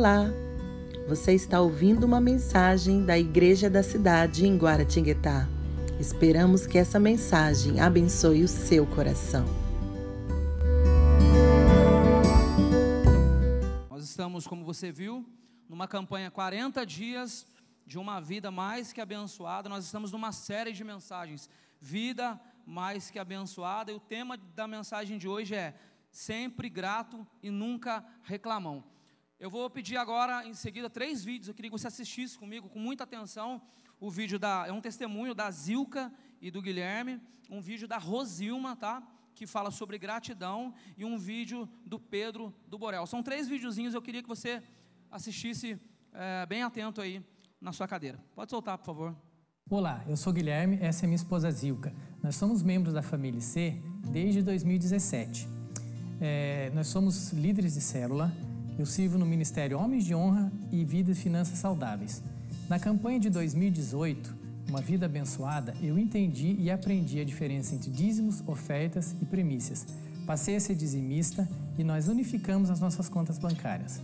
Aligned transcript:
Olá! 0.00 0.24
Você 1.06 1.34
está 1.34 1.60
ouvindo 1.60 2.04
uma 2.04 2.22
mensagem 2.22 3.04
da 3.04 3.18
Igreja 3.18 3.68
da 3.68 3.82
Cidade 3.82 4.46
em 4.46 4.56
Guaratinguetá. 4.56 5.46
Esperamos 6.00 6.66
que 6.66 6.78
essa 6.78 6.98
mensagem 6.98 7.80
abençoe 7.80 8.42
o 8.42 8.48
seu 8.48 8.86
coração. 8.86 9.44
Nós 13.90 14.04
estamos, 14.04 14.46
como 14.46 14.64
você 14.64 14.90
viu, 14.90 15.22
numa 15.68 15.86
campanha 15.86 16.30
40 16.30 16.86
dias 16.86 17.46
de 17.86 17.98
uma 17.98 18.20
vida 18.20 18.50
mais 18.50 18.94
que 18.94 19.02
abençoada. 19.02 19.68
Nós 19.68 19.84
estamos 19.84 20.12
numa 20.12 20.32
série 20.32 20.72
de 20.72 20.82
mensagens, 20.82 21.50
vida 21.78 22.40
mais 22.64 23.10
que 23.10 23.18
abençoada, 23.18 23.92
e 23.92 23.94
o 23.94 24.00
tema 24.00 24.38
da 24.56 24.66
mensagem 24.66 25.18
de 25.18 25.28
hoje 25.28 25.54
é 25.54 25.74
sempre 26.10 26.70
grato 26.70 27.26
e 27.42 27.50
nunca 27.50 28.02
reclamão. 28.22 28.82
Eu 29.40 29.48
vou 29.48 29.70
pedir 29.70 29.96
agora, 29.96 30.46
em 30.46 30.52
seguida, 30.52 30.90
três 30.90 31.24
vídeos. 31.24 31.48
Eu 31.48 31.54
queria 31.54 31.70
que 31.70 31.78
você 31.78 31.86
assistisse 31.86 32.38
comigo 32.38 32.68
com 32.68 32.78
muita 32.78 33.04
atenção. 33.04 33.62
O 33.98 34.10
vídeo 34.10 34.38
da, 34.38 34.66
é 34.68 34.72
um 34.72 34.82
testemunho 34.82 35.34
da 35.34 35.50
Zilka 35.50 36.12
e 36.42 36.50
do 36.50 36.60
Guilherme, 36.60 37.18
um 37.48 37.58
vídeo 37.58 37.88
da 37.88 37.96
Rosilma, 37.96 38.76
tá? 38.76 39.02
Que 39.34 39.46
fala 39.46 39.70
sobre 39.70 39.96
gratidão, 39.96 40.74
e 40.94 41.06
um 41.06 41.16
vídeo 41.16 41.66
do 41.86 41.98
Pedro 41.98 42.54
do 42.68 42.78
Borel. 42.78 43.06
São 43.06 43.22
três 43.22 43.48
videozinhos, 43.48 43.94
eu 43.94 44.02
queria 44.02 44.22
que 44.22 44.28
você 44.28 44.62
assistisse 45.10 45.80
é, 46.12 46.44
bem 46.44 46.62
atento 46.62 47.00
aí 47.00 47.24
na 47.58 47.72
sua 47.72 47.88
cadeira. 47.88 48.22
Pode 48.34 48.50
soltar, 48.50 48.76
por 48.76 48.84
favor. 48.84 49.16
Olá, 49.70 50.04
eu 50.06 50.18
sou 50.18 50.34
Guilherme, 50.34 50.76
essa 50.82 51.06
é 51.06 51.06
minha 51.06 51.16
esposa 51.16 51.50
Zilka. 51.50 51.94
Nós 52.22 52.36
somos 52.36 52.62
membros 52.62 52.92
da 52.92 53.00
família 53.00 53.40
C 53.40 53.80
desde 54.12 54.42
2017. 54.42 55.48
É, 56.20 56.70
nós 56.74 56.88
somos 56.88 57.32
líderes 57.32 57.72
de 57.72 57.80
célula 57.80 58.30
eu 58.80 58.86
sirvo 58.86 59.18
no 59.18 59.26
Ministério 59.26 59.78
Homens 59.78 60.06
de 60.06 60.14
Honra 60.14 60.50
e 60.72 60.82
Vida 60.86 61.10
e 61.10 61.14
Finanças 61.14 61.58
Saudáveis. 61.58 62.22
Na 62.66 62.78
campanha 62.78 63.20
de 63.20 63.28
2018, 63.28 64.34
Uma 64.70 64.80
Vida 64.80 65.04
Abençoada, 65.04 65.74
eu 65.82 65.98
entendi 65.98 66.56
e 66.58 66.70
aprendi 66.70 67.20
a 67.20 67.24
diferença 67.24 67.74
entre 67.74 67.90
dízimos, 67.90 68.42
ofertas 68.46 69.14
e 69.20 69.26
premissas. 69.26 69.86
Passei 70.26 70.56
a 70.56 70.60
ser 70.60 70.76
dizimista 70.76 71.46
e 71.76 71.84
nós 71.84 72.08
unificamos 72.08 72.70
as 72.70 72.80
nossas 72.80 73.06
contas 73.06 73.38
bancárias. 73.38 74.00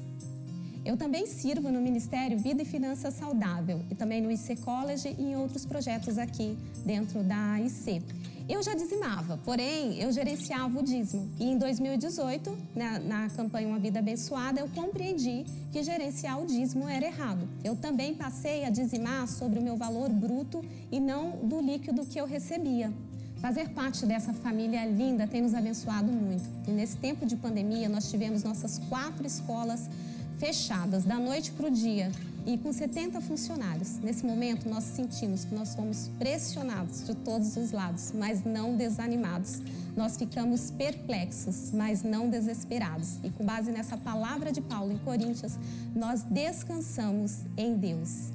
Eu 0.86 0.96
também 0.96 1.26
sirvo 1.26 1.68
no 1.68 1.80
Ministério 1.80 2.38
Vida 2.38 2.62
e 2.62 2.64
Finanças 2.64 3.14
Saudável 3.14 3.80
e 3.90 3.94
também 3.96 4.22
no 4.22 4.30
IC 4.30 4.54
College 4.58 5.16
e 5.18 5.32
em 5.32 5.36
outros 5.36 5.66
projetos 5.66 6.16
aqui 6.16 6.56
dentro 6.84 7.24
da 7.24 7.60
IC. 7.60 8.00
Eu 8.48 8.62
já 8.62 8.72
dizimava, 8.72 9.36
porém 9.44 10.00
eu 10.00 10.12
gerenciava 10.12 10.78
o 10.78 10.84
dízimo. 10.84 11.28
E 11.40 11.46
em 11.46 11.58
2018, 11.58 12.56
na, 12.76 13.00
na, 13.00 13.28
campanha 13.30 13.66
Uma 13.66 13.80
Vida 13.80 13.98
Abençoada, 13.98 14.60
eu 14.60 14.68
compreendi 14.68 15.44
que 15.72 15.82
gerenciar 15.82 16.40
o 16.40 16.46
dízimo 16.46 16.88
era 16.88 17.04
errado. 17.04 17.48
Eu 17.64 17.74
também 17.74 18.14
passei 18.14 18.64
a 18.64 18.70
dizimar 18.70 19.26
sobre 19.26 19.58
o 19.58 19.62
meu 19.62 19.76
valor 19.76 20.08
bruto 20.08 20.64
e 20.92 21.00
não 21.00 21.32
do 21.42 21.60
líquido 21.60 22.06
que 22.06 22.20
eu 22.20 22.26
recebia. 22.26 22.92
Fazer 23.40 23.70
parte 23.70 24.06
dessa 24.06 24.32
família 24.32 24.86
linda 24.86 25.26
tem 25.26 25.42
nos 25.42 25.52
abençoado 25.52 26.12
muito. 26.12 26.48
E 26.68 26.70
nesse 26.70 26.96
tempo 26.96 27.26
de 27.26 27.34
pandemia, 27.34 27.88
nós 27.88 28.08
tivemos 28.08 28.44
nossas 28.44 28.78
quatro 28.88 29.26
escolas 29.26 29.90
fechadas 30.38 31.04
da 31.04 31.18
noite 31.18 31.50
para 31.52 31.66
o 31.66 31.70
dia 31.70 32.10
e 32.46 32.56
com 32.58 32.72
70 32.72 33.20
funcionários. 33.20 33.98
Nesse 33.98 34.24
momento, 34.24 34.68
nós 34.68 34.84
sentimos 34.84 35.44
que 35.44 35.54
nós 35.54 35.74
fomos 35.74 36.08
pressionados 36.18 37.04
de 37.04 37.14
todos 37.14 37.56
os 37.56 37.72
lados, 37.72 38.12
mas 38.14 38.44
não 38.44 38.76
desanimados. 38.76 39.60
Nós 39.96 40.16
ficamos 40.16 40.70
perplexos, 40.70 41.72
mas 41.72 42.02
não 42.02 42.28
desesperados. 42.30 43.18
E 43.24 43.30
com 43.30 43.44
base 43.44 43.72
nessa 43.72 43.96
palavra 43.96 44.52
de 44.52 44.60
Paulo 44.60 44.92
em 44.92 44.98
Coríntios, 44.98 45.54
nós 45.94 46.22
descansamos 46.22 47.40
em 47.56 47.76
Deus. 47.76 48.30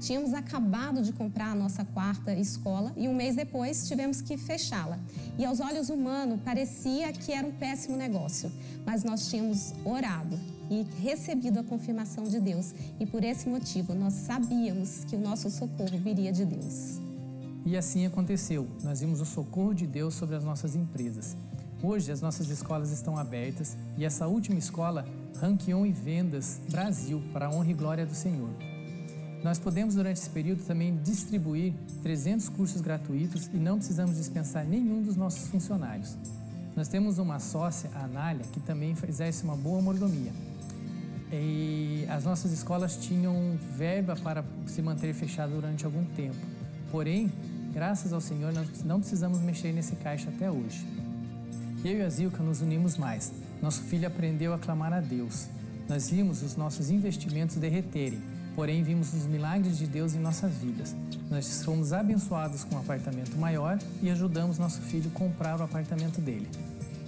Tínhamos 0.00 0.34
acabado 0.34 1.00
de 1.00 1.12
comprar 1.12 1.52
a 1.52 1.54
nossa 1.54 1.84
quarta 1.84 2.32
escola 2.34 2.92
e 2.96 3.08
um 3.08 3.14
mês 3.14 3.36
depois 3.36 3.88
tivemos 3.88 4.20
que 4.20 4.36
fechá-la. 4.36 4.98
E 5.38 5.44
aos 5.44 5.60
olhos 5.60 5.88
humanos 5.88 6.40
parecia 6.44 7.12
que 7.12 7.32
era 7.32 7.46
um 7.46 7.52
péssimo 7.52 7.96
negócio, 7.96 8.50
mas 8.84 9.04
nós 9.04 9.28
tínhamos 9.28 9.72
orado 9.84 10.38
e 10.70 10.86
recebido 11.00 11.58
a 11.60 11.64
confirmação 11.64 12.24
de 12.24 12.40
Deus. 12.40 12.74
E 12.98 13.06
por 13.06 13.22
esse 13.24 13.48
motivo 13.48 13.94
nós 13.94 14.12
sabíamos 14.14 15.04
que 15.04 15.16
o 15.16 15.20
nosso 15.20 15.50
socorro 15.50 15.98
viria 15.98 16.32
de 16.32 16.44
Deus. 16.44 17.00
E 17.64 17.76
assim 17.76 18.06
aconteceu. 18.06 18.66
Nós 18.82 19.00
vimos 19.00 19.20
o 19.20 19.24
socorro 19.24 19.74
de 19.74 19.86
Deus 19.86 20.14
sobre 20.14 20.34
as 20.34 20.44
nossas 20.44 20.74
empresas. 20.74 21.36
Hoje 21.82 22.12
as 22.12 22.20
nossas 22.20 22.48
escolas 22.48 22.90
estão 22.90 23.16
abertas 23.16 23.76
e 23.96 24.04
essa 24.04 24.26
última 24.26 24.58
escola 24.58 25.06
ranqueou 25.40 25.84
em 25.84 25.92
vendas 25.92 26.60
Brasil 26.70 27.22
para 27.32 27.46
a 27.46 27.50
honra 27.50 27.70
e 27.70 27.74
glória 27.74 28.06
do 28.06 28.14
Senhor. 28.14 28.50
Nós 29.42 29.58
podemos, 29.58 29.96
durante 29.96 30.18
esse 30.18 30.30
período, 30.30 30.62
também 30.62 30.96
distribuir 31.02 31.74
300 32.02 32.48
cursos 32.48 32.80
gratuitos 32.80 33.50
e 33.52 33.56
não 33.56 33.76
precisamos 33.76 34.16
dispensar 34.16 34.64
nenhum 34.64 35.02
dos 35.02 35.16
nossos 35.16 35.48
funcionários. 35.48 36.16
Nós 36.74 36.88
temos 36.88 37.18
uma 37.18 37.38
sócia, 37.38 37.90
a 37.94 38.04
Anália, 38.04 38.44
que 38.52 38.60
também 38.60 38.94
exerce 39.06 39.44
uma 39.44 39.54
boa 39.56 39.80
mordomia. 39.82 40.32
E 41.30 42.06
as 42.08 42.24
nossas 42.24 42.52
escolas 42.52 42.96
tinham 42.96 43.58
verba 43.76 44.16
para 44.16 44.44
se 44.66 44.80
manter 44.80 45.14
fechada 45.14 45.52
durante 45.52 45.84
algum 45.84 46.04
tempo. 46.16 46.36
Porém, 46.90 47.30
graças 47.72 48.12
ao 48.12 48.20
Senhor, 48.20 48.52
nós 48.52 48.82
não 48.84 49.00
precisamos 49.00 49.38
mexer 49.40 49.72
nesse 49.72 49.96
caixa 49.96 50.30
até 50.30 50.50
hoje. 50.50 50.86
Eu 51.84 51.98
e 51.98 52.02
a 52.02 52.08
Zilka 52.08 52.42
nos 52.42 52.60
unimos 52.60 52.96
mais. 52.96 53.32
Nosso 53.60 53.82
filho 53.82 54.06
aprendeu 54.06 54.54
a 54.54 54.58
clamar 54.58 54.92
a 54.92 55.00
Deus. 55.00 55.48
Nós 55.88 56.10
vimos 56.10 56.42
os 56.42 56.56
nossos 56.56 56.90
investimentos 56.90 57.56
derreterem 57.56 58.31
porém 58.54 58.82
vimos 58.82 59.12
os 59.14 59.26
milagres 59.26 59.78
de 59.78 59.86
Deus 59.86 60.14
em 60.14 60.18
nossas 60.18 60.52
vidas. 60.54 60.94
Nós 61.30 61.62
fomos 61.64 61.92
abençoados 61.92 62.64
com 62.64 62.76
um 62.76 62.78
apartamento 62.78 63.36
maior 63.36 63.78
e 64.02 64.10
ajudamos 64.10 64.58
nosso 64.58 64.80
filho 64.82 65.10
a 65.14 65.18
comprar 65.18 65.58
o 65.60 65.62
apartamento 65.62 66.20
dele. 66.20 66.48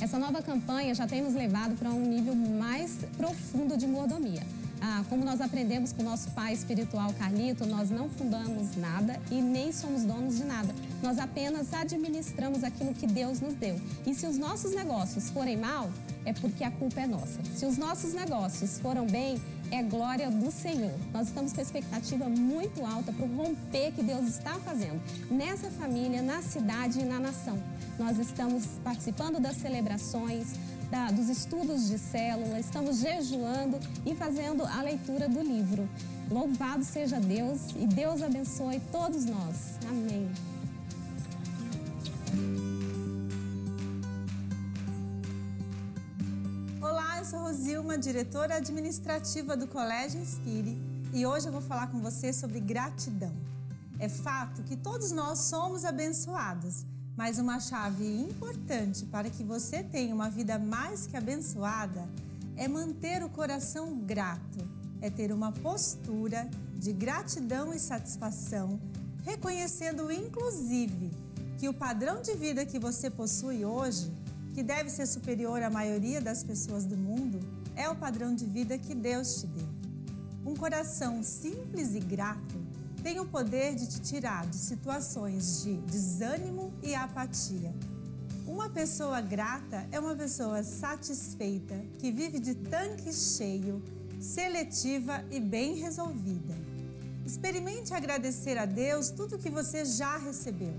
Essa 0.00 0.18
nova 0.18 0.42
campanha 0.42 0.94
já 0.94 1.06
tem 1.06 1.22
nos 1.22 1.34
levado 1.34 1.76
para 1.76 1.90
um 1.90 2.06
nível 2.06 2.34
mais 2.34 2.98
profundo 3.16 3.76
de 3.76 3.86
mordomia. 3.86 4.42
Ah, 4.86 5.02
como 5.08 5.24
nós 5.24 5.40
aprendemos 5.40 5.92
com 5.92 6.02
o 6.02 6.04
nosso 6.04 6.30
pai 6.32 6.52
espiritual 6.52 7.10
Carlito, 7.14 7.64
nós 7.64 7.90
não 7.90 8.08
fundamos 8.10 8.76
nada 8.76 9.18
e 9.30 9.40
nem 9.40 9.72
somos 9.72 10.02
donos 10.02 10.36
de 10.36 10.44
nada. 10.44 10.74
Nós 11.02 11.18
apenas 11.18 11.72
administramos 11.72 12.62
aquilo 12.62 12.92
que 12.92 13.06
Deus 13.06 13.40
nos 13.40 13.54
deu. 13.54 13.80
E 14.06 14.14
se 14.14 14.26
os 14.26 14.36
nossos 14.36 14.74
negócios 14.74 15.30
forem 15.30 15.56
mal, 15.56 15.90
é 16.26 16.34
porque 16.34 16.64
a 16.64 16.70
culpa 16.70 17.00
é 17.00 17.06
nossa. 17.06 17.40
Se 17.56 17.64
os 17.64 17.78
nossos 17.78 18.12
negócios 18.12 18.78
foram 18.78 19.06
bem, 19.06 19.40
é 19.70 19.82
glória 19.82 20.30
do 20.30 20.50
Senhor. 20.50 20.92
Nós 21.12 21.28
estamos 21.28 21.52
com 21.52 21.60
expectativa 21.60 22.28
muito 22.28 22.84
alta 22.84 23.12
para 23.12 23.24
o 23.24 23.36
romper 23.36 23.92
que 23.92 24.02
Deus 24.02 24.28
está 24.28 24.54
fazendo 24.60 25.00
nessa 25.30 25.70
família, 25.70 26.22
na 26.22 26.42
cidade 26.42 27.00
e 27.00 27.04
na 27.04 27.18
nação. 27.18 27.58
Nós 27.98 28.18
estamos 28.18 28.64
participando 28.82 29.40
das 29.40 29.56
celebrações, 29.56 30.54
da, 30.90 31.10
dos 31.10 31.28
estudos 31.28 31.88
de 31.88 31.98
célula, 31.98 32.58
estamos 32.58 32.98
jejuando 32.98 33.78
e 34.04 34.14
fazendo 34.14 34.64
a 34.64 34.82
leitura 34.82 35.28
do 35.28 35.40
livro. 35.40 35.88
Louvado 36.30 36.84
seja 36.84 37.20
Deus 37.20 37.70
e 37.76 37.86
Deus 37.86 38.22
abençoe 38.22 38.80
todos 38.90 39.24
nós. 39.24 39.78
Amém. 39.88 40.28
Sou 47.24 47.40
Rosilma, 47.40 47.96
diretora 47.96 48.56
administrativa 48.56 49.56
do 49.56 49.66
Colégio 49.66 50.20
Inspire, 50.20 50.76
e 51.10 51.24
hoje 51.24 51.46
eu 51.48 51.52
vou 51.52 51.62
falar 51.62 51.86
com 51.86 51.98
você 51.98 52.34
sobre 52.34 52.60
gratidão. 52.60 53.32
É 53.98 54.10
fato 54.10 54.62
que 54.64 54.76
todos 54.76 55.10
nós 55.10 55.38
somos 55.38 55.86
abençoados, 55.86 56.84
mas 57.16 57.38
uma 57.38 57.58
chave 57.60 58.04
importante 58.20 59.06
para 59.06 59.30
que 59.30 59.42
você 59.42 59.82
tenha 59.82 60.14
uma 60.14 60.28
vida 60.28 60.58
mais 60.58 61.06
que 61.06 61.16
abençoada 61.16 62.06
é 62.56 62.68
manter 62.68 63.24
o 63.24 63.30
coração 63.30 63.96
grato, 64.00 64.58
é 65.00 65.08
ter 65.08 65.32
uma 65.32 65.50
postura 65.50 66.46
de 66.76 66.92
gratidão 66.92 67.72
e 67.72 67.78
satisfação, 67.78 68.78
reconhecendo 69.24 70.12
inclusive 70.12 71.10
que 71.56 71.70
o 71.70 71.74
padrão 71.74 72.20
de 72.20 72.34
vida 72.34 72.66
que 72.66 72.78
você 72.78 73.08
possui 73.08 73.64
hoje 73.64 74.12
que 74.54 74.62
deve 74.62 74.88
ser 74.88 75.06
superior 75.06 75.60
à 75.62 75.68
maioria 75.68 76.20
das 76.20 76.44
pessoas 76.44 76.86
do 76.86 76.96
mundo, 76.96 77.40
é 77.74 77.88
o 77.88 77.96
padrão 77.96 78.32
de 78.32 78.46
vida 78.46 78.78
que 78.78 78.94
Deus 78.94 79.40
te 79.40 79.48
deu. 79.48 79.66
Um 80.46 80.54
coração 80.54 81.24
simples 81.24 81.94
e 81.94 82.00
grato 82.00 82.62
tem 83.02 83.18
o 83.18 83.26
poder 83.26 83.74
de 83.74 83.88
te 83.88 84.00
tirar 84.00 84.46
de 84.46 84.56
situações 84.56 85.64
de 85.64 85.76
desânimo 85.78 86.72
e 86.82 86.94
apatia. 86.94 87.74
Uma 88.46 88.70
pessoa 88.70 89.20
grata 89.20 89.86
é 89.90 89.98
uma 89.98 90.14
pessoa 90.14 90.62
satisfeita, 90.62 91.74
que 91.98 92.12
vive 92.12 92.38
de 92.38 92.54
tanque 92.54 93.12
cheio, 93.12 93.82
seletiva 94.20 95.24
e 95.30 95.40
bem 95.40 95.74
resolvida. 95.74 96.54
Experimente 97.26 97.92
agradecer 97.92 98.56
a 98.56 98.66
Deus 98.66 99.10
tudo 99.10 99.38
que 99.38 99.50
você 99.50 99.84
já 99.84 100.16
recebeu 100.16 100.74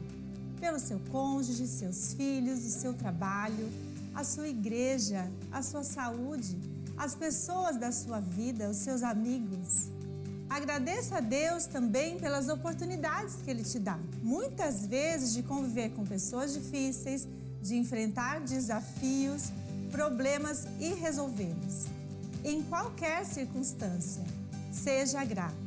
pelo 0.60 0.80
seu 0.80 1.00
cônjuge, 1.12 1.68
seus 1.68 2.13
filhos, 2.13 2.66
o 2.66 2.69
seu 2.69 2.94
trabalho, 2.94 3.69
a 4.13 4.24
sua 4.24 4.48
igreja, 4.48 5.30
a 5.52 5.62
sua 5.62 5.84
saúde. 5.84 6.57
as 6.98 7.13
pessoas 7.13 7.78
da 7.78 7.92
sua 7.92 8.19
vida, 8.19 8.69
os 8.69 8.78
seus 8.78 9.04
amigos. 9.04 9.90
Agradeça 10.50 11.18
a 11.18 11.19
Deus 11.19 11.66
também 11.66 12.18
pelas 12.18 12.48
oportunidades 12.48 13.36
que 13.44 13.50
Ele 13.50 13.63
te 13.63 13.80
dá. 13.80 14.00
Muitas 14.24 14.86
vezes 14.86 15.34
de 15.34 15.44
conviver 15.44 15.90
com 15.90 16.06
pessoas 16.06 16.54
difíceis, 16.54 17.28
de 17.62 17.75
enfrentar 17.75 18.40
desafios, 18.42 19.52
problemas 19.92 20.68
resolvê-los. 20.94 21.88
Em 22.44 22.62
qualquer 22.63 23.25
circunstância, 23.25 24.24
seja 24.72 25.24
grato. 25.25 25.64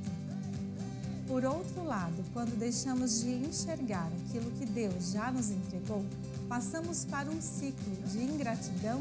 Por 1.28 1.44
outro 1.44 1.84
lado, 1.84 2.25
quando 2.32 2.58
deixamos 2.58 3.20
de 3.20 3.28
enxergar 3.28 4.10
aquilo 4.25 4.50
que 4.52 4.64
Deus 4.64 5.12
já 5.12 5.30
nos 5.30 5.50
entregou, 5.50 6.02
passamos 6.48 7.04
para 7.04 7.30
um 7.30 7.42
ciclo 7.42 7.94
de 8.06 8.25
ingratidão 8.25 8.98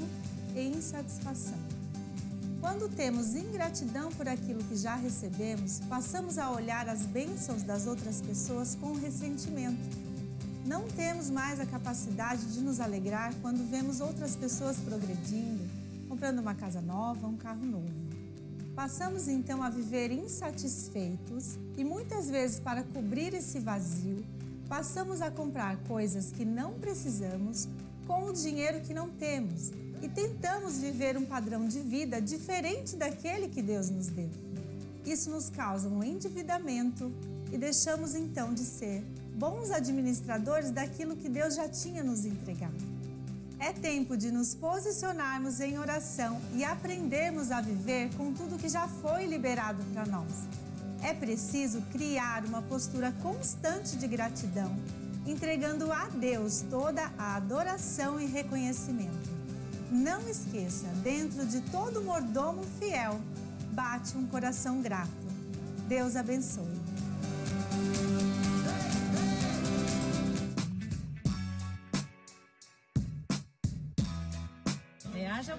e 0.53 0.67
insatisfação. 0.67 1.57
Quando 2.59 2.93
temos 2.93 3.33
ingratidão 3.33 4.11
por 4.11 4.27
aquilo 4.27 4.61
que 4.65 4.75
já 4.75 4.95
recebemos, 4.95 5.79
passamos 5.87 6.37
a 6.37 6.51
olhar 6.51 6.89
as 6.89 7.05
bênçãos 7.05 7.63
das 7.63 7.87
outras 7.87 8.19
pessoas 8.19 8.75
com 8.75 8.91
ressentimento. 8.91 9.97
Não 10.65 10.85
temos 10.85 11.29
mais 11.29 11.61
a 11.61 11.65
capacidade 11.65 12.45
de 12.47 12.59
nos 12.59 12.81
alegrar 12.81 13.33
quando 13.41 13.65
vemos 13.71 14.01
outras 14.01 14.35
pessoas 14.35 14.75
progredindo, 14.81 15.63
comprando 16.09 16.39
uma 16.39 16.53
casa 16.53 16.81
nova, 16.81 17.25
um 17.25 17.37
carro 17.37 17.65
novo. 17.65 18.06
Passamos 18.77 19.27
então 19.27 19.63
a 19.63 19.71
viver 19.71 20.11
insatisfeitos 20.11 21.57
e 21.75 21.83
muitas 21.83 22.29
vezes, 22.29 22.59
para 22.59 22.83
cobrir 22.83 23.33
esse 23.33 23.59
vazio, 23.59 24.23
passamos 24.69 25.19
a 25.19 25.31
comprar 25.31 25.77
coisas 25.87 26.31
que 26.31 26.45
não 26.45 26.73
precisamos 26.73 27.67
com 28.05 28.25
o 28.25 28.33
dinheiro 28.33 28.79
que 28.81 28.93
não 28.93 29.09
temos 29.09 29.71
e 29.99 30.07
tentamos 30.07 30.77
viver 30.77 31.17
um 31.17 31.25
padrão 31.25 31.67
de 31.67 31.79
vida 31.79 32.21
diferente 32.21 32.95
daquele 32.95 33.47
que 33.47 33.63
Deus 33.63 33.89
nos 33.89 34.09
deu. 34.09 34.29
Isso 35.03 35.31
nos 35.31 35.49
causa 35.49 35.89
um 35.89 36.03
endividamento 36.03 37.11
e 37.51 37.57
deixamos 37.57 38.13
então 38.13 38.53
de 38.53 38.63
ser 38.63 39.03
bons 39.33 39.71
administradores 39.71 40.69
daquilo 40.69 41.15
que 41.15 41.27
Deus 41.27 41.55
já 41.55 41.67
tinha 41.67 42.03
nos 42.03 42.25
entregado. 42.25 42.86
É 43.59 43.73
tempo 43.73 44.15
de 44.15 44.31
nos 44.31 44.53
posicionarmos 44.53 45.59
em 45.59 45.79
oração 45.79 46.39
e 46.53 46.63
aprendermos 46.63 47.51
a 47.51 47.59
viver 47.59 48.09
com 48.15 48.31
tudo 48.31 48.57
que 48.57 48.69
já 48.69 48.87
foi 48.87 49.25
liberado 49.25 49.83
para 49.93 50.05
nós. 50.05 50.45
É 51.01 51.13
preciso 51.13 51.81
criar 51.91 52.45
uma 52.45 52.61
postura 52.61 53.11
constante 53.21 53.97
de 53.97 54.07
gratidão, 54.07 54.75
entregando 55.25 55.91
a 55.91 56.05
Deus 56.05 56.63
toda 56.69 57.11
a 57.17 57.35
adoração 57.35 58.19
e 58.19 58.25
reconhecimento. 58.25 59.37
Não 59.91 60.27
esqueça, 60.29 60.87
dentro 61.03 61.45
de 61.45 61.61
todo 61.61 62.03
mordomo 62.03 62.63
fiel, 62.79 63.19
bate 63.71 64.17
um 64.17 64.27
coração 64.27 64.81
grato. 64.81 65.09
Deus 65.87 66.15
abençoe. 66.15 66.77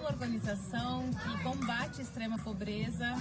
Uma 0.08 0.14
organização 0.14 1.04
que 1.10 1.42
combate 1.42 2.00
a 2.00 2.02
extrema 2.02 2.38
pobreza 2.38 3.14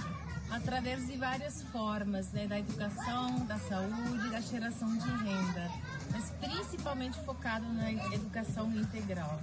através 0.50 1.06
de 1.06 1.18
várias 1.18 1.62
formas, 1.64 2.32
né, 2.32 2.46
da 2.46 2.58
educação, 2.58 3.44
da 3.44 3.58
saúde, 3.58 4.30
da 4.30 4.40
geração 4.40 4.96
de 4.96 5.06
renda, 5.06 5.70
mas 6.10 6.30
principalmente 6.40 7.20
focado 7.26 7.66
na 7.74 7.92
educação 7.92 8.72
integral. 8.74 9.38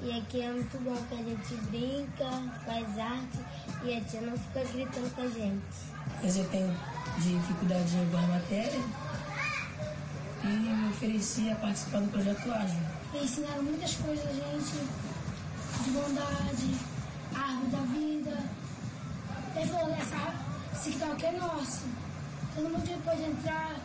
E 0.00 0.10
aqui 0.10 0.40
é 0.40 0.50
muito 0.50 0.82
bom 0.82 0.96
que 1.06 1.14
a 1.14 1.22
gente 1.22 1.54
brinca, 1.66 2.30
faz 2.64 2.98
arte 2.98 3.38
e 3.84 3.94
a 3.94 4.00
tia 4.00 4.22
não 4.22 4.38
fica 4.38 4.64
gritando 4.64 5.14
com 5.14 5.20
a 5.20 5.28
gente. 5.28 5.76
Mas 6.22 6.36
eu 6.38 6.48
tenho 6.48 6.74
dificuldade 7.18 7.94
em 7.94 8.00
alguma 8.00 8.26
matéria 8.28 8.80
e 10.44 10.46
me 10.46 10.88
ofereci 10.88 11.50
a 11.50 11.56
participar 11.56 12.00
do 12.00 12.10
projeto 12.10 12.50
Ágil. 12.50 12.80
Ensinaram 13.14 13.62
muitas 13.62 13.94
coisas 13.96 14.26
a 14.26 14.32
gente, 14.32 14.88
de 15.86 15.92
bondade, 15.92 16.74
árvore 17.34 17.70
da 17.70 17.78
vida. 17.78 18.38
Ele 19.54 19.70
falou, 19.70 19.94
essa, 19.94 20.34
esse 20.74 20.90
TikTok 20.90 21.24
é 21.24 21.32
nosso. 21.32 21.84
Todo 22.54 22.70
mundo 22.70 23.04
pode 23.04 23.22
entrar, 23.22 23.76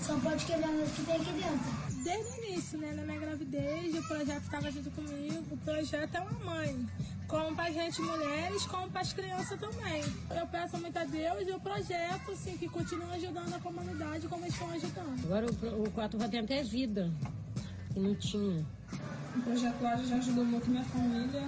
só 0.00 0.18
pode 0.18 0.44
quebrar 0.44 0.70
o 0.70 0.86
que 0.86 1.02
tem 1.02 1.16
aqui 1.16 1.32
dentro 1.32 1.86
desde 2.06 2.30
o 2.30 2.44
início, 2.44 2.78
né, 2.78 2.92
na 2.92 3.02
minha 3.02 3.18
gravidez, 3.18 3.92
o 3.96 4.02
projeto 4.06 4.44
estava 4.44 4.70
junto 4.70 4.90
comigo. 4.92 5.44
O 5.50 5.56
projeto 5.56 6.14
é 6.14 6.20
uma 6.20 6.54
mãe, 6.54 6.88
como 7.26 7.56
para 7.56 7.64
a 7.64 7.70
gente 7.72 8.00
mulheres, 8.00 8.64
como 8.66 8.88
para 8.88 9.00
as 9.00 9.12
crianças 9.12 9.58
também. 9.58 10.04
Eu 10.30 10.46
peço 10.46 10.78
muito 10.78 10.96
a 10.96 11.04
Deus 11.04 11.48
e 11.48 11.50
o 11.50 11.58
projeto, 11.58 12.30
assim, 12.30 12.56
que 12.56 12.68
continua 12.68 13.12
ajudando 13.14 13.52
a 13.52 13.58
comunidade 13.58 14.28
como 14.28 14.44
eles 14.44 14.54
estão 14.54 14.70
ajudando. 14.70 15.24
Agora 15.24 15.46
o, 15.46 15.82
o 15.82 15.90
4 15.90 16.16
vai 16.16 16.28
ter 16.28 16.38
até 16.38 16.62
vida, 16.62 17.10
que 17.92 17.98
não 17.98 18.14
tinha. 18.14 18.64
O 19.36 19.42
projeto 19.42 19.84
hoje 19.84 20.08
já 20.08 20.16
ajudou 20.16 20.44
muito 20.44 20.68
minha 20.70 20.82
família, 20.84 21.46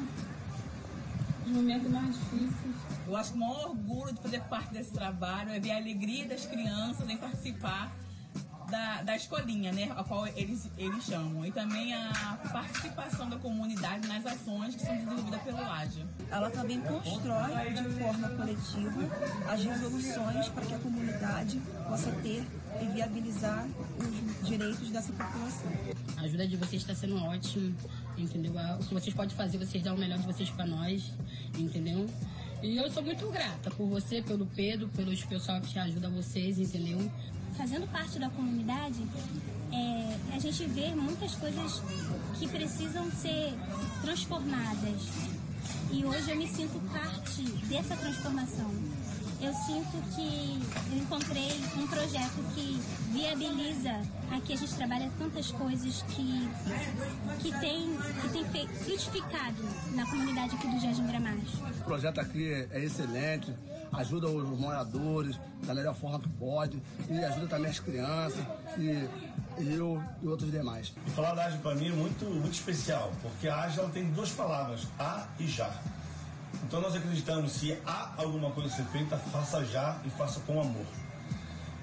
nos 1.46 1.56
momentos 1.56 1.90
mais 1.90 2.14
difíceis. 2.14 2.76
Eu 3.06 3.16
acho 3.16 3.32
que 3.32 3.36
o 3.36 3.40
maior 3.40 3.70
orgulho 3.70 4.12
de 4.12 4.20
fazer 4.20 4.40
parte 4.42 4.72
desse 4.74 4.92
trabalho 4.92 5.50
é 5.50 5.58
ver 5.58 5.70
a 5.70 5.76
alegria 5.76 6.26
das 6.26 6.44
crianças 6.44 7.08
em 7.08 7.16
participar 7.16 7.90
da, 8.70 9.02
da 9.02 9.16
escolinha, 9.16 9.72
né, 9.72 9.90
a 9.96 10.04
qual 10.04 10.26
eles, 10.28 10.68
eles 10.76 11.04
chamam, 11.04 11.44
e 11.44 11.50
também 11.50 11.94
a 11.94 12.38
participação 12.52 13.28
da 13.28 13.36
comunidade 13.36 14.06
nas 14.06 14.24
ações 14.26 14.74
que 14.74 14.82
são 14.82 14.94
desenvolvidas 14.94 15.42
pelo 15.42 15.58
AGE. 15.58 16.04
Ela 16.30 16.50
também 16.50 16.80
constrói 16.80 17.72
de 17.72 17.98
forma 17.98 18.28
coletiva 18.28 19.00
as 19.48 19.64
resoluções 19.64 20.48
para 20.48 20.66
que 20.66 20.74
a 20.74 20.78
comunidade 20.78 21.60
possa 21.88 22.10
ter 22.22 22.46
e 22.80 22.86
viabilizar 22.86 23.66
os 23.98 24.46
direitos 24.46 24.90
dessa 24.90 25.12
população. 25.12 25.72
A 26.16 26.20
ajuda 26.22 26.46
de 26.46 26.56
vocês 26.56 26.82
está 26.82 26.94
sendo 26.94 27.16
ótima, 27.16 27.74
entendeu? 28.16 28.52
O 28.78 28.84
que 28.84 28.94
vocês 28.94 29.14
podem 29.14 29.34
fazer, 29.34 29.58
vocês 29.58 29.82
dão 29.82 29.94
o 29.94 29.98
melhor 29.98 30.18
de 30.18 30.26
vocês 30.26 30.50
para 30.50 30.66
nós, 30.66 31.12
entendeu? 31.56 32.06
E 32.62 32.76
eu 32.76 32.90
sou 32.90 33.02
muito 33.02 33.28
grata 33.30 33.70
por 33.70 33.86
você, 33.86 34.20
pelo 34.20 34.44
Pedro, 34.46 34.88
pelos 34.88 35.24
pessoal 35.24 35.60
que 35.60 35.78
ajudam 35.78 36.10
vocês, 36.10 36.58
entendeu? 36.58 36.98
Fazendo 37.58 37.88
parte 37.88 38.20
da 38.20 38.30
comunidade, 38.30 39.04
é, 39.72 40.36
a 40.36 40.38
gente 40.38 40.64
vê 40.66 40.94
muitas 40.94 41.34
coisas 41.34 41.82
que 42.38 42.46
precisam 42.46 43.10
ser 43.10 43.52
transformadas. 44.00 45.02
E 45.90 46.04
hoje 46.04 46.30
eu 46.30 46.36
me 46.36 46.46
sinto 46.46 46.78
parte 46.92 47.42
dessa 47.66 47.96
transformação. 47.96 48.70
Eu 49.40 49.52
sinto 49.52 50.02
que 50.14 50.60
eu 50.92 50.98
encontrei 50.98 51.50
um 51.76 51.86
projeto 51.86 52.54
que 52.54 52.80
viabiliza 53.12 54.00
aqui 54.30 54.52
a 54.52 54.56
gente 54.56 54.74
trabalha 54.74 55.10
tantas 55.18 55.50
coisas 55.52 56.02
que 56.02 56.48
que 57.40 57.60
tem 57.60 57.96
que 58.32 58.44
tem 58.50 58.68
frutificado 58.68 59.62
na 59.94 60.04
comunidade 60.06 60.54
aqui 60.56 60.68
do 60.68 60.80
Jardim 60.80 61.06
Gramacho. 61.06 61.64
O 61.80 61.84
projeto 61.84 62.20
aqui 62.20 62.52
é 62.70 62.84
excelente, 62.84 63.54
ajuda 63.92 64.28
os 64.28 64.58
moradores 64.58 65.38
da 65.66 65.74
melhor 65.74 65.94
forma 65.94 66.18
que 66.20 66.28
pode 66.30 66.80
e 67.08 67.18
ajuda 67.18 67.46
também 67.46 67.70
as 67.70 67.80
crianças 67.80 68.44
e 68.76 69.08
eu 69.58 70.02
e 70.22 70.28
outros 70.28 70.50
demais. 70.50 70.92
E 71.06 71.10
falar 71.10 71.34
da 71.34 71.46
Ágil 71.46 71.60
para 71.60 71.74
mim 71.74 71.88
é 71.88 71.92
muito, 71.92 72.24
muito 72.24 72.54
especial, 72.54 73.12
porque 73.22 73.48
a 73.48 73.62
Ágil 73.62 73.88
tem 73.90 74.04
duas 74.10 74.30
palavras, 74.30 74.86
a 74.98 75.26
e 75.38 75.46
já. 75.46 75.72
Então 76.64 76.80
nós 76.80 76.94
acreditamos, 76.94 77.52
se 77.52 77.76
há 77.84 78.14
alguma 78.16 78.50
coisa 78.50 78.72
a 78.72 78.76
ser 78.76 78.84
feita, 78.84 79.16
faça 79.16 79.64
já 79.64 79.98
e 80.04 80.10
faça 80.10 80.40
com 80.40 80.60
amor. 80.60 80.86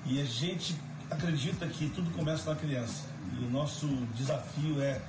E 0.05 0.21
a 0.21 0.25
gente 0.25 0.75
acredita 1.09 1.67
que 1.67 1.89
tudo 1.89 2.11
começa 2.11 2.49
na 2.49 2.55
criança. 2.55 3.03
E 3.39 3.43
o 3.43 3.49
nosso 3.49 3.87
desafio 4.15 4.81
é 4.81 5.01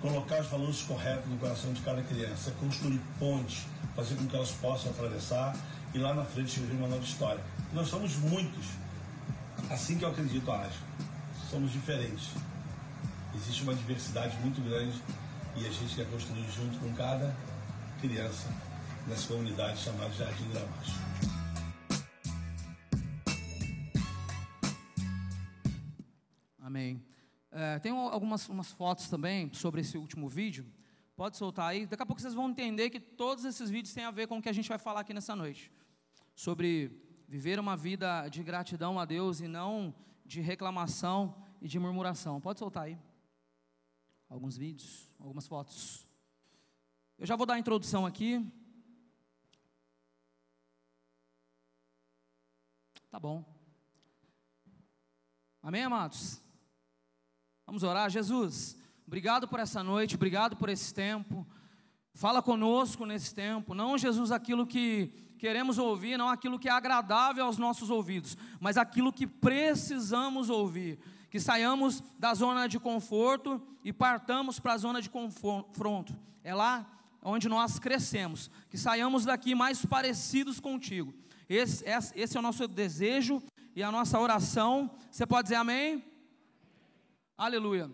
colocar 0.00 0.40
os 0.40 0.46
valores 0.48 0.82
corretos 0.82 1.30
no 1.30 1.38
coração 1.38 1.72
de 1.72 1.80
cada 1.80 2.02
criança, 2.02 2.50
construir 2.60 3.00
pontes, 3.18 3.66
fazer 3.94 4.16
com 4.16 4.26
que 4.26 4.36
elas 4.36 4.50
possam 4.50 4.90
atravessar 4.90 5.56
e 5.94 5.98
lá 5.98 6.14
na 6.14 6.24
frente 6.24 6.58
viver 6.60 6.76
uma 6.76 6.88
nova 6.88 7.04
história. 7.04 7.42
Nós 7.72 7.88
somos 7.88 8.16
muitos. 8.16 8.66
Assim 9.70 9.98
que 9.98 10.04
eu 10.04 10.08
acredito, 10.08 10.50
acho. 10.50 10.78
Somos 11.50 11.70
diferentes. 11.70 12.30
Existe 13.34 13.62
uma 13.62 13.74
diversidade 13.74 14.36
muito 14.38 14.60
grande 14.62 15.00
e 15.56 15.66
a 15.66 15.70
gente 15.70 15.94
quer 15.94 16.10
construir 16.10 16.50
junto 16.50 16.78
com 16.78 16.92
cada 16.94 17.34
criança 18.00 18.48
nessa 19.06 19.28
comunidade 19.28 19.78
chamada 19.80 20.10
Jardim 20.14 20.48
Gramacho. 20.50 20.92
Amém. 26.58 27.02
É, 27.50 27.78
tem 27.80 27.92
algumas 27.92 28.48
umas 28.48 28.72
fotos 28.72 29.08
também 29.08 29.52
sobre 29.52 29.82
esse 29.82 29.98
último 29.98 30.26
vídeo. 30.26 30.64
Pode 31.14 31.36
soltar 31.36 31.68
aí. 31.68 31.84
Daqui 31.86 32.02
a 32.02 32.06
pouco 32.06 32.20
vocês 32.20 32.32
vão 32.32 32.48
entender 32.48 32.88
que 32.88 32.98
todos 32.98 33.44
esses 33.44 33.68
vídeos 33.68 33.92
têm 33.92 34.04
a 34.04 34.10
ver 34.10 34.26
com 34.26 34.38
o 34.38 34.42
que 34.42 34.48
a 34.48 34.54
gente 34.54 34.70
vai 34.70 34.78
falar 34.78 35.00
aqui 35.00 35.12
nessa 35.12 35.36
noite 35.36 35.70
sobre 36.42 36.90
viver 37.28 37.60
uma 37.60 37.76
vida 37.76 38.28
de 38.28 38.42
gratidão 38.42 38.98
a 38.98 39.04
Deus 39.04 39.38
e 39.38 39.46
não 39.46 39.94
de 40.26 40.40
reclamação 40.40 41.40
e 41.60 41.68
de 41.68 41.78
murmuração. 41.78 42.40
Pode 42.40 42.58
soltar 42.58 42.86
aí 42.86 42.98
alguns 44.28 44.56
vídeos, 44.56 45.08
algumas 45.20 45.46
fotos. 45.46 46.04
Eu 47.16 47.26
já 47.26 47.36
vou 47.36 47.46
dar 47.46 47.54
a 47.54 47.58
introdução 47.60 48.04
aqui. 48.04 48.44
Tá 53.08 53.20
bom. 53.20 53.44
Amém, 55.62 55.84
amados? 55.84 56.42
Vamos 57.64 57.84
orar. 57.84 58.10
Jesus, 58.10 58.76
obrigado 59.06 59.46
por 59.46 59.60
essa 59.60 59.80
noite, 59.84 60.16
obrigado 60.16 60.56
por 60.56 60.68
esse 60.68 60.92
tempo. 60.92 61.46
Fala 62.14 62.42
conosco 62.42 63.06
nesse 63.06 63.34
tempo. 63.34 63.74
Não, 63.74 63.96
Jesus, 63.96 64.30
aquilo 64.30 64.66
que 64.66 65.10
queremos 65.38 65.78
ouvir, 65.78 66.16
não 66.16 66.28
aquilo 66.28 66.58
que 66.58 66.68
é 66.68 66.72
agradável 66.72 67.44
aos 67.44 67.58
nossos 67.58 67.90
ouvidos, 67.90 68.36
mas 68.60 68.76
aquilo 68.76 69.12
que 69.12 69.26
precisamos 69.26 70.50
ouvir. 70.50 70.98
Que 71.30 71.40
saiamos 71.40 72.02
da 72.18 72.34
zona 72.34 72.68
de 72.68 72.78
conforto 72.78 73.60
e 73.82 73.92
partamos 73.92 74.60
para 74.60 74.74
a 74.74 74.78
zona 74.78 75.00
de 75.00 75.08
confronto. 75.08 76.14
É 76.44 76.54
lá 76.54 76.86
onde 77.22 77.48
nós 77.48 77.78
crescemos. 77.78 78.50
Que 78.68 78.76
saiamos 78.76 79.24
daqui 79.24 79.54
mais 79.54 79.84
parecidos 79.84 80.60
contigo. 80.60 81.14
Esse, 81.48 81.84
esse 82.14 82.36
é 82.36 82.40
o 82.40 82.42
nosso 82.42 82.68
desejo 82.68 83.42
e 83.74 83.82
a 83.82 83.90
nossa 83.90 84.20
oração. 84.20 84.90
Você 85.10 85.26
pode 85.26 85.44
dizer 85.44 85.56
amém? 85.56 86.04
Aleluia. 87.36 87.90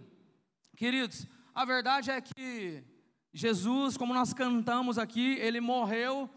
Queridos, 0.76 1.26
a 1.54 1.64
verdade 1.64 2.10
é 2.10 2.20
que 2.20 2.82
Jesus, 3.32 3.96
como 3.96 4.14
nós 4.14 4.32
cantamos 4.32 4.98
aqui, 4.98 5.34
ele 5.34 5.60
morreu, 5.60 6.28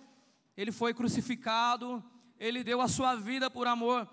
ele 0.55 0.71
foi 0.71 0.93
crucificado, 0.93 2.03
ele 2.38 2.63
deu 2.63 2.81
a 2.81 2.88
sua 2.88 3.15
vida 3.15 3.50
por 3.50 3.67
amor 3.67 4.10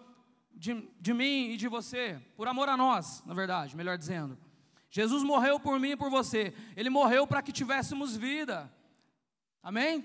de, 0.52 0.88
de 1.00 1.14
mim 1.14 1.50
e 1.50 1.56
de 1.56 1.68
você, 1.68 2.20
por 2.36 2.48
amor 2.48 2.68
a 2.68 2.76
nós, 2.76 3.22
na 3.24 3.34
verdade, 3.34 3.76
melhor 3.76 3.96
dizendo. 3.98 4.38
Jesus 4.90 5.22
morreu 5.22 5.60
por 5.60 5.78
mim 5.78 5.90
e 5.90 5.96
por 5.96 6.10
você, 6.10 6.54
ele 6.76 6.88
morreu 6.88 7.26
para 7.26 7.42
que 7.42 7.52
tivéssemos 7.52 8.16
vida, 8.16 8.72
amém? 9.62 10.04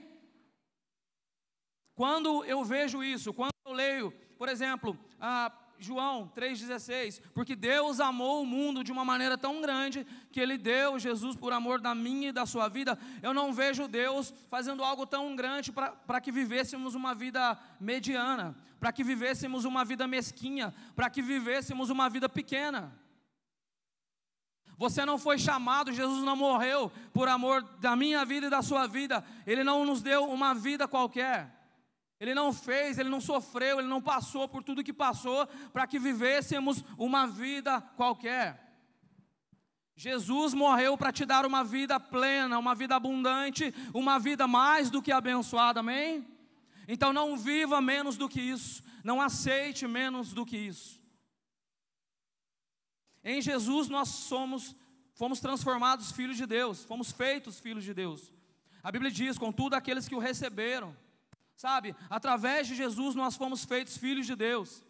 Quando 1.96 2.44
eu 2.46 2.64
vejo 2.64 3.04
isso, 3.04 3.34
quando 3.34 3.52
eu 3.66 3.74
leio, 3.74 4.12
por 4.38 4.50
exemplo, 4.50 4.98
a 5.20 5.50
João 5.80 6.32
3,16, 6.36 7.22
porque 7.34 7.56
Deus 7.56 8.00
amou 8.00 8.42
o 8.42 8.46
mundo 8.46 8.84
de 8.84 8.92
uma 8.92 9.04
maneira 9.04 9.38
tão 9.38 9.62
grande 9.62 10.06
que 10.32 10.40
Ele 10.40 10.58
deu 10.58 10.98
Jesus 10.98 11.36
por 11.36 11.52
amor 11.52 11.82
da 11.82 11.94
minha 11.94 12.30
e 12.30 12.32
da 12.32 12.46
sua 12.46 12.68
vida. 12.68 12.98
Eu 13.22 13.34
não 13.34 13.54
vejo 13.54 13.88
Deus 13.88 14.34
fazendo 14.50 14.84
algo 14.84 15.06
tão 15.06 15.36
grande 15.36 15.72
para 15.72 16.22
que 16.22 16.32
vivêssemos 16.32 16.96
uma 16.96 17.14
vida 17.14 17.58
mediana, 17.80 18.56
para 18.80 18.92
que 18.92 19.04
vivêssemos 19.04 19.66
uma 19.66 19.84
vida 19.84 20.08
mesquinha, 20.08 20.74
para 20.96 21.10
que 21.10 21.22
vivêssemos 21.22 21.90
uma 21.90 22.10
vida 22.10 22.30
pequena. 22.30 22.94
Você 24.78 25.06
não 25.06 25.18
foi 25.18 25.38
chamado, 25.38 25.94
Jesus 25.94 26.24
não 26.24 26.36
morreu 26.36 26.92
por 27.14 27.28
amor 27.28 27.62
da 27.80 27.96
minha 27.96 28.26
vida 28.26 28.48
e 28.48 28.50
da 28.50 28.62
sua 28.62 28.88
vida, 28.88 29.24
Ele 29.46 29.64
não 29.64 29.86
nos 29.86 30.02
deu 30.02 30.26
uma 30.26 30.54
vida 30.54 30.88
qualquer. 30.88 31.63
Ele 32.20 32.34
não 32.34 32.54
fez, 32.54 32.98
ele 32.98 33.10
não 33.10 33.20
sofreu, 33.20 33.80
ele 33.80 33.88
não 33.88 34.02
passou 34.02 34.48
por 34.48 34.64
tudo 34.64 34.84
que 34.84 34.94
passou 34.94 35.46
para 35.72 35.88
que 35.88 36.00
vivêssemos 36.00 36.84
uma 36.98 37.28
vida 37.28 37.82
qualquer. 37.82 38.64
Jesus 39.96 40.54
morreu 40.54 40.98
para 40.98 41.12
te 41.12 41.26
dar 41.26 41.46
uma 41.46 41.64
vida 41.64 42.00
plena, 42.00 42.58
uma 42.58 42.74
vida 42.74 42.96
abundante, 42.96 43.74
uma 43.94 44.18
vida 44.18 44.48
mais 44.48 44.90
do 44.90 45.02
que 45.02 45.12
abençoada, 45.12 45.82
amém? 45.82 46.28
Então 46.88 47.14
não 47.14 47.38
viva 47.38 47.80
menos 47.80 48.18
do 48.18 48.28
que 48.28 48.42
isso, 48.42 48.84
não 49.04 49.22
aceite 49.22 49.88
menos 49.88 50.34
do 50.34 50.46
que 50.46 50.58
isso. 50.58 51.02
Em 53.24 53.42
Jesus 53.42 53.88
nós 53.88 54.10
somos, 54.10 54.76
fomos 55.14 55.40
transformados 55.40 56.12
filhos 56.12 56.38
de 56.38 56.46
Deus, 56.46 56.84
fomos 56.84 57.12
feitos 57.12 57.60
filhos 57.60 57.84
de 57.84 57.94
Deus. 57.94 58.34
A 58.82 58.92
Bíblia 58.92 59.12
diz: 59.12 59.38
contudo, 59.38 59.76
aqueles 59.76 60.08
que 60.08 60.16
o 60.16 60.20
receberam, 60.20 60.96
Sabe, 61.64 61.96
através 62.10 62.68
de 62.68 62.76
Jesus 62.76 63.16
nós 63.16 63.38
fomos 63.38 63.64
feitos 63.64 63.96
filhos 63.96 64.26
de 64.26 64.36
Deus. 64.36 64.84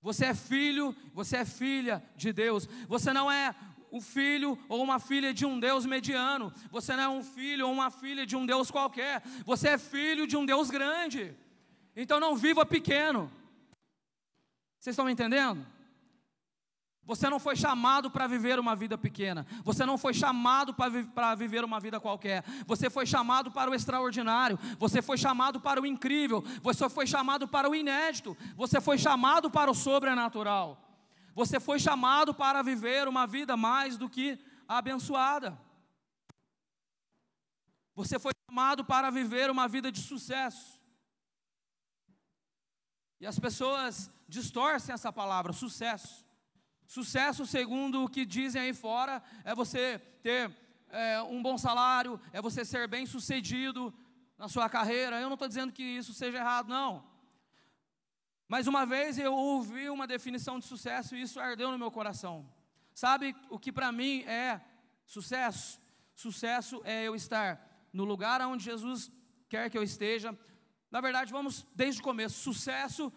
Você 0.00 0.24
é 0.24 0.34
filho, 0.34 0.96
você 1.14 1.36
é 1.36 1.44
filha 1.44 2.02
de 2.16 2.32
Deus. 2.32 2.68
Você 2.88 3.12
não 3.12 3.30
é 3.30 3.54
o 3.88 4.00
filho 4.00 4.58
ou 4.68 4.82
uma 4.82 4.98
filha 4.98 5.32
de 5.32 5.46
um 5.46 5.60
Deus 5.60 5.86
mediano. 5.86 6.52
Você 6.72 6.96
não 6.96 7.02
é 7.04 7.08
um 7.08 7.22
filho 7.22 7.68
ou 7.68 7.72
uma 7.72 7.88
filha 7.88 8.26
de 8.26 8.34
um 8.34 8.44
Deus 8.44 8.68
qualquer. 8.68 9.22
Você 9.44 9.68
é 9.68 9.78
filho 9.78 10.26
de 10.26 10.36
um 10.36 10.44
Deus 10.44 10.72
grande. 10.72 11.36
Então 11.94 12.18
não 12.18 12.34
viva 12.34 12.66
pequeno. 12.66 13.30
Vocês 14.80 14.94
estão 14.94 15.04
me 15.04 15.12
entendendo? 15.12 15.64
Você 17.04 17.28
não 17.28 17.40
foi 17.40 17.56
chamado 17.56 18.10
para 18.10 18.28
viver 18.28 18.60
uma 18.60 18.76
vida 18.76 18.96
pequena. 18.96 19.44
Você 19.64 19.84
não 19.84 19.98
foi 19.98 20.14
chamado 20.14 20.72
para 20.72 21.34
viver 21.34 21.64
uma 21.64 21.80
vida 21.80 21.98
qualquer. 21.98 22.44
Você 22.64 22.88
foi 22.88 23.06
chamado 23.06 23.50
para 23.50 23.70
o 23.70 23.74
extraordinário. 23.74 24.58
Você 24.78 25.02
foi 25.02 25.18
chamado 25.18 25.60
para 25.60 25.80
o 25.80 25.86
incrível. 25.86 26.42
Você 26.62 26.88
foi 26.88 27.06
chamado 27.06 27.48
para 27.48 27.68
o 27.68 27.74
inédito. 27.74 28.36
Você 28.56 28.80
foi 28.80 28.98
chamado 28.98 29.50
para 29.50 29.70
o 29.70 29.74
sobrenatural. 29.74 30.78
Você 31.34 31.58
foi 31.58 31.80
chamado 31.80 32.32
para 32.32 32.62
viver 32.62 33.08
uma 33.08 33.26
vida 33.26 33.56
mais 33.56 33.96
do 33.96 34.08
que 34.08 34.38
abençoada. 34.68 35.58
Você 37.96 38.16
foi 38.18 38.32
chamado 38.48 38.84
para 38.84 39.10
viver 39.10 39.50
uma 39.50 39.66
vida 39.66 39.90
de 39.90 40.00
sucesso. 40.00 40.80
E 43.20 43.26
as 43.26 43.38
pessoas 43.38 44.10
distorcem 44.28 44.92
essa 44.92 45.12
palavra, 45.12 45.52
sucesso. 45.52 46.24
Sucesso, 46.92 47.46
segundo 47.46 48.04
o 48.04 48.08
que 48.14 48.26
dizem 48.26 48.60
aí 48.60 48.74
fora, 48.74 49.22
é 49.44 49.54
você 49.54 49.98
ter 50.22 50.54
é, 50.90 51.22
um 51.22 51.42
bom 51.42 51.56
salário, 51.56 52.20
é 52.34 52.42
você 52.42 52.66
ser 52.66 52.86
bem 52.86 53.06
sucedido 53.06 53.94
na 54.36 54.46
sua 54.46 54.68
carreira. 54.68 55.18
Eu 55.18 55.28
não 55.30 55.36
estou 55.36 55.48
dizendo 55.48 55.72
que 55.72 55.82
isso 55.82 56.12
seja 56.12 56.36
errado, 56.36 56.68
não. 56.68 57.02
Mas 58.46 58.66
uma 58.66 58.84
vez 58.84 59.16
eu 59.16 59.32
ouvi 59.32 59.88
uma 59.88 60.06
definição 60.06 60.58
de 60.58 60.66
sucesso 60.66 61.16
e 61.16 61.22
isso 61.22 61.40
ardeu 61.40 61.70
no 61.70 61.78
meu 61.78 61.90
coração. 61.90 62.46
Sabe 62.94 63.34
o 63.48 63.58
que 63.58 63.72
para 63.72 63.90
mim 63.90 64.22
é 64.24 64.60
sucesso? 65.06 65.80
Sucesso 66.14 66.82
é 66.84 67.04
eu 67.04 67.14
estar 67.14 67.88
no 67.90 68.04
lugar 68.04 68.38
onde 68.42 68.64
Jesus 68.64 69.10
quer 69.48 69.70
que 69.70 69.78
eu 69.78 69.82
esteja. 69.82 70.38
Na 70.90 71.00
verdade, 71.00 71.32
vamos 71.32 71.66
desde 71.74 72.02
o 72.02 72.04
começo. 72.04 72.38
Sucesso 72.38 73.10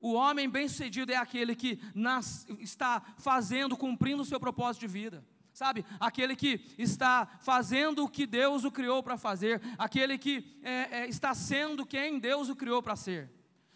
o 0.00 0.14
homem 0.14 0.48
bem-sucedido 0.48 1.12
é 1.12 1.16
aquele 1.16 1.54
que 1.54 1.78
nas, 1.94 2.46
está 2.58 3.02
fazendo, 3.18 3.76
cumprindo 3.76 4.22
o 4.22 4.24
seu 4.24 4.40
propósito 4.40 4.80
de 4.80 4.88
vida. 4.88 5.24
Sabe? 5.52 5.84
Aquele 5.98 6.34
que 6.34 6.64
está 6.78 7.26
fazendo 7.40 8.04
o 8.04 8.08
que 8.08 8.26
Deus 8.26 8.64
o 8.64 8.70
criou 8.70 9.02
para 9.02 9.18
fazer. 9.18 9.60
Aquele 9.76 10.16
que 10.16 10.58
é, 10.62 11.02
é, 11.02 11.06
está 11.08 11.34
sendo 11.34 11.84
quem 11.84 12.18
Deus 12.18 12.48
o 12.48 12.56
criou 12.56 12.82
para 12.82 12.96
ser. 12.96 13.30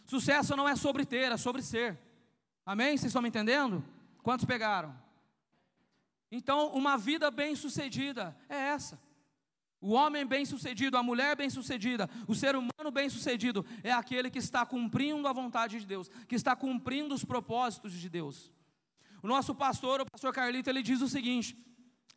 Sucesso 0.06 0.56
não 0.56 0.68
é 0.68 0.76
sobre 0.76 1.04
ter, 1.04 1.30
é 1.30 1.36
sobre 1.36 1.62
ser. 1.62 1.98
Amém? 2.64 2.96
Vocês 2.96 3.10
estão 3.10 3.20
me 3.20 3.28
entendendo? 3.28 3.84
Quantos 4.22 4.46
pegaram? 4.46 4.96
Então, 6.30 6.68
uma 6.72 6.96
vida 6.96 7.30
bem-sucedida 7.30 8.34
é 8.48 8.56
essa. 8.56 8.98
O 9.86 9.92
homem 9.92 10.24
bem-sucedido, 10.24 10.96
a 10.96 11.02
mulher 11.02 11.36
bem-sucedida, 11.36 12.08
o 12.26 12.34
ser 12.34 12.56
humano 12.56 12.90
bem-sucedido 12.90 13.66
é 13.82 13.92
aquele 13.92 14.30
que 14.30 14.38
está 14.38 14.64
cumprindo 14.64 15.28
a 15.28 15.32
vontade 15.34 15.78
de 15.78 15.84
Deus, 15.84 16.08
que 16.26 16.34
está 16.34 16.56
cumprindo 16.56 17.14
os 17.14 17.22
propósitos 17.22 17.92
de 17.92 18.08
Deus. 18.08 18.50
O 19.22 19.28
nosso 19.28 19.54
pastor, 19.54 20.00
o 20.00 20.06
pastor 20.10 20.32
Carlito, 20.32 20.70
ele 20.70 20.82
diz 20.82 21.02
o 21.02 21.06
seguinte: 21.06 21.54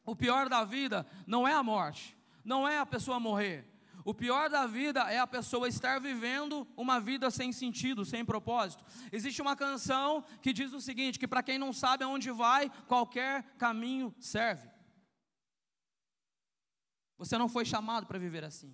o 0.05 0.15
pior 0.15 0.47
da 0.47 0.63
vida 0.63 1.05
não 1.27 1.45
é 1.45 1.55
a 1.55 1.61
morte, 1.61 2.17
não 2.41 2.65
é 2.65 2.79
a 2.79 2.85
pessoa 2.85 3.19
morrer. 3.19 3.67
O 4.05 4.13
pior 4.13 4.49
da 4.49 4.65
vida 4.65 5.01
é 5.11 5.19
a 5.19 5.27
pessoa 5.27 5.67
estar 5.67 5.99
vivendo 5.99 6.65
uma 6.77 7.01
vida 7.01 7.29
sem 7.29 7.51
sentido, 7.51 8.05
sem 8.05 8.23
propósito. 8.23 8.85
Existe 9.11 9.41
uma 9.41 9.57
canção 9.57 10.23
que 10.41 10.53
diz 10.53 10.71
o 10.71 10.79
seguinte: 10.79 11.19
que 11.19 11.27
para 11.27 11.43
quem 11.43 11.57
não 11.57 11.73
sabe 11.73 12.05
aonde 12.05 12.31
vai, 12.31 12.71
qualquer 12.87 13.43
caminho 13.57 14.15
serve. 14.21 14.76
Você 17.17 17.37
não 17.37 17.49
foi 17.49 17.65
chamado 17.65 18.05
para 18.05 18.19
viver 18.19 18.43
assim. 18.43 18.73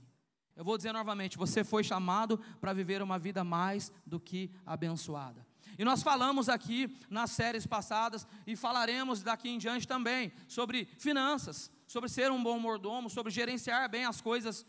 Eu 0.55 0.63
vou 0.63 0.77
dizer 0.77 0.91
novamente: 0.91 1.37
você 1.37 1.63
foi 1.63 1.83
chamado 1.83 2.37
para 2.59 2.73
viver 2.73 3.01
uma 3.01 3.17
vida 3.17 3.43
mais 3.43 3.91
do 4.05 4.19
que 4.19 4.51
abençoada. 4.65 5.45
E 5.77 5.83
nós 5.83 6.03
falamos 6.03 6.49
aqui 6.49 6.95
nas 7.09 7.31
séries 7.31 7.65
passadas 7.65 8.27
e 8.45 8.55
falaremos 8.55 9.23
daqui 9.23 9.49
em 9.49 9.57
diante 9.57 9.87
também 9.87 10.31
sobre 10.47 10.85
finanças, 10.99 11.71
sobre 11.87 12.09
ser 12.09 12.31
um 12.31 12.43
bom 12.43 12.59
mordomo, 12.59 13.09
sobre 13.09 13.31
gerenciar 13.31 13.89
bem 13.89 14.05
as 14.05 14.21
coisas 14.21 14.65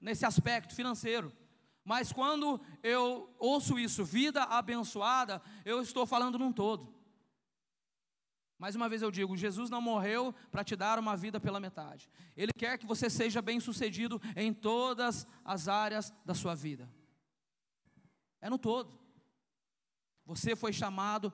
nesse 0.00 0.26
aspecto 0.26 0.74
financeiro. 0.74 1.32
Mas 1.82 2.12
quando 2.12 2.60
eu 2.82 3.32
ouço 3.38 3.78
isso, 3.78 4.04
vida 4.04 4.42
abençoada, 4.42 5.40
eu 5.64 5.80
estou 5.80 6.04
falando 6.04 6.38
num 6.38 6.52
todo. 6.52 6.95
Mais 8.58 8.74
uma 8.74 8.88
vez 8.88 9.02
eu 9.02 9.10
digo: 9.10 9.36
Jesus 9.36 9.68
não 9.68 9.80
morreu 9.80 10.34
para 10.50 10.64
te 10.64 10.74
dar 10.74 10.98
uma 10.98 11.16
vida 11.16 11.38
pela 11.38 11.60
metade. 11.60 12.08
Ele 12.36 12.52
quer 12.56 12.78
que 12.78 12.86
você 12.86 13.10
seja 13.10 13.42
bem 13.42 13.60
sucedido 13.60 14.20
em 14.34 14.52
todas 14.52 15.26
as 15.44 15.68
áreas 15.68 16.12
da 16.24 16.34
sua 16.34 16.54
vida. 16.54 16.88
É 18.40 18.48
no 18.48 18.58
todo. 18.58 18.98
Você 20.24 20.56
foi 20.56 20.72
chamado 20.72 21.32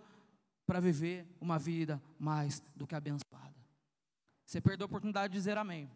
para 0.67 0.81
viver 0.81 1.27
uma 1.41 1.59
vida 1.59 2.03
mais 2.19 2.63
do 2.75 2.87
que 2.87 2.95
abençoada. 2.95 3.55
Você 4.45 4.61
perdeu 4.61 4.85
a 4.85 4.87
oportunidade 4.87 5.33
de 5.33 5.39
dizer 5.39 5.57
amém. 5.57 5.91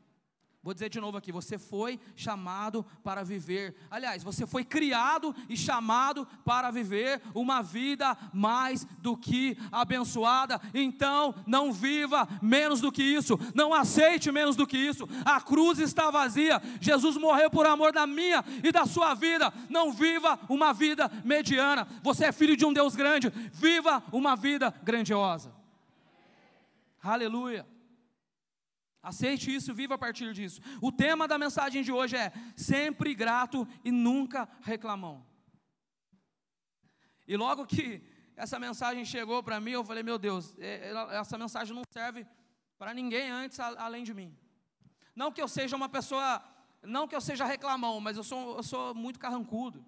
Vou 0.67 0.75
dizer 0.75 0.89
de 0.89 1.01
novo 1.01 1.17
aqui: 1.17 1.31
você 1.31 1.59
foi 1.59 2.01
chamado 2.17 2.85
para 3.05 3.23
viver. 3.23 3.77
Aliás, 3.89 4.25
você 4.25 4.45
foi 4.45 4.65
criado 4.65 5.33
e 5.49 5.57
chamado 5.57 6.27
para 6.45 6.73
viver 6.73 7.23
uma 7.33 7.63
vida 7.63 8.19
mais 8.35 8.85
do 8.99 9.17
que 9.17 9.57
abençoada. 9.71 10.61
Então, 10.75 11.37
não 11.47 11.73
viva 11.73 12.29
menos 12.43 12.81
do 12.81 12.91
que 12.91 13.05
isso. 13.05 13.39
Não 13.55 13.73
aceite 13.73 14.33
menos 14.33 14.57
do 14.57 14.67
que 14.67 14.77
isso. 14.77 15.09
A 15.25 15.41
cruz 15.41 15.79
está 15.79 16.11
vazia. 16.11 16.61
Jesus 16.81 17.17
morreu 17.17 17.49
por 17.49 17.65
amor 17.65 17.93
da 17.93 18.05
minha 18.05 18.45
e 18.65 18.73
da 18.73 18.87
sua 18.87 19.15
vida. 19.15 19.55
Não 19.71 19.93
viva 19.93 20.37
uma 20.49 20.73
vida 20.73 21.09
mediana. 21.25 21.87
Você 22.03 22.25
é 22.25 22.33
filho 22.33 22.57
de 22.57 22.67
um 22.67 22.73
Deus 22.73 22.97
grande. 22.97 23.31
Viva 23.53 24.03
uma 24.11 24.35
vida 24.35 24.75
grandiosa. 24.83 25.55
Aleluia. 27.01 27.76
Aceite 29.07 29.55
isso, 29.55 29.73
viva 29.73 29.95
a 29.95 29.99
partir 29.99 30.33
disso. 30.33 30.61
O 30.83 30.91
tema 30.91 31.29
da 31.29 31.39
mensagem 31.39 31.81
de 31.81 31.93
hoje 31.93 32.17
é 32.17 32.33
sempre 32.57 33.15
grato 33.15 33.65
e 33.85 33.93
nunca 33.93 34.49
reclamão. 34.63 35.25
E 37.25 37.37
logo 37.37 37.65
que 37.67 38.03
essa 38.35 38.59
mensagem 38.59 39.05
chegou 39.05 39.45
para 39.45 39.61
mim, 39.61 39.71
eu 39.71 39.85
falei: 39.85 40.03
Meu 40.03 40.19
Deus, 40.19 40.53
é, 40.59 40.93
essa 41.13 41.39
mensagem 41.39 41.73
não 41.73 41.85
serve 41.93 42.27
para 42.77 42.93
ninguém 42.93 43.31
antes 43.31 43.61
além 43.61 44.03
de 44.03 44.13
mim. 44.13 44.37
Não 45.15 45.31
que 45.31 45.41
eu 45.41 45.47
seja 45.47 45.77
uma 45.77 45.89
pessoa, 45.89 46.43
não 46.83 47.07
que 47.07 47.15
eu 47.15 47.21
seja 47.21 47.45
reclamão, 47.45 48.01
mas 48.01 48.17
eu 48.17 48.25
sou, 48.25 48.57
eu 48.57 48.63
sou 48.65 48.93
muito 48.93 49.21
carrancudo. 49.21 49.87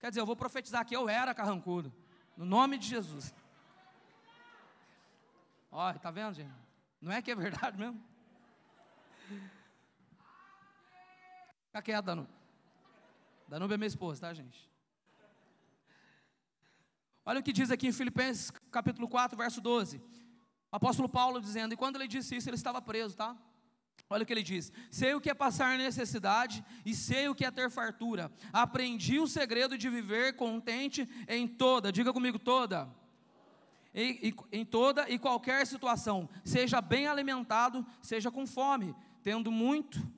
Quer 0.00 0.08
dizer, 0.08 0.22
eu 0.22 0.26
vou 0.26 0.34
profetizar 0.34 0.86
que 0.86 0.96
eu 0.96 1.06
era 1.06 1.34
carrancudo, 1.34 1.92
no 2.34 2.46
nome 2.46 2.78
de 2.78 2.88
Jesus. 2.88 3.34
Olha, 5.70 5.98
tá 5.98 6.10
vendo, 6.10 6.32
gente? 6.32 6.54
Não 6.98 7.12
é 7.12 7.20
que 7.20 7.30
é 7.30 7.34
verdade 7.34 7.76
mesmo? 7.76 8.07
Fica 11.78 11.82
quieto, 11.82 12.06
Danube. 12.06 12.28
Danube 13.46 13.74
é 13.74 13.76
minha 13.76 13.86
esposa, 13.86 14.20
tá, 14.20 14.34
gente? 14.34 14.68
Olha 17.24 17.38
o 17.38 17.42
que 17.42 17.52
diz 17.52 17.70
aqui 17.70 17.86
em 17.86 17.92
Filipenses 17.92 18.50
capítulo 18.70 19.06
4, 19.06 19.36
verso 19.36 19.60
12. 19.60 19.98
O 20.72 20.76
apóstolo 20.76 21.08
Paulo 21.08 21.40
dizendo, 21.40 21.74
e 21.74 21.76
quando 21.76 21.96
ele 21.96 22.08
disse 22.08 22.34
isso, 22.34 22.48
ele 22.48 22.56
estava 22.56 22.82
preso, 22.82 23.16
tá? 23.16 23.36
Olha 24.10 24.24
o 24.24 24.26
que 24.26 24.32
ele 24.32 24.42
diz: 24.42 24.72
Sei 24.90 25.14
o 25.14 25.20
que 25.20 25.30
é 25.30 25.34
passar 25.34 25.78
necessidade 25.78 26.64
e 26.84 26.94
sei 26.94 27.28
o 27.28 27.34
que 27.34 27.44
é 27.44 27.50
ter 27.50 27.70
fartura. 27.70 28.32
Aprendi 28.52 29.20
o 29.20 29.28
segredo 29.28 29.78
de 29.78 29.88
viver 29.88 30.34
contente 30.34 31.08
em 31.28 31.46
toda, 31.46 31.92
diga 31.92 32.12
comigo, 32.12 32.40
toda. 32.40 32.88
Em, 33.94 34.34
em 34.50 34.64
toda 34.64 35.08
e 35.08 35.18
qualquer 35.18 35.66
situação, 35.66 36.28
seja 36.44 36.80
bem 36.80 37.06
alimentado, 37.06 37.86
seja 38.02 38.30
com 38.30 38.46
fome, 38.46 38.96
tendo 39.22 39.52
muito 39.52 40.17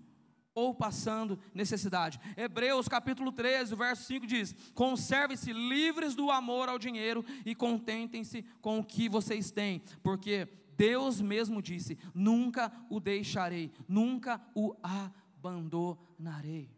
ou 0.60 0.74
passando 0.74 1.38
necessidade. 1.54 2.20
Hebreus 2.36 2.86
capítulo 2.86 3.32
13, 3.32 3.74
verso 3.74 4.04
5 4.04 4.26
diz: 4.26 4.54
Conservem-se 4.74 5.52
livres 5.52 6.14
do 6.14 6.30
amor 6.30 6.68
ao 6.68 6.78
dinheiro 6.78 7.24
e 7.46 7.54
contentem-se 7.54 8.42
com 8.60 8.78
o 8.78 8.84
que 8.84 9.08
vocês 9.08 9.50
têm, 9.50 9.82
porque 10.02 10.46
Deus 10.76 11.20
mesmo 11.20 11.62
disse: 11.62 11.98
Nunca 12.14 12.70
o 12.90 13.00
deixarei, 13.00 13.72
nunca 13.88 14.40
o 14.54 14.76
abandonarei. 14.82 16.70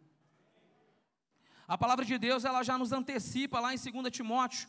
A 1.66 1.76
palavra 1.76 2.04
de 2.04 2.16
Deus 2.18 2.44
ela 2.44 2.62
já 2.62 2.78
nos 2.78 2.92
antecipa 2.92 3.58
lá 3.58 3.74
em 3.74 3.78
2 3.78 4.10
Timóteo, 4.10 4.68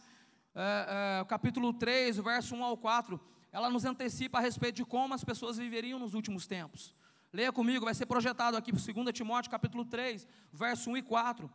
é, 0.56 1.20
é, 1.22 1.26
capítulo 1.26 1.74
3, 1.74 2.18
verso 2.18 2.56
1 2.56 2.64
ao 2.64 2.78
4, 2.78 3.20
ela 3.52 3.70
nos 3.70 3.86
antecipa 3.86 4.40
a 4.40 4.42
respeito 4.42 4.78
de 4.78 4.86
como 4.86 5.14
as 5.14 5.24
pessoas 5.24 5.58
viveriam 5.58 6.00
nos 6.00 6.14
últimos 6.16 6.48
tempos. 6.48 6.96
Leia 7.34 7.52
comigo, 7.52 7.86
vai 7.86 7.96
ser 7.96 8.06
projetado 8.06 8.56
aqui 8.56 8.72
para 8.72 8.94
2 8.94 9.12
Timóteo 9.12 9.50
capítulo 9.50 9.84
3, 9.84 10.28
verso 10.52 10.92
1 10.92 10.98
e 10.98 11.02
4. 11.02 11.52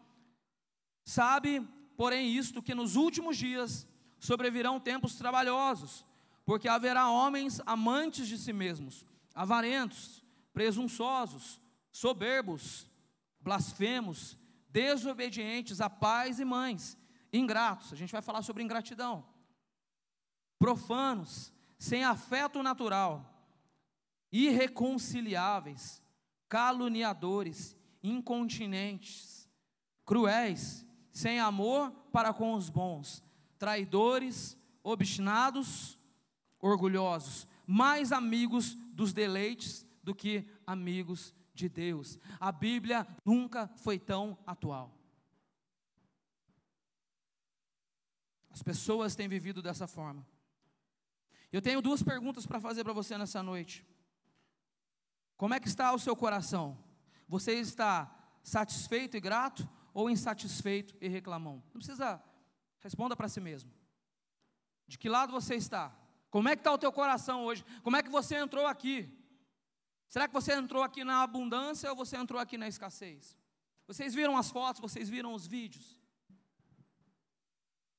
Sabe, 1.04 1.60
porém, 1.96 2.34
isto, 2.36 2.60
que 2.60 2.74
nos 2.74 2.96
últimos 2.96 3.36
dias 3.36 3.86
sobrevirão 4.18 4.80
tempos 4.80 5.14
trabalhosos, 5.14 6.04
porque 6.44 6.68
haverá 6.68 7.08
homens 7.08 7.60
amantes 7.64 8.26
de 8.26 8.36
si 8.36 8.52
mesmos, 8.52 9.06
avarentos, 9.32 10.24
presunçosos, 10.52 11.60
soberbos, 11.92 12.90
blasfemos, 13.40 14.36
desobedientes 14.68 15.80
a 15.80 15.88
pais 15.88 16.40
e 16.40 16.44
mães, 16.44 16.98
ingratos, 17.32 17.92
a 17.92 17.96
gente 17.96 18.10
vai 18.10 18.20
falar 18.20 18.42
sobre 18.42 18.64
ingratidão, 18.64 19.24
profanos, 20.58 21.52
sem 21.78 22.02
afeto 22.02 22.64
natural, 22.64 23.37
irreconciliáveis, 24.30 26.02
caluniadores, 26.48 27.76
incontinentes, 28.02 29.48
cruéis, 30.04 30.86
sem 31.12 31.40
amor 31.40 31.90
para 32.12 32.32
com 32.32 32.54
os 32.54 32.70
bons, 32.70 33.22
traidores, 33.58 34.56
obstinados, 34.82 35.98
orgulhosos, 36.60 37.46
mais 37.66 38.12
amigos 38.12 38.74
dos 38.92 39.12
deleites 39.12 39.86
do 40.02 40.14
que 40.14 40.48
amigos 40.66 41.34
de 41.54 41.68
Deus. 41.68 42.18
A 42.38 42.52
Bíblia 42.52 43.06
nunca 43.24 43.68
foi 43.76 43.98
tão 43.98 44.38
atual. 44.46 44.94
As 48.50 48.62
pessoas 48.62 49.14
têm 49.14 49.28
vivido 49.28 49.60
dessa 49.60 49.86
forma. 49.86 50.26
Eu 51.52 51.62
tenho 51.62 51.82
duas 51.82 52.02
perguntas 52.02 52.46
para 52.46 52.60
fazer 52.60 52.84
para 52.84 52.92
você 52.92 53.16
nessa 53.16 53.42
noite. 53.42 53.86
Como 55.38 55.54
é 55.54 55.60
que 55.60 55.68
está 55.68 55.94
o 55.94 55.98
seu 56.00 56.16
coração? 56.16 56.76
Você 57.28 57.52
está 57.54 58.12
satisfeito 58.42 59.16
e 59.16 59.20
grato 59.20 59.66
ou 59.94 60.10
insatisfeito 60.10 60.96
e 61.00 61.06
reclamão? 61.06 61.62
Não 61.72 61.80
precisa, 61.80 62.20
responda 62.80 63.14
para 63.14 63.28
si 63.28 63.40
mesmo. 63.40 63.70
De 64.88 64.98
que 64.98 65.08
lado 65.08 65.32
você 65.32 65.54
está? 65.54 65.96
Como 66.28 66.48
é 66.48 66.56
que 66.56 66.60
está 66.60 66.72
o 66.72 66.78
teu 66.78 66.90
coração 66.90 67.44
hoje? 67.44 67.64
Como 67.84 67.96
é 67.96 68.02
que 68.02 68.10
você 68.10 68.36
entrou 68.36 68.66
aqui? 68.66 69.08
Será 70.08 70.26
que 70.26 70.34
você 70.34 70.54
entrou 70.54 70.82
aqui 70.82 71.04
na 71.04 71.22
abundância 71.22 71.88
ou 71.88 71.94
você 71.96 72.16
entrou 72.16 72.40
aqui 72.40 72.58
na 72.58 72.66
escassez? 72.66 73.38
Vocês 73.86 74.14
viram 74.14 74.36
as 74.36 74.50
fotos, 74.50 74.80
vocês 74.80 75.08
viram 75.08 75.32
os 75.34 75.46
vídeos? 75.46 76.00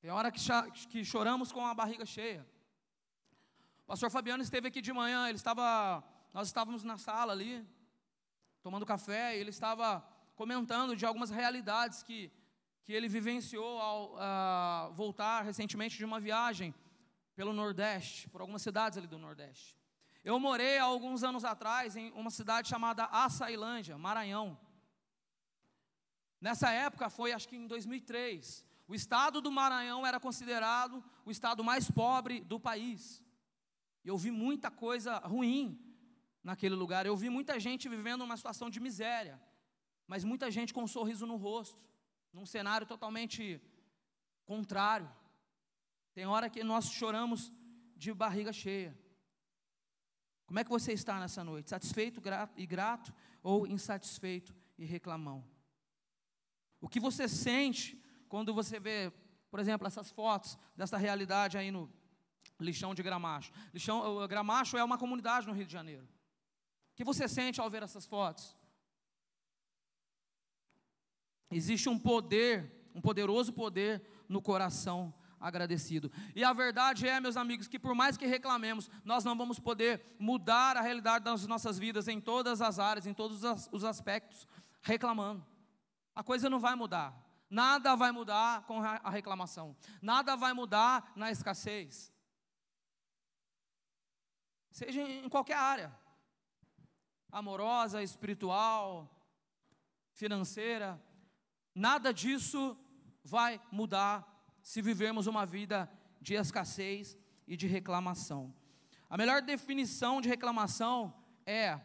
Tem 0.02 0.12
hora 0.12 0.30
que, 0.30 0.42
que 0.90 1.06
choramos 1.06 1.54
com 1.54 1.66
a 1.66 1.74
barriga 1.74 2.06
cheia. 2.06 2.46
O 3.84 3.86
pastor 3.86 4.12
Fabiano 4.12 4.44
esteve 4.44 4.68
aqui 4.68 4.82
de 4.82 4.92
manhã, 4.92 5.30
ele 5.30 5.38
estava 5.38 6.04
nós 6.34 6.48
estávamos 6.48 6.84
na 6.84 6.98
sala 6.98 7.34
ali, 7.34 7.68
tomando 8.62 8.86
café, 8.86 9.36
e 9.36 9.40
ele 9.40 9.50
estava 9.50 10.02
comentando 10.36 10.96
de 10.96 11.06
algumas 11.06 11.30
realidades 11.30 12.04
que, 12.04 12.32
que 12.84 12.94
ele 12.94 13.08
vivenciou 13.08 13.80
ao 13.80 14.14
uh, 14.14 14.94
voltar 14.94 15.42
recentemente 15.42 15.98
de 15.98 16.06
uma 16.06 16.20
viagem 16.20 16.74
pelo 17.36 17.52
Nordeste, 17.52 18.30
por 18.30 18.42
algumas 18.42 18.62
cidades 18.62 18.98
ali 18.98 19.08
do 19.08 19.18
Nordeste. 19.18 19.78
Eu 20.24 20.40
morei 20.40 20.78
há 20.78 20.84
alguns 20.84 21.24
anos 21.24 21.44
atrás 21.44 21.96
em 21.96 22.12
uma 22.12 22.30
cidade 22.30 22.68
chamada 22.68 23.06
Açailândia, 23.06 23.98
Maranhão. 23.98 24.60
Nessa 26.40 26.70
época, 26.72 27.10
foi 27.10 27.32
acho 27.32 27.48
que 27.48 27.56
em 27.56 27.66
2003, 27.66 28.66
o 28.88 28.94
estado 28.94 29.42
do 29.42 29.52
Maranhão 29.52 30.06
era 30.06 30.20
considerado 30.20 31.04
o 31.26 31.32
estado 31.32 31.64
mais 31.64 31.90
pobre 31.90 32.42
do 32.42 32.60
país. 32.60 33.24
E 34.04 34.10
eu 34.10 34.18
vi 34.18 34.32
muita 34.32 34.70
coisa 34.70 35.18
ruim 35.20 35.89
naquele 36.44 36.76
lugar. 36.76 37.06
Eu 37.06 37.16
vi 37.16 37.30
muita 37.30 37.60
gente 37.60 37.90
vivendo 37.90 38.24
uma 38.24 38.38
situação 38.38 38.70
de 38.70 38.80
miséria, 38.80 39.42
mas 40.08 40.24
muita 40.24 40.50
gente 40.50 40.74
com 40.74 40.84
um 40.84 40.88
sorriso 40.88 41.26
no 41.26 41.36
rosto, 41.36 41.84
num 42.34 42.46
cenário 42.46 42.88
totalmente 42.88 43.62
contrário. 44.46 45.10
Tem 46.14 46.26
hora 46.26 46.50
que 46.50 46.64
nós 46.64 46.90
choramos 46.92 47.52
de 47.96 48.14
barriga 48.14 48.52
cheia. 48.52 48.98
Como 50.46 50.60
é 50.60 50.64
que 50.64 50.70
você 50.70 50.94
está 50.94 51.20
nessa 51.20 51.44
noite? 51.44 51.70
Satisfeito 51.70 52.22
e 52.58 52.66
grato 52.66 53.14
ou 53.44 53.68
insatisfeito 53.68 54.56
e 54.78 54.86
reclamão? 54.86 55.46
O 56.82 56.90
que 56.90 57.00
você 57.00 57.28
sente 57.28 58.02
quando 58.28 58.54
você 58.54 58.80
vê, 58.80 59.12
por 59.52 59.60
exemplo, 59.60 59.86
essas 59.86 60.10
fotos 60.10 60.58
dessa 60.76 60.98
realidade 60.98 61.58
aí 61.58 61.70
no 61.70 61.92
lixão 62.60 62.96
de 62.96 63.04
Gramacho? 63.04 63.52
Lixão, 63.72 64.28
Gramacho 64.28 64.78
é 64.78 64.84
uma 64.84 64.98
comunidade 64.98 65.46
no 65.46 65.54
Rio 65.54 65.68
de 65.68 65.74
Janeiro 65.74 66.08
que 67.00 67.04
você 67.06 67.30
sente 67.30 67.62
ao 67.62 67.70
ver 67.70 67.82
essas 67.82 68.06
fotos? 68.06 68.54
Existe 71.50 71.88
um 71.88 71.98
poder, 71.98 72.92
um 72.94 73.00
poderoso 73.00 73.54
poder 73.54 74.06
no 74.28 74.42
coração 74.42 75.14
agradecido. 75.40 76.12
E 76.36 76.44
a 76.44 76.52
verdade 76.52 77.08
é, 77.08 77.22
meus 77.22 77.38
amigos, 77.38 77.70
que 77.70 77.80
por 77.80 77.96
mais 77.96 78.18
que 78.18 78.26
reclamemos, 78.26 78.90
nós 79.06 79.24
não 79.24 79.38
vamos 79.38 79.60
poder 79.62 80.18
mudar 80.20 80.76
a 80.76 80.82
realidade 80.82 81.24
das 81.24 81.48
nossas 81.48 81.80
vidas 81.80 82.10
em 82.10 82.20
todas 82.20 82.62
as 82.62 82.80
áreas, 82.80 83.06
em 83.06 83.14
todos 83.14 83.44
os 83.72 83.86
aspectos, 83.86 84.46
reclamando. 84.82 85.48
A 86.14 86.22
coisa 86.22 86.50
não 86.50 86.60
vai 86.60 86.76
mudar. 86.76 87.18
Nada 87.50 87.96
vai 87.96 88.12
mudar 88.12 88.66
com 88.66 88.84
a 88.84 89.10
reclamação. 89.10 89.74
Nada 90.02 90.36
vai 90.36 90.52
mudar 90.52 91.14
na 91.16 91.32
escassez. 91.32 92.12
Seja 94.70 95.02
em 95.02 95.30
qualquer 95.30 95.56
área. 95.56 96.09
Amorosa, 97.32 98.04
espiritual, 98.04 99.10
financeira, 100.12 101.02
nada 101.74 102.14
disso 102.14 102.78
vai 103.24 103.62
mudar 103.72 104.28
se 104.62 104.82
vivermos 104.82 105.28
uma 105.28 105.46
vida 105.46 105.90
de 106.22 106.34
escassez 106.34 107.18
e 107.48 107.56
de 107.56 107.68
reclamação. 107.68 108.54
A 109.10 109.18
melhor 109.18 109.42
definição 109.42 110.22
de 110.22 110.30
reclamação 110.30 111.14
é 111.46 111.80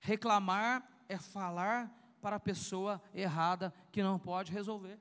reclamar 0.00 0.86
é 1.08 1.16
falar 1.16 1.92
para 2.20 2.36
a 2.36 2.40
pessoa 2.40 3.00
errada 3.14 3.72
que 3.92 4.02
não 4.02 4.18
pode 4.18 4.52
resolver. 4.52 5.00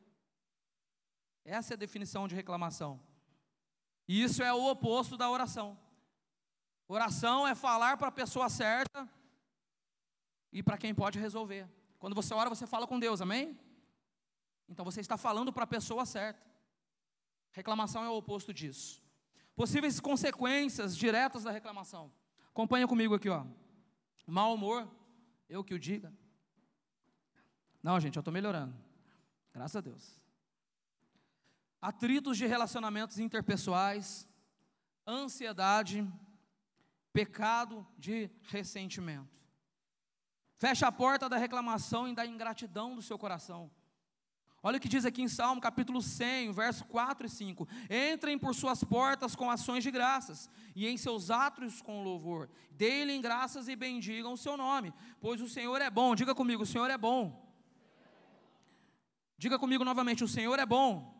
Essa 1.43 1.73
é 1.73 1.75
a 1.75 1.77
definição 1.77 2.27
de 2.27 2.35
reclamação. 2.35 2.99
E 4.07 4.21
isso 4.21 4.43
é 4.43 4.53
o 4.53 4.69
oposto 4.69 5.17
da 5.17 5.29
oração. 5.29 5.77
Oração 6.87 7.47
é 7.47 7.55
falar 7.55 7.97
para 7.97 8.09
a 8.09 8.11
pessoa 8.11 8.49
certa 8.49 9.09
e 10.55 10.63
para 10.63 10.77
quem 10.77 10.95
pode 10.95 11.19
resolver. 11.19 11.69
Quando 11.99 12.15
você 12.15 12.33
ora, 12.33 12.49
você 12.49 12.65
fala 12.65 12.87
com 12.87 12.97
Deus, 12.97 13.19
amém? 13.19 13.59
Então 14.69 14.85
você 14.85 15.01
está 15.01 15.17
falando 15.17 15.51
para 15.51 15.65
a 15.65 15.67
pessoa 15.67 16.05
certa. 16.05 16.41
Reclamação 17.51 18.05
é 18.05 18.09
o 18.09 18.15
oposto 18.15 18.53
disso. 18.53 19.03
Possíveis 19.53 19.99
consequências 19.99 20.95
diretas 20.95 21.43
da 21.43 21.51
reclamação. 21.51 22.09
Acompanha 22.51 22.87
comigo 22.87 23.13
aqui, 23.13 23.27
ó. 23.27 23.45
Mau 24.25 24.53
humor, 24.53 24.89
eu 25.49 25.61
que 25.61 25.73
o 25.73 25.79
diga. 25.79 26.13
Não, 27.83 27.99
gente, 27.99 28.15
eu 28.15 28.21
estou 28.21 28.33
melhorando. 28.33 28.73
Graças 29.53 29.75
a 29.75 29.81
Deus. 29.81 30.21
Atritos 31.81 32.37
de 32.37 32.45
relacionamentos 32.45 33.19
interpessoais, 33.19 34.25
ansiedade, 35.05 36.09
pecado 37.11 37.85
de 37.97 38.29
ressentimento. 38.43 39.35
Fecha 40.57 40.87
a 40.87 40.91
porta 40.91 41.27
da 41.27 41.37
reclamação 41.37 42.07
e 42.07 42.15
da 42.15 42.25
ingratidão 42.25 42.95
do 42.95 43.01
seu 43.01 43.17
coração. 43.17 43.69
Olha 44.63 44.77
o 44.77 44.79
que 44.79 44.89
diz 44.89 45.05
aqui 45.05 45.21
em 45.21 45.27
Salmo 45.27 45.61
capítulo 45.61 46.01
100, 46.01 46.51
verso 46.51 46.85
4 46.85 47.27
e 47.27 47.29
5. 47.29 47.67
Entrem 48.13 48.35
por 48.39 48.55
suas 48.55 48.83
portas 48.83 49.35
com 49.35 49.51
ações 49.51 49.83
de 49.83 49.91
graças, 49.91 50.49
e 50.75 50.87
em 50.87 50.97
seus 50.97 51.29
átrios 51.29 51.83
com 51.83 52.03
louvor. 52.03 52.49
Deem-lhe 52.71 53.19
graças 53.19 53.67
e 53.67 53.75
bendigam 53.75 54.33
o 54.33 54.37
seu 54.37 54.57
nome, 54.57 54.91
pois 55.21 55.39
o 55.39 55.47
Senhor 55.47 55.79
é 55.81 55.89
bom. 55.91 56.15
Diga 56.15 56.33
comigo, 56.33 56.63
o 56.63 56.65
Senhor 56.65 56.89
é 56.89 56.97
bom. 56.97 57.45
Diga 59.37 59.59
comigo 59.59 59.83
novamente, 59.83 60.23
o 60.23 60.27
Senhor 60.27 60.57
é 60.57 60.65
bom. 60.65 61.13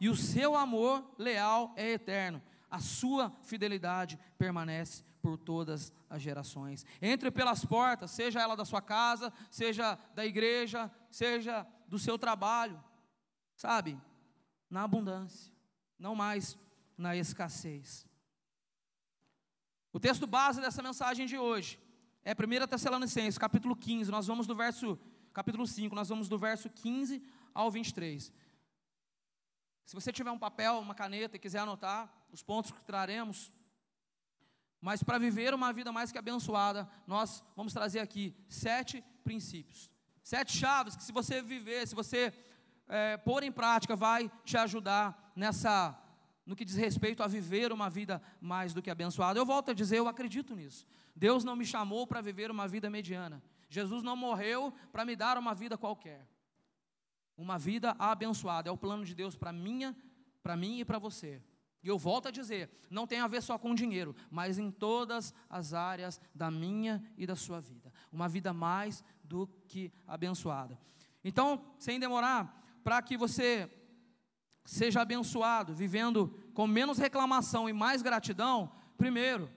E 0.00 0.08
o 0.08 0.14
seu 0.14 0.54
amor 0.54 1.04
leal 1.18 1.72
é 1.76 1.90
eterno. 1.90 2.40
A 2.70 2.78
sua 2.78 3.32
fidelidade 3.42 4.16
permanece 4.38 5.02
por 5.28 5.36
todas 5.36 5.92
as 6.08 6.22
gerações. 6.22 6.86
Entre 7.02 7.30
pelas 7.30 7.62
portas, 7.62 8.10
seja 8.12 8.40
ela 8.40 8.56
da 8.56 8.64
sua 8.64 8.80
casa, 8.80 9.30
seja 9.50 9.98
da 10.14 10.24
igreja, 10.24 10.90
seja 11.10 11.66
do 11.86 11.98
seu 11.98 12.18
trabalho, 12.18 12.82
sabe? 13.54 14.00
Na 14.70 14.84
abundância, 14.84 15.52
não 15.98 16.14
mais 16.14 16.56
na 16.96 17.14
escassez. 17.14 18.06
O 19.92 20.00
texto 20.00 20.26
base 20.26 20.62
dessa 20.62 20.82
mensagem 20.82 21.26
de 21.26 21.36
hoje 21.36 21.78
é 22.24 22.32
1 22.32 22.66
Tessalonicenses, 22.66 23.36
capítulo 23.36 23.76
15. 23.76 24.10
Nós 24.10 24.26
vamos 24.26 24.46
do 24.46 24.56
verso, 24.56 24.98
capítulo 25.34 25.66
5, 25.66 25.94
nós 25.94 26.08
vamos 26.08 26.26
do 26.26 26.38
verso 26.38 26.70
15 26.70 27.22
ao 27.52 27.70
23. 27.70 28.32
Se 29.84 29.94
você 29.94 30.10
tiver 30.10 30.30
um 30.30 30.38
papel, 30.38 30.78
uma 30.78 30.94
caneta 30.94 31.36
e 31.36 31.38
quiser 31.38 31.58
anotar 31.58 32.10
os 32.32 32.42
pontos 32.42 32.70
que 32.70 32.82
traremos, 32.82 33.52
mas 34.80 35.02
para 35.02 35.18
viver 35.18 35.52
uma 35.54 35.72
vida 35.72 35.90
mais 35.90 36.12
que 36.12 36.18
abençoada, 36.18 36.88
nós 37.06 37.42
vamos 37.56 37.72
trazer 37.72 38.00
aqui 38.00 38.34
sete 38.48 39.02
princípios, 39.24 39.90
sete 40.22 40.52
chaves 40.56 40.96
que, 40.96 41.02
se 41.02 41.12
você 41.12 41.42
viver, 41.42 41.86
se 41.86 41.94
você 41.94 42.32
é, 42.88 43.16
pôr 43.16 43.42
em 43.42 43.52
prática, 43.52 43.96
vai 43.96 44.30
te 44.44 44.56
ajudar 44.56 45.32
nessa, 45.34 45.98
no 46.46 46.54
que 46.56 46.64
diz 46.64 46.76
respeito 46.76 47.22
a 47.22 47.26
viver 47.26 47.72
uma 47.72 47.90
vida 47.90 48.22
mais 48.40 48.72
do 48.72 48.80
que 48.80 48.90
abençoada. 48.90 49.38
Eu 49.38 49.46
volto 49.46 49.70
a 49.70 49.74
dizer, 49.74 49.98
eu 49.98 50.08
acredito 50.08 50.54
nisso. 50.54 50.86
Deus 51.14 51.44
não 51.44 51.56
me 51.56 51.66
chamou 51.66 52.06
para 52.06 52.20
viver 52.20 52.50
uma 52.50 52.68
vida 52.68 52.88
mediana. 52.88 53.42
Jesus 53.68 54.02
não 54.02 54.16
morreu 54.16 54.72
para 54.92 55.04
me 55.04 55.14
dar 55.14 55.36
uma 55.36 55.54
vida 55.54 55.76
qualquer. 55.76 56.26
Uma 57.36 57.58
vida 57.58 57.94
abençoada 57.98 58.68
é 58.68 58.72
o 58.72 58.78
plano 58.78 59.04
de 59.04 59.14
Deus 59.14 59.36
para 59.36 59.52
minha, 59.52 59.96
para 60.42 60.56
mim 60.56 60.80
e 60.80 60.84
para 60.84 60.98
você. 60.98 61.42
E 61.82 61.88
eu 61.88 61.98
volto 61.98 62.28
a 62.28 62.30
dizer, 62.30 62.70
não 62.90 63.06
tem 63.06 63.20
a 63.20 63.28
ver 63.28 63.42
só 63.42 63.56
com 63.58 63.74
dinheiro, 63.74 64.14
mas 64.30 64.58
em 64.58 64.70
todas 64.70 65.32
as 65.48 65.72
áreas 65.72 66.20
da 66.34 66.50
minha 66.50 67.02
e 67.16 67.26
da 67.26 67.36
sua 67.36 67.60
vida. 67.60 67.92
Uma 68.12 68.28
vida 68.28 68.52
mais 68.52 69.04
do 69.22 69.46
que 69.68 69.92
abençoada. 70.06 70.78
Então, 71.22 71.64
sem 71.78 72.00
demorar, 72.00 72.80
para 72.82 73.00
que 73.02 73.16
você 73.16 73.70
seja 74.64 75.02
abençoado, 75.02 75.74
vivendo 75.74 76.28
com 76.52 76.66
menos 76.66 76.98
reclamação 76.98 77.68
e 77.68 77.72
mais 77.72 78.02
gratidão, 78.02 78.72
primeiro, 78.96 79.50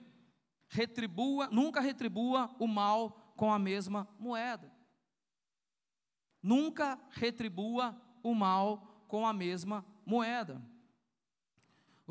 retribua, 0.68 1.48
nunca 1.50 1.80
retribua 1.80 2.54
o 2.58 2.66
mal 2.66 3.34
com 3.36 3.52
a 3.52 3.58
mesma 3.58 4.08
moeda. 4.18 4.72
Nunca 6.42 6.98
retribua 7.10 8.00
o 8.22 8.34
mal 8.34 9.04
com 9.06 9.26
a 9.26 9.32
mesma 9.32 9.84
moeda. 10.06 10.62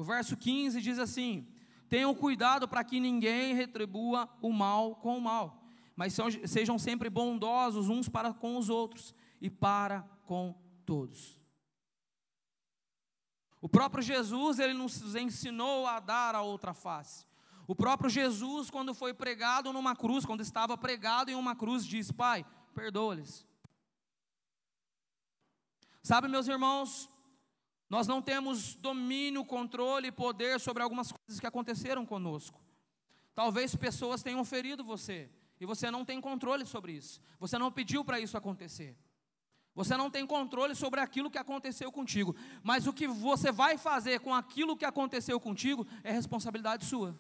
O 0.02 0.04
verso 0.04 0.36
15 0.36 0.82
diz 0.82 0.98
assim: 0.98 1.48
Tenham 1.88 2.16
cuidado 2.16 2.68
para 2.68 2.84
que 2.84 3.00
ninguém 3.00 3.54
retribua 3.54 4.28
o 4.42 4.52
mal 4.52 4.96
com 4.96 5.16
o 5.16 5.22
mal, 5.22 5.64
mas 5.96 6.18
sejam 6.48 6.80
sempre 6.80 7.08
bondosos 7.08 7.88
uns 7.88 8.10
para 8.10 8.34
com 8.34 8.58
os 8.58 8.68
outros 8.68 9.14
e 9.40 9.48
para 9.48 10.02
com 10.26 10.60
todos. 10.88 11.40
O 13.62 13.70
próprio 13.70 14.02
Jesus, 14.02 14.58
ele 14.58 14.74
nos 14.74 15.14
ensinou 15.14 15.86
a 15.86 16.00
dar 16.00 16.34
a 16.34 16.42
outra 16.42 16.74
face. 16.74 17.24
O 17.68 17.76
próprio 17.76 18.10
Jesus, 18.10 18.72
quando 18.72 18.96
foi 18.96 19.14
pregado 19.14 19.72
numa 19.72 19.96
cruz, 19.96 20.26
quando 20.26 20.42
estava 20.42 20.76
pregado 20.76 21.30
em 21.30 21.36
uma 21.36 21.56
cruz, 21.56 21.86
disse: 21.86 22.12
Pai, 22.12 22.44
perdoa-lhes. 22.74 23.46
Sabe, 26.02 26.28
meus 26.28 26.48
irmãos, 26.48 27.08
nós 27.92 28.08
não 28.08 28.22
temos 28.22 28.74
domínio, 28.76 29.44
controle 29.44 30.08
e 30.08 30.12
poder 30.14 30.62
sobre 30.62 30.82
algumas 30.82 31.12
coisas 31.12 31.42
que 31.42 31.46
aconteceram 31.46 32.06
conosco. 32.06 32.58
Talvez 33.36 33.76
pessoas 33.76 34.24
tenham 34.24 34.46
ferido 34.46 34.82
você 34.82 35.30
e 35.60 35.66
você 35.66 35.92
não 35.92 36.06
tem 36.06 36.22
controle 36.22 36.66
sobre 36.66 36.94
isso. 36.94 37.20
Você 37.38 37.58
não 37.58 37.70
pediu 37.70 38.06
para 38.06 38.18
isso 38.18 38.38
acontecer. 38.38 38.96
Você 39.76 39.98
não 39.98 40.10
tem 40.10 40.26
controle 40.26 40.74
sobre 40.74 41.02
aquilo 41.02 41.30
que 41.30 41.38
aconteceu 41.38 41.92
contigo. 41.92 42.34
Mas 42.64 42.88
o 42.88 42.94
que 42.94 43.10
você 43.10 43.52
vai 43.52 43.78
fazer 43.78 44.22
com 44.22 44.34
aquilo 44.34 44.78
que 44.78 44.86
aconteceu 44.86 45.38
contigo 45.38 45.86
é 46.02 46.14
responsabilidade 46.14 46.86
sua. 46.86 47.20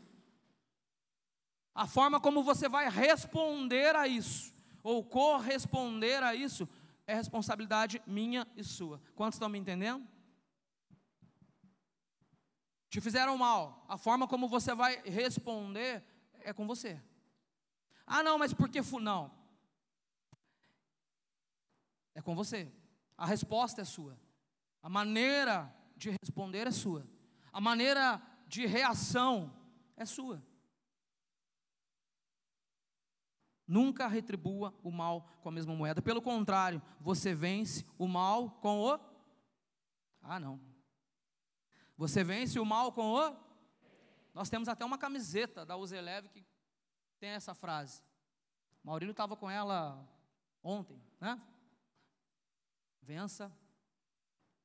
A 1.75 1.85
forma 1.85 2.17
como 2.17 2.43
você 2.43 2.69
vai 2.69 2.89
responder 2.89 3.93
a 3.93 4.07
isso, 4.07 4.55
ou 4.81 5.03
corresponder 5.03 6.23
a 6.23 6.33
isso, 6.33 6.65
é 7.05 7.13
responsabilidade 7.13 8.01
minha 8.07 8.47
e 8.55 8.63
sua. 8.63 9.01
Quantos 9.17 9.35
estão 9.35 9.49
me 9.49 9.59
entendendo? 9.59 10.07
Te 12.91 12.99
fizeram 12.99 13.37
mal, 13.37 13.85
a 13.87 13.97
forma 13.97 14.27
como 14.27 14.49
você 14.49 14.75
vai 14.75 15.01
responder 15.03 16.03
é 16.41 16.51
com 16.51 16.67
você. 16.67 17.01
Ah, 18.05 18.21
não, 18.21 18.37
mas 18.37 18.53
por 18.53 18.67
que 18.67 18.81
não? 18.99 19.31
É 22.13 22.21
com 22.21 22.35
você. 22.35 22.69
A 23.17 23.25
resposta 23.25 23.81
é 23.81 23.85
sua. 23.85 24.19
A 24.83 24.89
maneira 24.89 25.73
de 25.95 26.09
responder 26.21 26.67
é 26.67 26.71
sua. 26.71 27.07
A 27.53 27.61
maneira 27.61 28.21
de 28.45 28.65
reação 28.65 29.55
é 29.95 30.05
sua. 30.05 30.43
Nunca 33.65 34.05
retribua 34.09 34.77
o 34.83 34.91
mal 34.91 35.29
com 35.41 35.47
a 35.47 35.51
mesma 35.53 35.73
moeda. 35.73 36.01
Pelo 36.01 36.21
contrário, 36.21 36.81
você 36.99 37.33
vence 37.33 37.85
o 37.97 38.05
mal 38.05 38.49
com 38.59 38.81
o. 38.81 38.99
Ah, 40.21 40.41
não. 40.41 40.70
Você 42.01 42.23
vence 42.23 42.59
o 42.59 42.65
mal 42.65 42.91
com 42.91 43.11
o. 43.13 43.37
Nós 44.33 44.49
temos 44.49 44.67
até 44.67 44.83
uma 44.83 44.97
camiseta 44.97 45.63
da 45.63 45.77
Uzeleve 45.77 46.29
que 46.29 46.43
tem 47.19 47.29
essa 47.29 47.53
frase. 47.53 48.01
Maurílio 48.83 49.11
estava 49.11 49.37
com 49.37 49.47
ela 49.47 50.03
ontem, 50.63 50.99
né? 51.19 51.39
Vença 53.03 53.55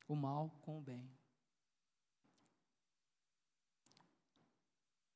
o 0.09 0.17
mal 0.17 0.49
com 0.63 0.79
o 0.79 0.81
bem. 0.81 1.15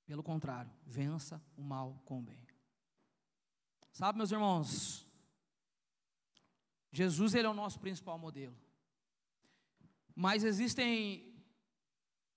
Pelo 0.04 0.22
contrário, 0.22 0.70
vença 0.84 1.42
o 1.56 1.62
mal 1.62 2.02
com 2.04 2.18
o 2.18 2.22
bem. 2.22 2.46
Sabe, 3.92 4.18
meus 4.18 4.30
irmãos, 4.30 5.08
Jesus 6.92 7.32
ele 7.32 7.46
é 7.46 7.50
o 7.50 7.54
nosso 7.54 7.80
principal 7.80 8.18
modelo. 8.18 8.58
Mas 10.14 10.44
existem 10.44 11.29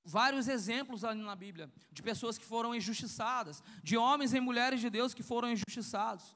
vários 0.04 0.48
exemplos 0.48 1.04
ali 1.04 1.22
na 1.22 1.36
Bíblia 1.36 1.72
de 1.92 2.04
pessoas 2.04 2.38
que 2.38 2.46
foram 2.46 2.76
injustiçadas, 2.76 3.64
de 3.82 3.98
homens 3.98 4.34
e 4.34 4.40
mulheres 4.40 4.82
de 4.82 4.90
Deus 4.90 5.14
que 5.14 5.24
foram 5.24 5.52
injustiçados. 5.52 6.36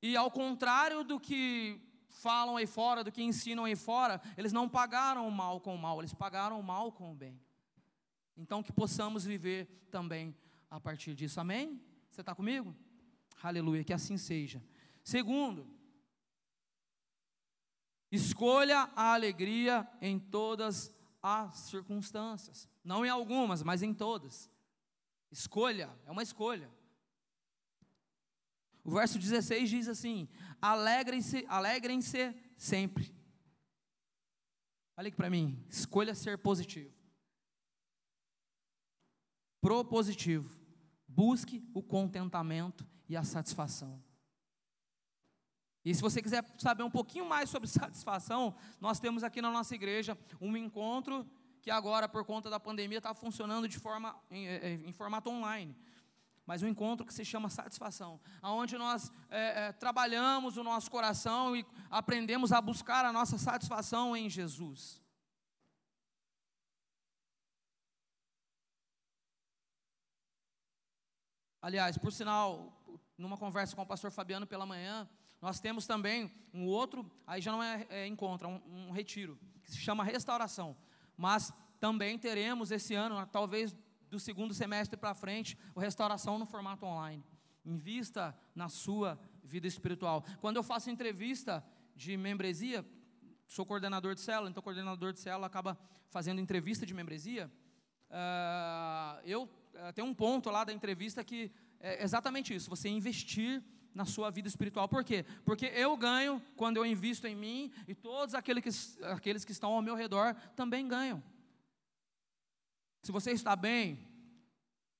E 0.00 0.16
ao 0.16 0.30
contrário 0.30 1.02
do 1.02 1.18
que 1.18 1.80
falam 2.08 2.56
aí 2.56 2.66
fora, 2.66 3.02
do 3.02 3.12
que 3.12 3.22
ensinam 3.22 3.64
aí 3.64 3.76
fora, 3.76 4.20
eles 4.36 4.52
não 4.52 4.68
pagaram 4.68 5.26
o 5.26 5.30
mal 5.30 5.60
com 5.60 5.74
o 5.74 5.78
mal, 5.78 6.00
eles 6.00 6.14
pagaram 6.14 6.58
o 6.58 6.62
mal 6.62 6.92
com 6.92 7.12
o 7.12 7.14
bem. 7.14 7.40
Então 8.36 8.62
que 8.62 8.72
possamos 8.72 9.24
viver 9.24 9.66
também 9.90 10.34
a 10.70 10.78
partir 10.78 11.14
disso. 11.14 11.40
Amém? 11.40 11.82
Você 12.10 12.20
está 12.20 12.34
comigo? 12.34 12.74
Aleluia, 13.42 13.84
que 13.84 13.92
assim 13.92 14.16
seja. 14.16 14.62
Segundo, 15.02 15.66
escolha 18.10 18.90
a 18.94 19.14
alegria 19.14 19.88
em 20.00 20.18
todas 20.18 20.88
as 20.88 20.97
circunstâncias. 21.54 22.68
Não 22.82 23.04
em 23.04 23.08
algumas, 23.08 23.62
mas 23.62 23.82
em 23.82 23.92
todas. 23.92 24.50
Escolha, 25.30 25.90
é 26.06 26.10
uma 26.10 26.22
escolha. 26.22 26.70
O 28.82 28.90
verso 28.90 29.18
16 29.18 29.68
diz 29.68 29.88
assim: 29.88 30.28
alegrem-se, 30.60 31.44
alegrem-se 31.48 32.34
sempre. 32.56 33.14
Olha 34.96 35.08
aqui 35.08 35.16
para 35.16 35.30
mim, 35.30 35.64
escolha 35.68 36.14
ser 36.14 36.38
positivo. 36.38 36.94
Propositivo. 39.60 40.58
Busque 41.06 41.68
o 41.74 41.82
contentamento 41.82 42.86
e 43.08 43.16
a 43.16 43.24
satisfação. 43.24 44.02
E 45.88 45.94
se 45.94 46.02
você 46.02 46.20
quiser 46.20 46.44
saber 46.58 46.82
um 46.82 46.90
pouquinho 46.90 47.26
mais 47.26 47.48
sobre 47.48 47.66
satisfação, 47.80 48.54
nós 48.78 49.00
temos 49.00 49.24
aqui 49.24 49.40
na 49.40 49.50
nossa 49.50 49.74
igreja 49.74 50.18
um 50.38 50.54
encontro 50.54 51.26
que 51.62 51.70
agora, 51.70 52.06
por 52.06 52.26
conta 52.26 52.50
da 52.50 52.60
pandemia, 52.60 52.98
está 52.98 53.14
funcionando 53.14 53.66
de 53.66 53.78
forma 53.78 54.14
em, 54.30 54.46
em, 54.86 54.92
formato 54.92 55.30
online. 55.30 55.74
Mas 56.44 56.62
um 56.62 56.68
encontro 56.68 57.06
que 57.06 57.14
se 57.14 57.24
chama 57.24 57.48
satisfação, 57.48 58.20
aonde 58.42 58.76
nós 58.76 59.10
é, 59.30 59.68
é, 59.68 59.72
trabalhamos 59.72 60.58
o 60.58 60.62
nosso 60.62 60.90
coração 60.90 61.56
e 61.56 61.64
aprendemos 61.90 62.52
a 62.52 62.60
buscar 62.60 63.06
a 63.06 63.12
nossa 63.12 63.38
satisfação 63.38 64.14
em 64.14 64.28
Jesus. 64.28 65.02
Aliás, 71.62 71.96
por 71.96 72.12
sinal, 72.12 72.78
numa 73.16 73.38
conversa 73.38 73.74
com 73.74 73.80
o 73.80 73.86
pastor 73.86 74.10
Fabiano 74.10 74.46
pela 74.46 74.66
manhã, 74.66 75.08
nós 75.40 75.60
temos 75.60 75.86
também 75.86 76.32
um 76.52 76.66
outro, 76.66 77.10
aí 77.26 77.40
já 77.40 77.52
não 77.52 77.62
é, 77.62 77.86
é 77.90 78.06
encontro, 78.06 78.48
é 78.48 78.50
um, 78.50 78.88
um 78.88 78.90
retiro, 78.90 79.38
que 79.62 79.70
se 79.70 79.78
chama 79.78 80.02
restauração. 80.02 80.76
Mas 81.16 81.52
também 81.78 82.18
teremos 82.18 82.70
esse 82.70 82.94
ano, 82.94 83.24
talvez 83.26 83.74
do 84.10 84.18
segundo 84.18 84.54
semestre 84.54 84.96
para 84.96 85.14
frente, 85.14 85.56
o 85.74 85.80
restauração 85.80 86.38
no 86.38 86.46
formato 86.46 86.84
online. 86.84 87.24
Invista 87.64 88.36
na 88.54 88.68
sua 88.68 89.18
vida 89.44 89.66
espiritual. 89.66 90.24
Quando 90.40 90.56
eu 90.56 90.62
faço 90.62 90.90
entrevista 90.90 91.64
de 91.94 92.16
membresia, 92.16 92.84
sou 93.46 93.64
coordenador 93.64 94.14
de 94.14 94.20
célula, 94.20 94.50
então 94.50 94.62
coordenador 94.62 95.12
de 95.12 95.20
célula 95.20 95.46
acaba 95.46 95.78
fazendo 96.08 96.40
entrevista 96.40 96.84
de 96.86 96.94
membresia. 96.94 97.50
Uh, 98.10 99.20
eu 99.24 99.50
eh, 99.74 99.92
tem 99.92 100.02
um 100.02 100.14
ponto 100.14 100.50
lá 100.50 100.64
da 100.64 100.72
entrevista 100.72 101.22
que 101.22 101.52
é 101.78 102.02
exatamente 102.02 102.54
isso, 102.54 102.70
você 102.70 102.88
investir 102.88 103.62
na 103.94 104.04
sua 104.04 104.30
vida 104.30 104.48
espiritual. 104.48 104.88
Por 104.88 105.04
quê? 105.04 105.24
Porque 105.44 105.66
eu 105.66 105.96
ganho 105.96 106.42
quando 106.56 106.76
eu 106.76 106.86
invisto 106.86 107.26
em 107.26 107.34
mim 107.34 107.72
e 107.86 107.94
todos 107.94 108.34
aqueles 108.34 108.96
que, 108.96 109.04
aqueles 109.04 109.44
que 109.44 109.52
estão 109.52 109.72
ao 109.72 109.82
meu 109.82 109.94
redor 109.94 110.34
também 110.54 110.86
ganham. 110.86 111.22
Se 113.02 113.12
você 113.12 113.32
está 113.32 113.56
bem, 113.56 113.98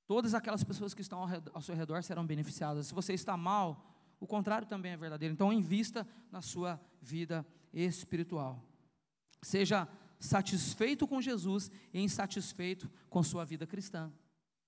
todas 0.07 0.35
aquelas 0.35 0.65
pessoas 0.65 0.95
que 0.95 1.03
estão 1.03 1.21
ao, 1.21 1.27
redor, 1.27 1.53
ao 1.55 1.61
seu 1.61 1.75
redor 1.75 2.03
serão 2.03 2.27
beneficiadas. 2.27 2.87
Se 2.87 2.95
você 2.95 3.13
está 3.13 3.37
mal, 3.37 3.85
o 4.21 4.27
contrário 4.27 4.67
também 4.67 4.93
é 4.93 4.97
verdadeiro. 4.97 5.33
Então, 5.33 5.53
invista 5.53 6.07
na 6.31 6.41
sua 6.41 6.81
vida 7.01 7.47
espiritual. 7.73 8.63
Seja 9.43 9.89
satisfeito 10.19 11.07
com 11.07 11.21
Jesus 11.21 11.71
e 11.93 12.01
insatisfeito 12.01 12.91
com 13.09 13.23
sua 13.23 13.45
vida 13.45 13.67
cristã. 13.67 14.13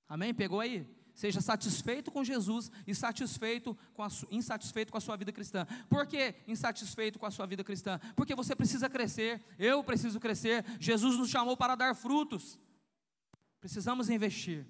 Amém? 0.09 0.33
Pegou 0.33 0.61
aí? 0.61 0.87
Seja 1.21 1.43
satisfeito 1.43 2.11
com 2.11 2.25
Jesus 2.25 2.73
e 2.87 2.95
satisfeito 2.95 3.77
com 3.93 4.03
a, 4.03 4.09
insatisfeito 4.31 4.91
com 4.91 4.97
a 4.97 5.03
sua 5.03 5.19
vida 5.19 5.31
cristã. 5.31 5.67
Por 5.87 6.07
que 6.07 6.35
insatisfeito 6.49 7.19
com 7.19 7.27
a 7.27 7.31
sua 7.31 7.45
vida 7.45 7.63
cristã? 7.63 8.01
Porque 8.17 8.35
você 8.35 8.57
precisa 8.57 8.89
crescer, 8.89 9.39
eu 9.59 9.85
preciso 9.85 10.19
crescer. 10.19 10.65
Jesus 10.81 11.19
nos 11.19 11.29
chamou 11.29 11.59
para 11.59 11.75
dar 11.75 11.95
frutos. 11.95 12.59
Precisamos 13.61 14.09
investir. 14.09 14.67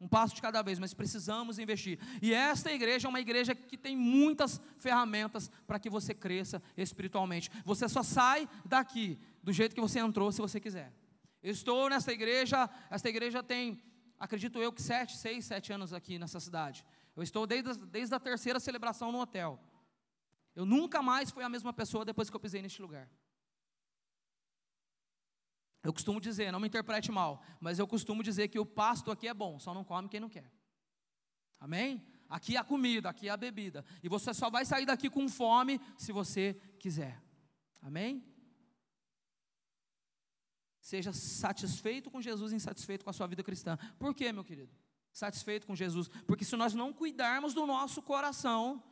Um 0.00 0.08
passo 0.08 0.34
de 0.34 0.42
cada 0.42 0.62
vez, 0.62 0.80
mas 0.80 0.92
precisamos 0.92 1.60
investir. 1.60 2.00
E 2.20 2.34
esta 2.34 2.72
igreja 2.72 3.06
é 3.06 3.08
uma 3.10 3.20
igreja 3.20 3.54
que 3.54 3.78
tem 3.78 3.96
muitas 3.96 4.60
ferramentas 4.78 5.48
para 5.64 5.78
que 5.78 5.88
você 5.88 6.12
cresça 6.12 6.60
espiritualmente. 6.76 7.52
Você 7.64 7.88
só 7.88 8.02
sai 8.02 8.48
daqui 8.64 9.16
do 9.44 9.52
jeito 9.52 9.76
que 9.76 9.80
você 9.80 10.00
entrou, 10.00 10.32
se 10.32 10.40
você 10.40 10.58
quiser. 10.58 10.92
Eu 11.40 11.52
estou 11.52 11.88
nesta 11.88 12.12
igreja, 12.12 12.68
esta 12.90 13.08
igreja 13.08 13.44
tem 13.44 13.80
acredito 14.18 14.58
eu 14.58 14.72
que 14.72 14.82
sete, 14.82 15.16
seis, 15.16 15.44
sete 15.44 15.72
anos 15.72 15.92
aqui 15.92 16.18
nessa 16.18 16.40
cidade. 16.40 16.84
Eu 17.14 17.22
estou 17.22 17.46
desde, 17.46 17.76
desde 17.86 18.14
a 18.14 18.20
terceira 18.20 18.60
celebração 18.60 19.10
no 19.12 19.20
hotel. 19.20 19.60
Eu 20.54 20.64
nunca 20.64 21.02
mais 21.02 21.30
fui 21.30 21.44
a 21.44 21.48
mesma 21.48 21.72
pessoa 21.72 22.04
depois 22.04 22.28
que 22.28 22.36
eu 22.36 22.40
pisei 22.40 22.60
neste 22.62 22.82
lugar. 22.82 23.08
Eu 25.82 25.92
costumo 25.92 26.20
dizer, 26.20 26.50
não 26.50 26.60
me 26.60 26.66
interprete 26.66 27.10
mal, 27.12 27.42
mas 27.60 27.78
eu 27.78 27.86
costumo 27.86 28.22
dizer 28.22 28.48
que 28.48 28.58
o 28.58 28.66
pasto 28.66 29.10
aqui 29.10 29.28
é 29.28 29.34
bom, 29.34 29.58
só 29.58 29.72
não 29.72 29.84
come 29.84 30.08
quem 30.08 30.20
não 30.20 30.28
quer. 30.28 30.50
Amém? 31.60 32.04
Aqui 32.28 32.56
é 32.56 32.58
a 32.58 32.64
comida, 32.64 33.08
aqui 33.08 33.28
é 33.28 33.30
a 33.30 33.36
bebida. 33.36 33.84
E 34.02 34.08
você 34.08 34.34
só 34.34 34.50
vai 34.50 34.64
sair 34.64 34.84
daqui 34.84 35.08
com 35.08 35.28
fome 35.28 35.80
se 35.96 36.12
você 36.12 36.54
quiser. 36.78 37.22
Amém? 37.80 38.22
Seja 40.88 41.12
satisfeito 41.12 42.10
com 42.10 42.18
Jesus 42.18 42.50
e 42.50 42.56
insatisfeito 42.56 43.04
com 43.04 43.10
a 43.10 43.12
sua 43.12 43.26
vida 43.26 43.42
cristã. 43.42 43.76
Por 43.98 44.14
quê, 44.14 44.32
meu 44.32 44.42
querido? 44.42 44.72
Satisfeito 45.12 45.66
com 45.66 45.76
Jesus. 45.76 46.08
Porque 46.26 46.46
se 46.46 46.56
nós 46.56 46.72
não 46.72 46.94
cuidarmos 46.94 47.52
do 47.52 47.66
nosso 47.66 48.00
coração, 48.00 48.82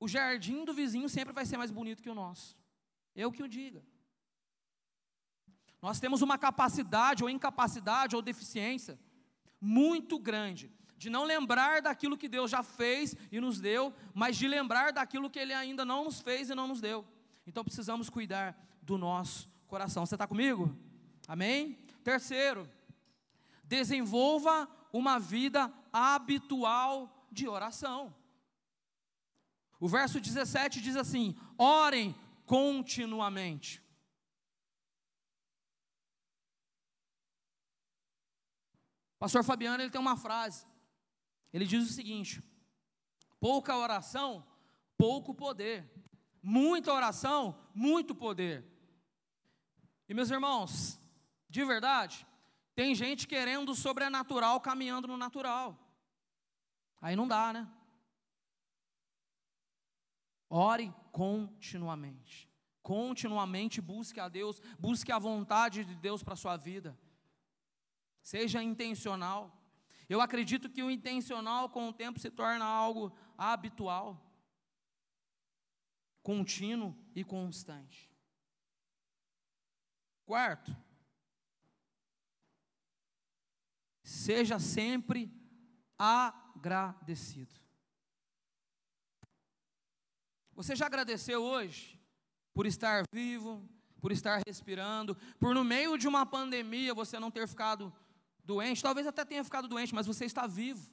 o 0.00 0.08
jardim 0.08 0.64
do 0.64 0.72
vizinho 0.72 1.10
sempre 1.10 1.34
vai 1.34 1.44
ser 1.44 1.58
mais 1.58 1.70
bonito 1.70 2.02
que 2.02 2.08
o 2.08 2.14
nosso. 2.14 2.56
Eu 3.14 3.30
que 3.30 3.42
o 3.42 3.48
diga. 3.48 3.84
Nós 5.82 6.00
temos 6.00 6.22
uma 6.22 6.38
capacidade, 6.38 7.22
ou 7.22 7.28
incapacidade, 7.28 8.16
ou 8.16 8.22
deficiência 8.22 8.98
muito 9.60 10.18
grande 10.18 10.72
de 10.96 11.10
não 11.10 11.24
lembrar 11.24 11.82
daquilo 11.82 12.16
que 12.16 12.30
Deus 12.30 12.50
já 12.50 12.62
fez 12.62 13.14
e 13.30 13.38
nos 13.38 13.60
deu, 13.60 13.94
mas 14.14 14.38
de 14.38 14.48
lembrar 14.48 14.90
daquilo 14.90 15.28
que 15.28 15.38
Ele 15.38 15.52
ainda 15.52 15.84
não 15.84 16.04
nos 16.04 16.18
fez 16.18 16.48
e 16.48 16.54
não 16.54 16.66
nos 16.66 16.80
deu. 16.80 17.06
Então 17.46 17.62
precisamos 17.62 18.08
cuidar 18.08 18.58
do 18.80 18.96
nosso 18.96 19.50
coração. 19.66 20.06
Você 20.06 20.14
está 20.14 20.26
comigo? 20.26 20.85
Amém? 21.26 21.74
Terceiro, 22.04 22.70
desenvolva 23.64 24.68
uma 24.92 25.18
vida 25.18 25.72
habitual 25.92 27.26
de 27.30 27.48
oração. 27.48 28.14
O 29.80 29.88
verso 29.88 30.20
17 30.20 30.80
diz 30.80 30.96
assim: 30.96 31.36
orem 31.58 32.14
continuamente. 32.46 33.82
Pastor 39.18 39.42
Fabiano 39.42 39.82
ele 39.82 39.90
tem 39.90 40.00
uma 40.00 40.16
frase. 40.16 40.66
Ele 41.52 41.66
diz 41.66 41.90
o 41.90 41.92
seguinte: 41.92 42.42
pouca 43.40 43.76
oração, 43.76 44.46
pouco 44.96 45.34
poder. 45.34 45.90
Muita 46.42 46.92
oração, 46.92 47.58
muito 47.74 48.14
poder. 48.14 48.64
E 50.08 50.14
meus 50.14 50.30
irmãos, 50.30 51.00
de 51.56 51.64
verdade, 51.64 52.26
tem 52.74 52.94
gente 52.94 53.26
querendo 53.26 53.70
o 53.70 53.74
sobrenatural 53.74 54.60
caminhando 54.60 55.08
no 55.08 55.16
natural. 55.16 55.68
Aí 57.00 57.16
não 57.16 57.26
dá, 57.26 57.50
né? 57.50 57.66
Ore 60.50 60.92
continuamente. 61.10 62.46
Continuamente 62.82 63.80
busque 63.80 64.20
a 64.20 64.28
Deus, 64.28 64.60
busque 64.78 65.10
a 65.10 65.18
vontade 65.18 65.82
de 65.82 65.94
Deus 65.94 66.22
para 66.22 66.34
a 66.34 66.42
sua 66.44 66.58
vida. 66.58 66.96
Seja 68.20 68.62
intencional. 68.62 69.50
Eu 70.10 70.20
acredito 70.20 70.68
que 70.68 70.82
o 70.82 70.90
intencional 70.90 71.70
com 71.70 71.88
o 71.88 71.92
tempo 71.92 72.20
se 72.20 72.30
torna 72.30 72.66
algo 72.66 73.16
habitual, 73.36 74.22
contínuo 76.22 76.94
e 77.14 77.24
constante. 77.24 78.10
Quarto, 80.26 80.76
Seja 84.06 84.60
sempre 84.60 85.34
agradecido. 85.98 87.52
Você 90.54 90.76
já 90.76 90.86
agradeceu 90.86 91.42
hoje 91.42 92.00
por 92.54 92.66
estar 92.66 93.02
vivo, 93.12 93.68
por 94.00 94.12
estar 94.12 94.40
respirando, 94.46 95.16
por 95.40 95.52
no 95.52 95.64
meio 95.64 95.98
de 95.98 96.06
uma 96.06 96.24
pandemia 96.24 96.94
você 96.94 97.18
não 97.18 97.32
ter 97.32 97.48
ficado 97.48 97.92
doente, 98.44 98.80
talvez 98.80 99.08
até 99.08 99.24
tenha 99.24 99.42
ficado 99.42 99.66
doente, 99.66 99.92
mas 99.92 100.06
você 100.06 100.24
está 100.24 100.46
vivo. 100.46 100.88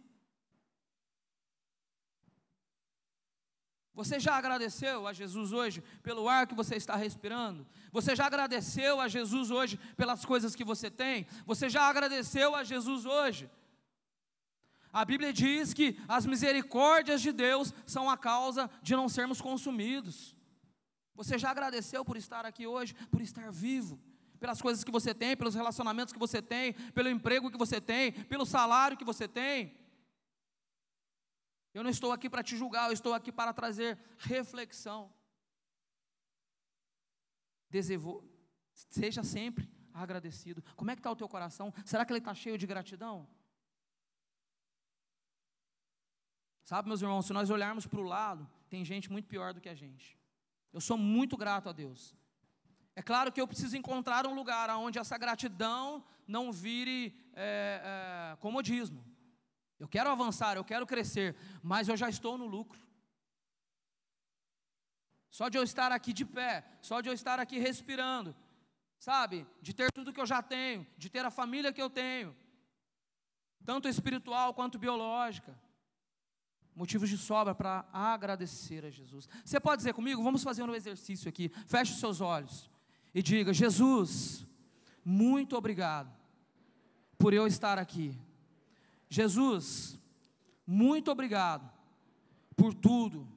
Você 3.93 4.19
já 4.19 4.35
agradeceu 4.35 5.05
a 5.05 5.13
Jesus 5.13 5.51
hoje 5.51 5.83
pelo 6.01 6.27
ar 6.27 6.47
que 6.47 6.55
você 6.55 6.75
está 6.75 6.95
respirando? 6.95 7.65
Você 7.91 8.15
já 8.15 8.25
agradeceu 8.25 8.99
a 8.99 9.07
Jesus 9.07 9.51
hoje 9.51 9.79
pelas 9.95 10.25
coisas 10.25 10.55
que 10.55 10.63
você 10.63 10.89
tem? 10.89 11.27
Você 11.45 11.69
já 11.69 11.83
agradeceu 11.83 12.55
a 12.55 12.63
Jesus 12.63 13.05
hoje? 13.05 13.49
A 14.91 15.05
Bíblia 15.05 15.31
diz 15.31 15.73
que 15.73 15.99
as 16.07 16.25
misericórdias 16.25 17.21
de 17.21 17.31
Deus 17.31 17.71
são 17.85 18.09
a 18.09 18.17
causa 18.17 18.69
de 18.81 18.95
não 18.95 19.07
sermos 19.07 19.39
consumidos. 19.39 20.35
Você 21.15 21.37
já 21.37 21.51
agradeceu 21.51 22.03
por 22.03 22.17
estar 22.17 22.45
aqui 22.45 22.65
hoje, 22.65 22.95
por 23.11 23.21
estar 23.21 23.51
vivo? 23.51 23.99
Pelas 24.39 24.59
coisas 24.59 24.83
que 24.83 24.91
você 24.91 25.13
tem, 25.13 25.37
pelos 25.37 25.53
relacionamentos 25.53 26.11
que 26.11 26.19
você 26.19 26.41
tem, 26.41 26.73
pelo 26.93 27.09
emprego 27.09 27.51
que 27.51 27.57
você 27.57 27.79
tem, 27.79 28.11
pelo 28.11 28.45
salário 28.45 28.97
que 28.97 29.05
você 29.05 29.27
tem? 29.27 29.82
Eu 31.73 31.83
não 31.83 31.89
estou 31.89 32.11
aqui 32.11 32.29
para 32.29 32.43
te 32.43 32.55
julgar, 32.55 32.87
eu 32.87 32.93
estou 32.93 33.13
aqui 33.13 33.31
para 33.31 33.53
trazer 33.53 33.97
reflexão. 34.17 35.11
Seja 38.73 39.23
sempre 39.23 39.67
agradecido. 39.93 40.63
Como 40.75 40.91
é 40.91 40.95
que 40.95 40.99
está 40.99 41.11
o 41.11 41.15
teu 41.15 41.27
coração? 41.27 41.73
Será 41.85 42.05
que 42.05 42.11
ele 42.11 42.19
está 42.19 42.33
cheio 42.33 42.57
de 42.57 42.67
gratidão? 42.67 43.27
Sabe, 46.63 46.87
meus 46.87 47.01
irmãos, 47.01 47.25
se 47.25 47.33
nós 47.33 47.49
olharmos 47.49 47.85
para 47.85 47.99
o 47.99 48.03
lado, 48.03 48.49
tem 48.69 48.85
gente 48.85 49.11
muito 49.11 49.27
pior 49.27 49.53
do 49.53 49.59
que 49.59 49.69
a 49.69 49.75
gente. 49.75 50.17
Eu 50.71 50.79
sou 50.79 50.97
muito 50.97 51.35
grato 51.35 51.69
a 51.69 51.73
Deus. 51.73 52.15
É 52.95 53.01
claro 53.01 53.31
que 53.31 53.41
eu 53.41 53.47
preciso 53.47 53.75
encontrar 53.75 54.25
um 54.25 54.33
lugar 54.33 54.69
onde 54.71 54.99
essa 54.99 55.17
gratidão 55.17 56.03
não 56.27 56.51
vire 56.51 57.15
é, 57.33 57.81
é, 57.83 58.35
comodismo. 58.37 59.03
Eu 59.83 59.87
quero 59.89 60.09
avançar, 60.09 60.55
eu 60.55 60.63
quero 60.63 60.87
crescer, 60.87 61.35
mas 61.61 61.89
eu 61.89 61.97
já 61.97 62.07
estou 62.07 62.37
no 62.37 62.45
lucro. 62.45 62.79
Só 65.29 65.49
de 65.49 65.57
eu 65.57 65.63
estar 65.63 65.91
aqui 65.91 66.13
de 66.13 66.23
pé, 66.23 66.63
só 66.81 67.01
de 67.01 67.09
eu 67.09 67.13
estar 67.13 67.37
aqui 67.37 67.59
respirando, 67.59 68.33
sabe? 68.97 69.45
De 69.61 69.73
ter 69.73 69.91
tudo 69.91 70.13
que 70.13 70.21
eu 70.21 70.25
já 70.25 70.41
tenho, 70.41 70.87
de 70.97 71.09
ter 71.09 71.25
a 71.25 71.29
família 71.29 71.73
que 71.73 71.81
eu 71.81 71.89
tenho, 71.89 72.33
tanto 73.65 73.89
espiritual 73.89 74.53
quanto 74.53 74.79
biológica. 74.79 75.53
Motivos 76.73 77.09
de 77.09 77.17
sobra 77.17 77.53
para 77.53 77.85
agradecer 77.91 78.85
a 78.85 78.89
Jesus. 78.89 79.27
Você 79.43 79.59
pode 79.59 79.79
dizer 79.81 79.93
comigo? 79.93 80.23
Vamos 80.23 80.43
fazer 80.43 80.63
um 80.63 80.73
exercício 80.73 81.27
aqui. 81.27 81.51
Feche 81.67 81.91
os 81.91 81.99
seus 81.99 82.21
olhos 82.21 82.71
e 83.13 83.21
diga: 83.21 83.51
Jesus, 83.51 84.47
muito 85.03 85.57
obrigado 85.57 86.09
por 87.17 87.33
eu 87.33 87.45
estar 87.45 87.77
aqui. 87.77 88.17
Jesus, 89.13 89.99
muito 90.65 91.11
obrigado 91.11 91.71
por 92.55 92.73
tudo 92.73 93.27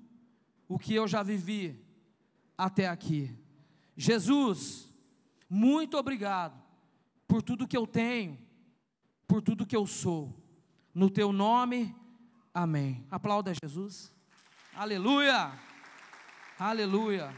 o 0.66 0.78
que 0.78 0.94
eu 0.94 1.06
já 1.06 1.22
vivi 1.22 1.78
até 2.56 2.88
aqui. 2.88 3.36
Jesus, 3.94 4.90
muito 5.50 5.98
obrigado 5.98 6.58
por 7.28 7.42
tudo 7.42 7.68
que 7.68 7.76
eu 7.76 7.86
tenho, 7.86 8.38
por 9.28 9.42
tudo 9.42 9.66
que 9.66 9.76
eu 9.76 9.86
sou. 9.86 10.34
No 10.94 11.10
teu 11.10 11.30
nome, 11.30 11.94
amém. 12.54 13.06
Aplauda 13.10 13.52
Jesus. 13.62 14.10
Aleluia. 14.74 15.52
Aleluia. 16.58 17.36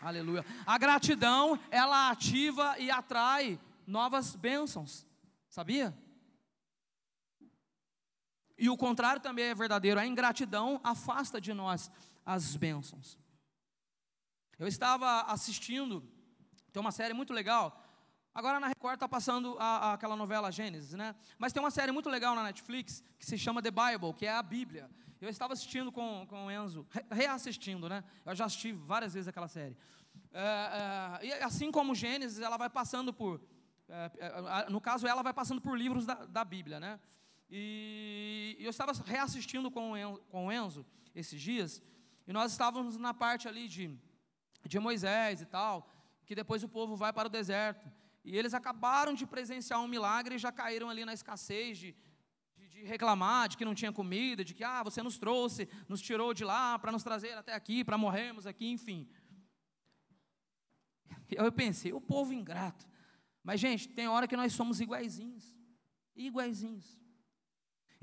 Aleluia. 0.00 0.46
A 0.64 0.78
gratidão, 0.78 1.58
ela 1.72 2.08
ativa 2.08 2.78
e 2.78 2.88
atrai 2.88 3.58
novas 3.84 4.36
bênçãos. 4.36 5.04
Sabia? 5.48 5.92
E 8.56 8.68
o 8.68 8.76
contrário 8.76 9.20
também 9.20 9.46
é 9.46 9.54
verdadeiro, 9.54 9.98
a 9.98 10.06
ingratidão 10.06 10.80
afasta 10.84 11.40
de 11.40 11.52
nós 11.52 11.90
as 12.24 12.56
bênçãos. 12.56 13.18
Eu 14.58 14.68
estava 14.68 15.22
assistindo, 15.22 16.02
tem 16.72 16.80
uma 16.80 16.92
série 16.92 17.12
muito 17.12 17.32
legal. 17.32 17.80
Agora 18.34 18.58
na 18.58 18.68
Record 18.68 18.94
está 18.94 19.08
passando 19.08 19.56
a, 19.58 19.64
a, 19.64 19.92
aquela 19.94 20.16
novela 20.16 20.50
Gênesis, 20.50 20.94
né? 20.94 21.14
Mas 21.38 21.52
tem 21.52 21.62
uma 21.62 21.70
série 21.70 21.92
muito 21.92 22.08
legal 22.08 22.34
na 22.34 22.42
Netflix 22.42 23.02
que 23.18 23.26
se 23.26 23.38
chama 23.38 23.62
The 23.62 23.70
Bible, 23.70 24.12
que 24.14 24.26
é 24.26 24.32
a 24.32 24.42
Bíblia. 24.42 24.90
Eu 25.20 25.28
estava 25.28 25.52
assistindo 25.52 25.92
com, 25.92 26.26
com 26.26 26.46
o 26.46 26.50
Enzo, 26.50 26.86
reassistindo, 27.10 27.88
né? 27.88 28.02
Eu 28.24 28.34
já 28.34 28.44
assisti 28.44 28.72
várias 28.72 29.14
vezes 29.14 29.28
aquela 29.28 29.48
série. 29.48 29.76
É, 30.32 31.20
é, 31.22 31.26
e 31.26 31.32
assim 31.34 31.70
como 31.70 31.94
Gênesis, 31.94 32.40
ela 32.40 32.56
vai 32.56 32.68
passando 32.68 33.12
por. 33.12 33.40
É, 33.88 34.10
é 34.18 34.70
no 34.70 34.80
caso, 34.80 35.06
ela 35.06 35.22
vai 35.22 35.32
passando 35.32 35.60
por 35.60 35.78
livros 35.78 36.04
da, 36.04 36.14
da 36.14 36.44
Bíblia, 36.44 36.80
né? 36.80 36.98
E, 37.56 38.56
eu 38.58 38.70
estava 38.70 38.90
reassistindo 39.04 39.70
com 39.70 39.92
o, 39.92 39.96
Enzo, 39.96 40.20
com 40.28 40.46
o 40.46 40.52
Enzo 40.52 40.84
esses 41.14 41.40
dias, 41.40 41.80
e 42.26 42.32
nós 42.32 42.50
estávamos 42.50 42.96
na 42.96 43.14
parte 43.14 43.46
ali 43.46 43.68
de, 43.68 43.96
de 44.66 44.78
Moisés 44.80 45.40
e 45.40 45.46
tal, 45.46 45.88
que 46.26 46.34
depois 46.34 46.64
o 46.64 46.68
povo 46.68 46.96
vai 46.96 47.12
para 47.12 47.28
o 47.28 47.30
deserto. 47.30 47.88
E 48.24 48.36
eles 48.36 48.54
acabaram 48.54 49.14
de 49.14 49.24
presenciar 49.24 49.80
um 49.80 49.86
milagre 49.86 50.34
e 50.34 50.38
já 50.38 50.50
caíram 50.50 50.90
ali 50.90 51.04
na 51.04 51.12
escassez 51.12 51.78
de, 51.78 51.94
de, 52.56 52.68
de 52.70 52.82
reclamar, 52.82 53.48
de 53.48 53.56
que 53.56 53.64
não 53.64 53.74
tinha 53.74 53.92
comida, 53.92 54.44
de 54.44 54.52
que, 54.52 54.64
ah, 54.64 54.82
você 54.82 55.00
nos 55.00 55.16
trouxe, 55.16 55.68
nos 55.88 56.00
tirou 56.00 56.34
de 56.34 56.44
lá 56.44 56.76
para 56.76 56.90
nos 56.90 57.04
trazer 57.04 57.34
até 57.34 57.54
aqui, 57.54 57.84
para 57.84 57.96
morrermos 57.96 58.48
aqui, 58.48 58.66
enfim. 58.68 59.08
Eu 61.30 61.52
pensei, 61.52 61.92
o 61.92 62.00
povo 62.00 62.32
ingrato. 62.32 62.84
Mas, 63.44 63.60
gente, 63.60 63.88
tem 63.90 64.08
hora 64.08 64.26
que 64.26 64.36
nós 64.36 64.52
somos 64.52 64.80
iguaizinhos. 64.80 65.56
Iguaizinhos. 66.16 67.03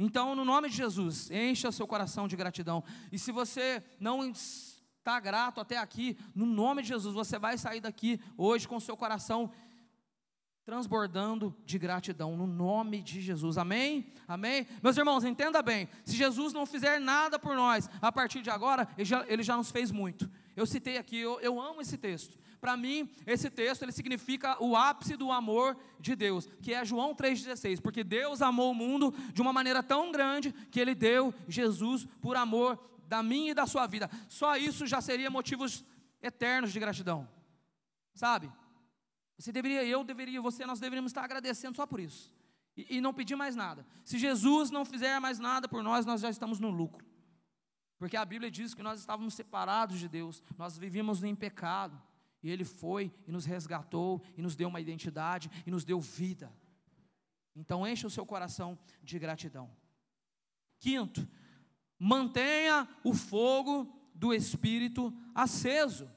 Então, 0.04 0.34
no 0.34 0.44
nome 0.44 0.68
de 0.68 0.76
Jesus, 0.76 1.30
encha 1.30 1.72
seu 1.72 1.86
coração 1.86 2.28
de 2.28 2.36
gratidão. 2.36 2.84
E 3.12 3.20
se 3.20 3.32
você 3.32 3.84
não 4.00 4.32
está 4.32 5.20
grato 5.20 5.62
até 5.62 5.78
aqui, 5.78 6.18
no 6.34 6.48
nome 6.48 6.82
de 6.82 6.88
Jesus, 6.88 7.14
você 7.14 7.38
vai 7.38 7.56
sair 7.56 7.82
daqui 7.82 8.20
hoje 8.36 8.68
com 8.68 8.80
seu 8.80 8.98
coração 8.98 9.52
transbordando 10.66 11.56
de 11.66 11.78
gratidão, 11.78 12.36
no 12.36 12.48
nome 12.48 13.02
de 13.02 13.22
Jesus. 13.22 13.60
Amém? 13.60 14.12
Amém? 14.28 14.66
Meus 14.82 14.98
irmãos, 14.98 15.24
entenda 15.24 15.62
bem: 15.62 15.88
se 16.04 16.16
Jesus 16.16 16.52
não 16.52 16.66
fizer 16.66 17.00
nada 17.00 17.38
por 17.38 17.56
nós, 17.56 17.88
a 18.02 18.12
partir 18.12 18.42
de 18.42 18.50
agora, 18.50 18.88
ele 18.98 19.06
já, 19.06 19.24
ele 19.28 19.44
já 19.44 19.56
nos 19.56 19.70
fez 19.70 19.92
muito. 19.92 20.28
Eu 20.56 20.66
citei 20.66 20.98
aqui, 20.98 21.20
eu, 21.20 21.40
eu 21.42 21.62
amo 21.62 21.82
esse 21.82 21.98
texto. 21.98 22.40
Para 22.62 22.78
mim, 22.78 23.10
esse 23.26 23.50
texto 23.50 23.82
ele 23.82 23.92
significa 23.92 24.56
o 24.64 24.76
ápice 24.76 25.18
do 25.18 25.32
amor 25.32 25.76
de 26.00 26.16
Deus, 26.16 26.48
que 26.62 26.72
é 26.72 26.86
João 26.86 27.16
3,16, 27.16 27.82
porque 27.82 28.04
Deus 28.04 28.40
amou 28.40 28.72
o 28.72 28.76
mundo 28.76 29.12
de 29.34 29.42
uma 29.42 29.52
maneira 29.52 29.82
tão 29.82 30.12
grande 30.12 30.54
que 30.70 30.80
ele 30.80 30.94
deu 30.94 31.34
Jesus 31.48 32.08
por 32.22 32.38
amor 32.38 32.80
da 33.08 33.24
minha 33.24 33.52
e 33.52 33.56
da 33.56 33.66
sua 33.66 33.88
vida. 33.88 34.08
Só 34.30 34.56
isso 34.56 34.86
já 34.86 35.02
seria 35.02 35.32
motivos 35.32 35.84
eternos 36.22 36.72
de 36.72 36.80
gratidão. 36.80 37.28
Sabe? 38.14 38.52
Você 39.40 39.52
deveria, 39.52 39.84
eu 39.84 40.04
deveria, 40.04 40.40
você, 40.40 40.64
nós 40.64 40.80
deveríamos 40.80 41.10
estar 41.10 41.24
agradecendo 41.24 41.76
só 41.76 41.88
por 41.88 42.00
isso. 42.00 42.32
E, 42.78 42.98
e 42.98 43.02
não 43.02 43.12
pedir 43.12 43.36
mais 43.36 43.56
nada. 43.56 43.84
Se 44.06 44.20
Jesus 44.20 44.70
não 44.70 44.86
fizer 44.86 45.20
mais 45.20 45.40
nada 45.40 45.68
por 45.68 45.82
nós, 45.82 46.06
nós 46.06 46.22
já 46.22 46.30
estamos 46.30 46.60
no 46.60 46.70
lucro. 46.70 47.04
Porque 47.98 48.16
a 48.16 48.24
Bíblia 48.24 48.52
diz 48.52 48.76
que 48.76 48.84
nós 48.84 49.00
estávamos 49.00 49.34
separados 49.34 50.00
de 50.00 50.08
Deus, 50.08 50.44
nós 50.60 50.78
vivíamos 50.78 51.24
em 51.24 51.36
pecado. 51.36 52.00
E 52.44 52.50
Ele 52.50 52.64
foi 52.64 53.14
e 53.28 53.32
nos 53.32 53.46
resgatou, 53.46 54.22
e 54.38 54.42
nos 54.42 54.56
deu 54.56 54.70
uma 54.70 54.82
identidade, 54.82 55.50
e 55.66 55.72
nos 55.72 55.84
deu 55.84 56.00
vida. 56.00 56.52
Então 57.56 57.88
encha 57.88 58.08
o 58.08 58.12
seu 58.12 58.26
coração 58.26 58.78
de 59.04 59.20
gratidão. 59.20 59.70
Quinto, 60.80 61.28
mantenha 62.00 62.88
o 63.04 63.14
fogo 63.14 63.88
do 64.16 64.34
Espírito 64.34 65.14
aceso. 65.36 66.10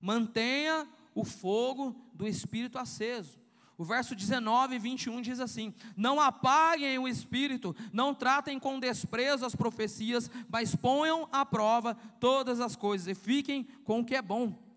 Mantenha 0.00 0.88
o 1.14 1.24
fogo 1.24 1.94
do 2.12 2.26
Espírito 2.26 2.78
aceso. 2.78 3.40
O 3.78 3.84
verso 3.84 4.14
19 4.14 4.76
e 4.76 4.78
21 4.78 5.20
diz 5.22 5.40
assim: 5.40 5.74
Não 5.96 6.20
apaguem 6.20 6.98
o 6.98 7.08
espírito, 7.08 7.74
não 7.92 8.14
tratem 8.14 8.58
com 8.58 8.78
desprezo 8.78 9.44
as 9.44 9.56
profecias, 9.56 10.30
mas 10.48 10.76
ponham 10.76 11.28
à 11.32 11.44
prova 11.44 11.94
todas 12.20 12.60
as 12.60 12.76
coisas 12.76 13.08
e 13.08 13.14
fiquem 13.14 13.64
com 13.84 14.00
o 14.00 14.04
que 14.04 14.14
é 14.14 14.22
bom. 14.22 14.71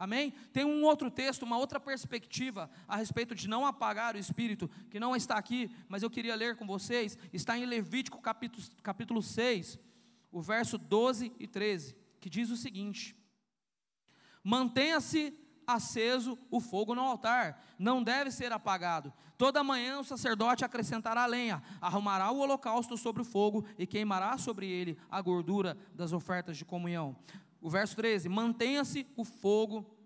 Amém? 0.00 0.32
Tem 0.50 0.64
um 0.64 0.82
outro 0.82 1.10
texto, 1.10 1.42
uma 1.42 1.58
outra 1.58 1.78
perspectiva 1.78 2.70
a 2.88 2.96
respeito 2.96 3.34
de 3.34 3.46
não 3.46 3.66
apagar 3.66 4.14
o 4.14 4.18
espírito, 4.18 4.66
que 4.90 4.98
não 4.98 5.14
está 5.14 5.36
aqui, 5.36 5.70
mas 5.90 6.02
eu 6.02 6.08
queria 6.08 6.34
ler 6.34 6.56
com 6.56 6.66
vocês. 6.66 7.18
Está 7.34 7.58
em 7.58 7.66
Levítico 7.66 8.18
capítulo, 8.18 8.66
capítulo 8.82 9.22
6, 9.22 9.78
o 10.32 10.40
verso 10.40 10.78
12 10.78 11.34
e 11.38 11.46
13, 11.46 11.94
que 12.18 12.30
diz 12.30 12.48
o 12.48 12.56
seguinte: 12.56 13.14
Mantenha-se 14.42 15.38
aceso 15.66 16.38
o 16.50 16.60
fogo 16.60 16.94
no 16.94 17.02
altar, 17.02 17.62
não 17.78 18.02
deve 18.02 18.30
ser 18.30 18.52
apagado. 18.52 19.12
Toda 19.36 19.62
manhã 19.62 19.98
o 19.98 20.04
sacerdote 20.04 20.64
acrescentará 20.64 21.26
lenha, 21.26 21.62
arrumará 21.78 22.30
o 22.30 22.38
holocausto 22.38 22.96
sobre 22.96 23.20
o 23.20 23.24
fogo 23.24 23.66
e 23.76 23.86
queimará 23.86 24.38
sobre 24.38 24.66
ele 24.66 24.96
a 25.10 25.20
gordura 25.20 25.76
das 25.94 26.14
ofertas 26.14 26.56
de 26.56 26.64
comunhão. 26.64 27.14
O 27.60 27.68
verso 27.68 27.96
13: 27.96 28.28
mantenha-se 28.28 29.06
o 29.16 29.24
fogo 29.24 29.96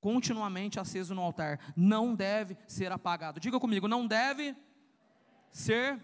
continuamente 0.00 0.80
aceso 0.80 1.14
no 1.14 1.22
altar, 1.22 1.60
não 1.76 2.14
deve 2.14 2.56
ser 2.66 2.90
apagado. 2.90 3.38
Diga 3.38 3.60
comigo, 3.60 3.86
não 3.86 4.06
deve 4.06 4.56
ser 5.50 6.02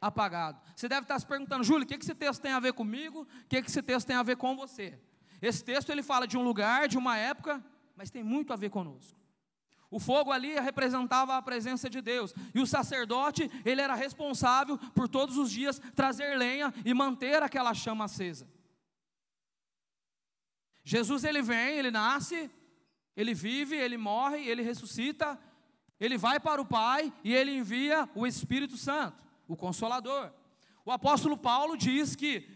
apagado. 0.00 0.60
Você 0.74 0.88
deve 0.88 1.02
estar 1.02 1.18
se 1.18 1.26
perguntando, 1.26 1.62
Júlio, 1.62 1.84
o 1.84 1.86
que 1.86 1.94
esse 1.94 2.14
texto 2.14 2.42
tem 2.42 2.52
a 2.52 2.58
ver 2.58 2.72
comigo? 2.72 3.22
O 3.22 3.48
que 3.48 3.56
esse 3.58 3.80
texto 3.80 4.08
tem 4.08 4.16
a 4.16 4.22
ver 4.24 4.36
com 4.36 4.56
você? 4.56 4.98
Esse 5.40 5.64
texto 5.64 5.90
ele 5.90 6.02
fala 6.02 6.26
de 6.26 6.36
um 6.36 6.42
lugar, 6.42 6.88
de 6.88 6.98
uma 6.98 7.16
época, 7.16 7.64
mas 7.96 8.10
tem 8.10 8.24
muito 8.24 8.52
a 8.52 8.56
ver 8.56 8.70
conosco. 8.70 9.22
O 9.88 10.00
fogo 10.00 10.32
ali 10.32 10.58
representava 10.58 11.36
a 11.36 11.42
presença 11.42 11.88
de 11.88 12.00
Deus. 12.00 12.34
E 12.54 12.60
o 12.60 12.66
sacerdote, 12.66 13.48
ele 13.64 13.80
era 13.80 13.94
responsável 13.94 14.78
por 14.78 15.06
todos 15.06 15.36
os 15.36 15.50
dias 15.50 15.80
trazer 15.94 16.36
lenha 16.36 16.72
e 16.84 16.94
manter 16.94 17.42
aquela 17.42 17.74
chama 17.74 18.06
acesa. 18.06 18.48
Jesus 20.84 21.24
ele 21.24 21.42
vem, 21.42 21.78
ele 21.78 21.90
nasce, 21.90 22.50
ele 23.16 23.34
vive, 23.34 23.76
ele 23.76 23.96
morre, 23.96 24.46
ele 24.48 24.62
ressuscita, 24.62 25.38
ele 26.00 26.18
vai 26.18 26.40
para 26.40 26.60
o 26.60 26.66
Pai 26.66 27.12
e 27.22 27.32
ele 27.34 27.56
envia 27.56 28.08
o 28.14 28.26
Espírito 28.26 28.76
Santo, 28.76 29.24
o 29.46 29.56
Consolador. 29.56 30.32
O 30.84 30.90
apóstolo 30.90 31.36
Paulo 31.36 31.76
diz 31.76 32.16
que 32.16 32.48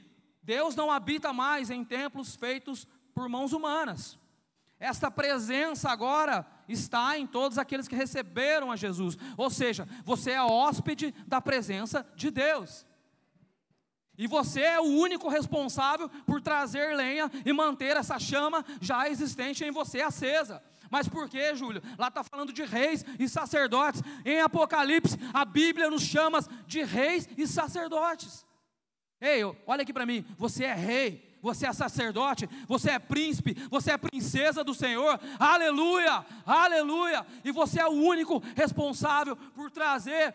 Deus 0.42 0.74
não 0.74 0.90
habita 0.90 1.32
mais 1.32 1.70
em 1.70 1.84
templos 1.84 2.34
feitos 2.34 2.86
por 3.14 3.28
mãos 3.28 3.52
humanas. 3.52 4.18
Esta 4.78 5.10
presença 5.10 5.90
agora 5.90 6.46
está 6.68 7.18
em 7.18 7.26
todos 7.26 7.56
aqueles 7.56 7.88
que 7.88 7.96
receberam 7.96 8.70
a 8.70 8.76
Jesus. 8.76 9.16
Ou 9.36 9.48
seja, 9.48 9.88
você 10.04 10.32
é 10.32 10.42
hóspede 10.42 11.14
da 11.26 11.40
presença 11.40 12.06
de 12.14 12.30
Deus. 12.30 12.84
E 14.18 14.26
você 14.26 14.60
é 14.60 14.80
o 14.80 14.84
único 14.84 15.28
responsável 15.28 16.08
por 16.26 16.40
trazer 16.40 16.96
lenha 16.96 17.30
e 17.44 17.52
manter 17.52 17.96
essa 17.96 18.18
chama 18.18 18.64
já 18.80 19.08
existente 19.08 19.64
em 19.64 19.70
você 19.70 20.00
acesa. 20.00 20.62
Mas 20.90 21.08
por 21.08 21.28
que, 21.28 21.54
Júlio? 21.54 21.82
Lá 21.98 22.08
está 22.08 22.22
falando 22.22 22.52
de 22.52 22.64
reis 22.64 23.04
e 23.18 23.28
sacerdotes. 23.28 24.02
Em 24.24 24.40
Apocalipse, 24.40 25.18
a 25.34 25.44
Bíblia 25.44 25.90
nos 25.90 26.02
chama 26.02 26.40
de 26.66 26.82
reis 26.82 27.28
e 27.36 27.46
sacerdotes. 27.46 28.46
Ei, 29.20 29.42
olha 29.66 29.82
aqui 29.82 29.92
para 29.92 30.06
mim. 30.06 30.24
Você 30.36 30.64
é 30.64 30.74
rei, 30.74 31.38
você 31.42 31.66
é 31.66 31.72
sacerdote, 31.72 32.48
você 32.66 32.90
é 32.90 32.98
príncipe, 32.98 33.54
você 33.70 33.92
é 33.92 33.96
princesa 33.96 34.62
do 34.62 34.74
Senhor. 34.74 35.18
Aleluia, 35.38 36.24
aleluia. 36.44 37.26
E 37.44 37.50
você 37.50 37.80
é 37.80 37.86
o 37.86 37.92
único 37.92 38.42
responsável 38.54 39.36
por 39.36 39.70
trazer 39.70 40.34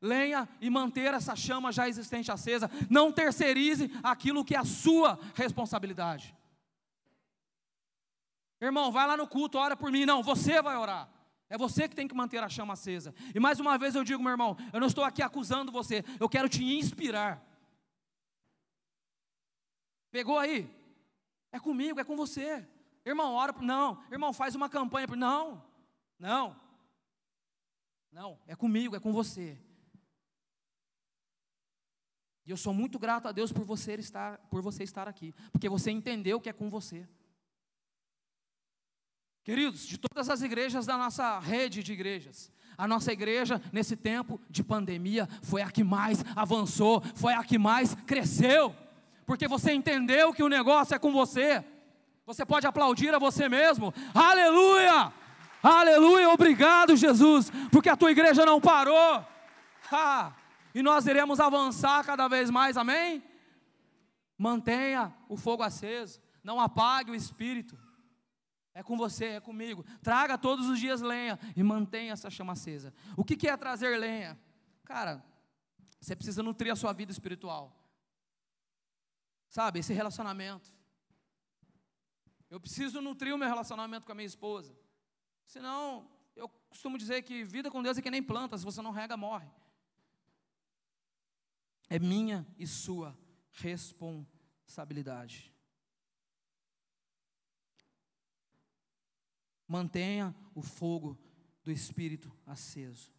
lenha 0.00 0.48
e 0.60 0.68
manter 0.68 1.14
essa 1.14 1.34
chama 1.34 1.72
já 1.72 1.88
existente 1.88 2.30
acesa. 2.30 2.70
Não 2.90 3.12
terceirize 3.12 3.90
aquilo 4.02 4.44
que 4.44 4.54
é 4.54 4.58
a 4.58 4.64
sua 4.64 5.18
responsabilidade. 5.34 6.34
Irmão, 8.60 8.90
vai 8.90 9.06
lá 9.06 9.16
no 9.16 9.28
culto, 9.28 9.58
ora 9.58 9.76
por 9.76 9.90
mim. 9.92 10.06
Não, 10.06 10.22
você 10.22 10.62
vai 10.62 10.76
orar. 10.76 11.08
É 11.48 11.56
você 11.56 11.88
que 11.88 11.94
tem 11.94 12.08
que 12.08 12.14
manter 12.14 12.42
a 12.42 12.48
chama 12.48 12.72
acesa. 12.72 13.14
E 13.34 13.38
mais 13.38 13.60
uma 13.60 13.78
vez 13.78 13.94
eu 13.94 14.02
digo, 14.02 14.22
meu 14.22 14.32
irmão, 14.32 14.56
eu 14.72 14.80
não 14.80 14.88
estou 14.88 15.04
aqui 15.04 15.22
acusando 15.22 15.70
você, 15.70 16.04
eu 16.18 16.28
quero 16.28 16.48
te 16.48 16.64
inspirar. 16.64 17.42
Pegou 20.10 20.38
aí? 20.38 20.68
É 21.52 21.60
comigo, 21.60 22.00
é 22.00 22.04
com 22.04 22.16
você. 22.16 22.66
Irmão, 23.04 23.34
ora. 23.34 23.54
Não, 23.60 24.02
irmão, 24.10 24.32
faz 24.32 24.54
uma 24.54 24.68
campanha. 24.68 25.06
Não, 25.08 25.62
não. 26.18 26.56
Não, 28.10 28.38
é 28.46 28.56
comigo, 28.56 28.96
é 28.96 29.00
com 29.00 29.12
você. 29.12 29.58
E 32.46 32.50
eu 32.52 32.56
sou 32.56 32.72
muito 32.72 32.96
grato 32.96 33.26
a 33.26 33.32
Deus 33.32 33.52
por 33.52 33.64
você 33.64 33.94
estar, 33.94 34.38
por 34.48 34.62
você 34.62 34.84
estar 34.84 35.08
aqui, 35.08 35.34
porque 35.50 35.68
você 35.68 35.90
entendeu 35.90 36.40
que 36.40 36.48
é 36.48 36.52
com 36.52 36.70
você. 36.70 37.06
Queridos, 39.42 39.84
de 39.84 39.98
todas 39.98 40.30
as 40.30 40.42
igrejas 40.42 40.86
da 40.86 40.96
nossa 40.96 41.40
rede 41.40 41.82
de 41.82 41.92
igrejas, 41.92 42.52
a 42.78 42.86
nossa 42.86 43.12
igreja, 43.12 43.60
nesse 43.72 43.96
tempo 43.96 44.40
de 44.48 44.62
pandemia, 44.62 45.28
foi 45.42 45.60
a 45.60 45.70
que 45.70 45.82
mais 45.82 46.24
avançou, 46.36 47.02
foi 47.16 47.34
a 47.34 47.42
que 47.42 47.58
mais 47.58 47.94
cresceu, 48.06 48.74
porque 49.24 49.48
você 49.48 49.72
entendeu 49.72 50.32
que 50.32 50.42
o 50.42 50.48
negócio 50.48 50.94
é 50.94 50.98
com 50.98 51.12
você. 51.12 51.64
Você 52.24 52.44
pode 52.44 52.66
aplaudir 52.66 53.12
a 53.14 53.18
você 53.18 53.48
mesmo, 53.48 53.92
aleluia, 54.14 55.12
aleluia, 55.62 56.28
obrigado 56.30 56.96
Jesus, 56.96 57.50
porque 57.72 57.88
a 57.88 57.96
tua 57.96 58.12
igreja 58.12 58.44
não 58.44 58.60
parou. 58.60 59.24
Ha 59.90 60.45
e 60.76 60.82
nós 60.82 61.06
iremos 61.06 61.40
avançar 61.40 62.04
cada 62.04 62.28
vez 62.28 62.50
mais, 62.50 62.76
amém? 62.76 63.24
Mantenha 64.36 65.16
o 65.26 65.34
fogo 65.34 65.62
aceso, 65.62 66.20
não 66.44 66.60
apague 66.60 67.10
o 67.10 67.14
espírito. 67.14 67.78
É 68.74 68.82
com 68.82 68.94
você, 68.94 69.24
é 69.24 69.40
comigo. 69.40 69.86
Traga 70.02 70.36
todos 70.36 70.66
os 70.68 70.78
dias 70.78 71.00
lenha 71.00 71.38
e 71.56 71.62
mantenha 71.62 72.12
essa 72.12 72.28
chama 72.28 72.52
acesa. 72.52 72.92
O 73.16 73.24
que 73.24 73.48
é 73.48 73.56
trazer 73.56 73.96
lenha? 73.96 74.38
Cara, 74.84 75.24
você 75.98 76.14
precisa 76.14 76.42
nutrir 76.42 76.70
a 76.70 76.76
sua 76.76 76.92
vida 76.92 77.10
espiritual. 77.10 77.74
Sabe, 79.48 79.78
esse 79.78 79.94
relacionamento. 79.94 80.74
Eu 82.50 82.60
preciso 82.60 83.00
nutrir 83.00 83.34
o 83.34 83.38
meu 83.38 83.48
relacionamento 83.48 84.04
com 84.04 84.12
a 84.12 84.14
minha 84.14 84.26
esposa. 84.26 84.76
Senão, 85.46 86.06
eu 86.36 86.50
costumo 86.68 86.98
dizer 86.98 87.22
que 87.22 87.44
vida 87.44 87.70
com 87.70 87.82
Deus 87.82 87.96
é 87.96 88.02
que 88.02 88.10
nem 88.10 88.22
planta, 88.22 88.58
se 88.58 88.64
você 88.66 88.82
não 88.82 88.90
rega, 88.90 89.16
morre 89.16 89.48
é 91.88 91.98
minha 91.98 92.46
e 92.58 92.66
sua 92.66 93.16
responsabilidade. 93.52 95.54
Mantenha 99.66 100.34
o 100.54 100.60
fogo 100.62 101.18
do 101.64 101.72
Espírito 101.72 102.30
aceso. 102.46 103.12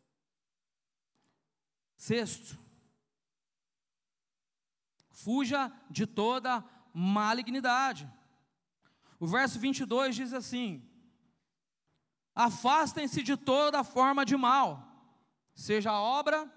Sexto, 1.98 2.58
fuja 5.10 5.70
de 5.90 6.06
toda 6.06 6.64
malignidade. 6.94 8.10
O 9.20 9.28
verso 9.28 9.60
22 9.60 10.16
diz 10.16 10.32
assim: 10.32 10.88
Afastem-se 12.34 13.22
de 13.24 13.36
toda 13.36 13.84
forma 13.84 14.24
de 14.24 14.38
mal, 14.38 15.14
seja 15.54 15.92
obra, 15.92 16.50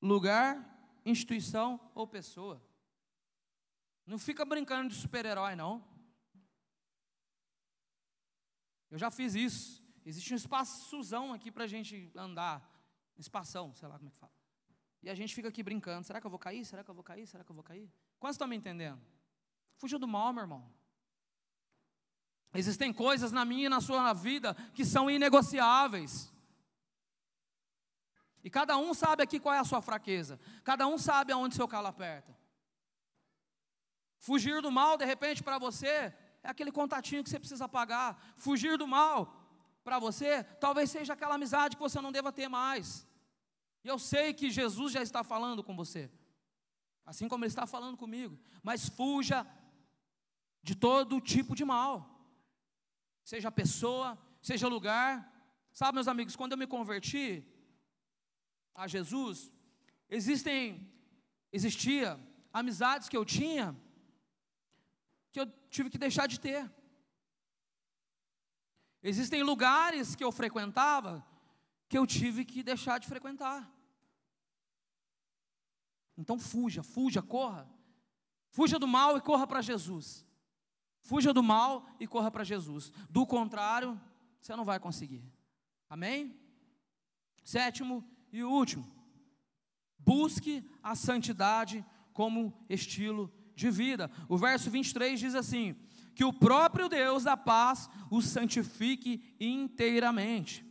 lugar 0.00 0.77
instituição 1.08 1.80
ou 1.94 2.06
pessoa. 2.06 2.62
Não 4.06 4.18
fica 4.18 4.44
brincando 4.44 4.88
de 4.88 4.94
super-herói, 4.94 5.54
não. 5.54 5.84
Eu 8.90 8.98
já 8.98 9.10
fiz 9.10 9.34
isso. 9.34 9.84
Existe 10.04 10.32
um 10.32 10.36
espaçozão 10.36 11.32
aqui 11.32 11.50
para 11.50 11.64
a 11.64 11.66
gente 11.66 12.10
andar. 12.14 12.66
Espação, 13.18 13.74
sei 13.74 13.88
lá 13.88 13.96
como 13.96 14.08
é 14.08 14.12
que 14.12 14.18
fala. 14.18 14.32
E 15.02 15.10
a 15.10 15.14
gente 15.14 15.34
fica 15.34 15.48
aqui 15.48 15.62
brincando. 15.62 16.06
Será 16.06 16.20
que 16.20 16.26
eu 16.26 16.30
vou 16.30 16.38
cair? 16.38 16.64
Será 16.64 16.82
que 16.82 16.90
eu 16.90 16.94
vou 16.94 17.04
cair? 17.04 17.26
Será 17.26 17.44
que 17.44 17.50
eu 17.50 17.54
vou 17.54 17.64
cair? 17.64 17.92
Quantos 18.18 18.34
estão 18.34 18.48
me 18.48 18.56
entendendo? 18.56 19.00
Fuja 19.76 19.98
do 19.98 20.08
mal, 20.08 20.32
meu 20.32 20.42
irmão. 20.42 20.72
Existem 22.54 22.92
coisas 22.92 23.30
na 23.30 23.44
minha 23.44 23.66
e 23.66 23.68
na 23.68 23.80
sua 23.80 24.12
vida 24.12 24.54
que 24.74 24.84
são 24.84 25.10
inegociáveis. 25.10 26.32
E 28.48 28.50
cada 28.50 28.78
um 28.78 28.94
sabe 28.94 29.22
aqui 29.22 29.38
qual 29.38 29.54
é 29.54 29.58
a 29.58 29.64
sua 29.70 29.82
fraqueza. 29.82 30.40
Cada 30.64 30.86
um 30.86 30.96
sabe 30.96 31.34
aonde 31.34 31.54
seu 31.54 31.68
calo 31.68 31.86
aperta. 31.86 32.34
Fugir 34.16 34.62
do 34.62 34.70
mal, 34.72 34.96
de 34.96 35.04
repente, 35.04 35.42
para 35.42 35.58
você, 35.58 35.86
é 35.86 36.14
aquele 36.44 36.72
contatinho 36.72 37.22
que 37.22 37.28
você 37.28 37.38
precisa 37.38 37.68
pagar. 37.68 38.18
Fugir 38.38 38.78
do 38.78 38.86
mal, 38.86 39.18
para 39.84 39.98
você, 39.98 40.44
talvez 40.58 40.90
seja 40.90 41.12
aquela 41.12 41.34
amizade 41.34 41.76
que 41.76 41.82
você 41.82 42.00
não 42.00 42.10
deva 42.10 42.32
ter 42.32 42.48
mais. 42.48 43.06
E 43.84 43.88
eu 43.88 43.98
sei 43.98 44.32
que 44.32 44.50
Jesus 44.50 44.94
já 44.94 45.02
está 45.02 45.22
falando 45.22 45.62
com 45.62 45.76
você, 45.76 46.10
assim 47.04 47.28
como 47.28 47.44
Ele 47.44 47.50
está 47.50 47.66
falando 47.66 47.98
comigo. 47.98 48.40
Mas 48.62 48.88
fuja 48.88 49.46
de 50.62 50.74
todo 50.74 51.20
tipo 51.20 51.54
de 51.54 51.66
mal, 51.66 52.18
seja 53.22 53.52
pessoa, 53.52 54.18
seja 54.40 54.68
lugar. 54.68 55.30
Sabe, 55.70 55.96
meus 55.96 56.08
amigos, 56.08 56.34
quando 56.34 56.52
eu 56.52 56.58
me 56.58 56.66
converti, 56.66 57.46
a 58.78 58.86
Jesus, 58.86 59.52
existem, 60.08 60.88
existia 61.52 62.18
amizades 62.52 63.08
que 63.08 63.16
eu 63.16 63.24
tinha 63.24 63.76
que 65.32 65.40
eu 65.40 65.46
tive 65.68 65.90
que 65.90 65.98
deixar 65.98 66.26
de 66.26 66.38
ter. 66.40 66.70
Existem 69.02 69.42
lugares 69.42 70.14
que 70.14 70.24
eu 70.24 70.32
frequentava 70.32 71.26
que 71.88 71.98
eu 71.98 72.06
tive 72.06 72.44
que 72.44 72.62
deixar 72.62 72.98
de 72.98 73.08
frequentar. 73.08 73.68
Então 76.16 76.38
fuja, 76.38 76.82
fuja, 76.82 77.20
corra. 77.20 77.68
Fuja 78.50 78.78
do 78.78 78.86
mal 78.86 79.16
e 79.16 79.20
corra 79.20 79.46
para 79.46 79.60
Jesus. 79.60 80.24
Fuja 81.00 81.32
do 81.32 81.42
mal 81.42 81.84
e 81.98 82.06
corra 82.06 82.30
para 82.30 82.44
Jesus. 82.44 82.92
Do 83.10 83.26
contrário, 83.26 84.00
você 84.40 84.54
não 84.54 84.64
vai 84.64 84.78
conseguir. 84.78 85.24
Amém? 85.88 86.38
Sétimo 87.42 88.17
e 88.32 88.42
o 88.42 88.50
último, 88.50 88.86
busque 89.98 90.64
a 90.82 90.94
santidade 90.94 91.84
como 92.12 92.52
estilo 92.68 93.32
de 93.54 93.70
vida. 93.70 94.10
O 94.28 94.36
verso 94.36 94.70
23 94.70 95.18
diz 95.18 95.34
assim: 95.34 95.76
que 96.18 96.24
o 96.24 96.32
próprio 96.32 96.88
Deus 96.88 97.22
da 97.22 97.36
paz 97.36 97.88
o 98.10 98.20
santifique 98.20 99.22
inteiramente, 99.38 100.66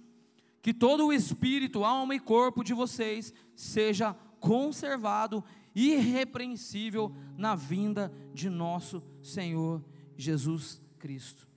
que 0.62 0.74
todo 0.74 1.05
o 1.05 1.14
espírito, 1.14 1.86
alma 1.86 2.14
e 2.14 2.20
corpo 2.20 2.66
de 2.66 2.74
vocês 2.74 3.34
seja 3.55 4.14
conservado 4.41 5.41
irrepreensível 5.74 7.16
na 7.38 7.55
vinda 7.55 8.12
de 8.34 8.49
nosso 8.49 9.01
Senhor 9.24 9.82
Jesus 10.18 10.82
Cristo. 10.99 11.47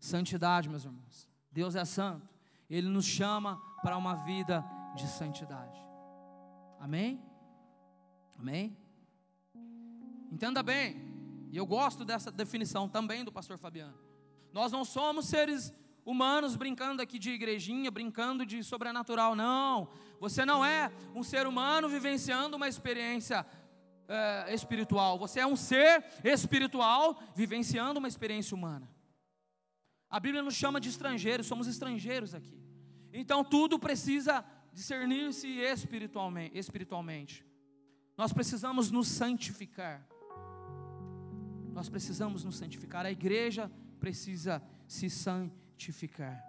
Santidade, 0.00 0.68
meus 0.68 0.84
irmãos. 0.84 1.30
Deus 1.52 1.76
é 1.76 1.84
santo. 1.84 2.28
Ele 2.68 2.88
nos 2.88 3.04
chama 3.04 3.62
para 3.80 3.96
uma 3.96 4.14
vida 4.24 4.64
de 4.94 5.06
santidade. 5.06 5.78
Amém? 6.78 7.22
Amém? 8.38 8.76
Entenda 10.30 10.62
bem, 10.62 11.14
e 11.50 11.56
eu 11.56 11.64
gosto 11.64 12.04
dessa 12.04 12.30
definição 12.30 12.88
também 12.88 13.24
do 13.24 13.30
pastor 13.30 13.56
Fabiano. 13.56 13.98
Nós 14.52 14.72
não 14.72 14.84
somos 14.84 15.26
seres 15.26 15.72
humanos 16.04 16.56
brincando 16.56 17.00
aqui 17.00 17.18
de 17.18 17.30
igrejinha, 17.30 17.90
brincando 17.90 18.44
de 18.44 18.62
sobrenatural, 18.62 19.34
não. 19.34 19.88
Você 20.20 20.44
não 20.44 20.64
é 20.64 20.92
um 21.14 21.22
ser 21.22 21.46
humano 21.46 21.88
vivenciando 21.88 22.56
uma 22.56 22.68
experiência 22.68 23.46
é, 24.08 24.52
espiritual. 24.52 25.18
Você 25.18 25.40
é 25.40 25.46
um 25.46 25.56
ser 25.56 26.04
espiritual 26.22 27.18
vivenciando 27.34 27.98
uma 27.98 28.08
experiência 28.08 28.54
humana. 28.54 28.90
A 30.10 30.20
Bíblia 30.20 30.42
nos 30.42 30.54
chama 30.54 30.80
de 30.80 30.88
estrangeiros, 30.88 31.46
somos 31.46 31.66
estrangeiros 31.66 32.34
aqui. 32.34 32.60
Então 33.12 33.42
tudo 33.44 33.78
precisa 33.78 34.44
discernir-se 34.74 35.46
espiritualmente, 35.46 36.58
espiritualmente. 36.58 37.46
Nós 38.16 38.32
precisamos 38.32 38.90
nos 38.90 39.08
santificar. 39.08 40.06
Nós 41.72 41.88
precisamos 41.88 42.44
nos 42.44 42.56
santificar. 42.56 43.06
A 43.06 43.10
igreja 43.10 43.70
precisa 44.00 44.62
se 44.86 45.08
santificar. 45.08 46.42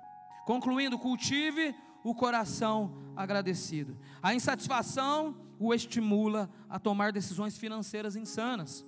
Concluindo, 0.46 1.00
cultive 1.00 1.76
o 2.04 2.14
coração 2.14 2.98
agradecido. 3.16 3.98
A 4.22 4.34
insatisfação 4.34 5.38
o 5.60 5.74
estimula 5.74 6.50
a 6.68 6.78
tomar 6.78 7.12
decisões 7.12 7.58
financeiras 7.58 8.16
insanas. 8.16 8.86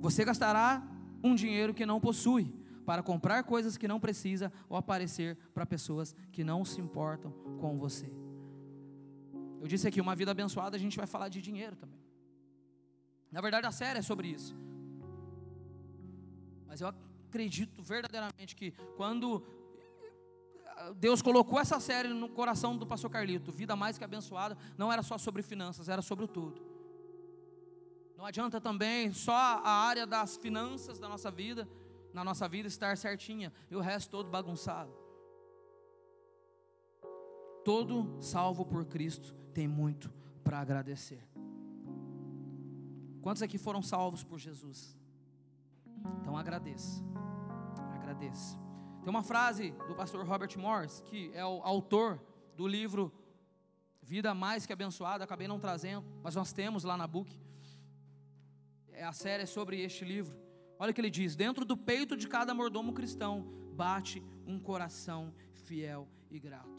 Você 0.00 0.24
gastará 0.24 0.82
um 1.22 1.34
dinheiro 1.34 1.74
que 1.74 1.84
não 1.84 2.00
possui 2.00 2.52
para 2.86 3.02
comprar 3.02 3.42
coisas 3.42 3.76
que 3.76 3.88
não 3.88 3.98
precisa 3.98 4.52
ou 4.68 4.76
aparecer 4.76 5.36
para 5.52 5.66
pessoas 5.66 6.14
que 6.30 6.44
não 6.44 6.64
se 6.64 6.80
importam 6.80 7.32
com 7.60 7.76
você. 7.76 8.10
Eu 9.60 9.66
disse 9.66 9.88
aqui, 9.88 10.00
uma 10.00 10.14
vida 10.14 10.30
abençoada, 10.30 10.76
a 10.76 10.80
gente 10.80 10.96
vai 10.96 11.06
falar 11.06 11.28
de 11.28 11.42
dinheiro 11.42 11.74
também. 11.74 12.00
Na 13.32 13.40
verdade, 13.40 13.66
a 13.66 13.72
série 13.72 13.98
é 13.98 14.02
sobre 14.02 14.28
isso. 14.28 14.54
Mas 16.66 16.80
eu 16.80 16.88
acredito 17.28 17.82
verdadeiramente 17.82 18.54
que 18.54 18.70
quando 18.96 19.42
Deus 20.96 21.20
colocou 21.20 21.58
essa 21.58 21.80
série 21.80 22.08
no 22.08 22.28
coração 22.28 22.76
do 22.76 22.86
pastor 22.86 23.10
Carlito, 23.10 23.50
Vida 23.50 23.74
Mais 23.74 23.98
que 23.98 24.04
Abençoada, 24.04 24.56
não 24.78 24.92
era 24.92 25.02
só 25.02 25.18
sobre 25.18 25.42
finanças, 25.42 25.88
era 25.88 26.02
sobre 26.02 26.28
tudo. 26.28 26.62
Não 28.16 28.24
adianta 28.24 28.60
também 28.60 29.12
só 29.12 29.34
a 29.34 29.70
área 29.70 30.06
das 30.06 30.36
finanças 30.36 30.98
da 30.98 31.08
nossa 31.08 31.30
vida, 31.30 31.68
na 32.16 32.24
nossa 32.24 32.48
vida 32.48 32.66
estar 32.66 32.96
certinha 32.96 33.52
e 33.70 33.76
o 33.76 33.80
resto 33.80 34.10
todo 34.10 34.30
bagunçado. 34.30 34.90
Todo 37.62 38.16
salvo 38.22 38.64
por 38.64 38.86
Cristo 38.86 39.34
tem 39.52 39.68
muito 39.68 40.10
para 40.42 40.58
agradecer. 40.58 41.22
Quantos 43.20 43.42
aqui 43.42 43.58
foram 43.58 43.82
salvos 43.82 44.24
por 44.24 44.38
Jesus? 44.38 44.96
Então 46.22 46.34
agradeça. 46.34 47.04
Agradeça. 47.96 48.58
Tem 49.02 49.10
uma 49.10 49.22
frase 49.22 49.72
do 49.86 49.94
pastor 49.94 50.26
Robert 50.26 50.56
Morris, 50.58 51.00
que 51.00 51.30
é 51.34 51.44
o 51.44 51.60
autor 51.62 52.18
do 52.56 52.66
livro 52.66 53.12
Vida 54.00 54.32
Mais 54.32 54.64
que 54.64 54.72
Abençoada, 54.72 55.24
acabei 55.24 55.48
não 55.48 55.60
trazendo, 55.60 56.06
mas 56.22 56.34
nós 56.34 56.50
temos 56.50 56.82
lá 56.82 56.96
na 56.96 57.06
book. 57.06 57.38
É 58.92 59.04
a 59.04 59.12
série 59.12 59.44
sobre 59.44 59.82
este 59.82 60.04
livro. 60.04 60.45
Olha 60.78 60.90
o 60.90 60.94
que 60.94 61.00
ele 61.00 61.10
diz: 61.10 61.34
Dentro 61.34 61.64
do 61.64 61.76
peito 61.76 62.16
de 62.16 62.28
cada 62.28 62.54
mordomo 62.54 62.92
cristão 62.92 63.46
bate 63.74 64.22
um 64.46 64.58
coração 64.58 65.32
fiel 65.52 66.08
e 66.30 66.38
grato. 66.38 66.76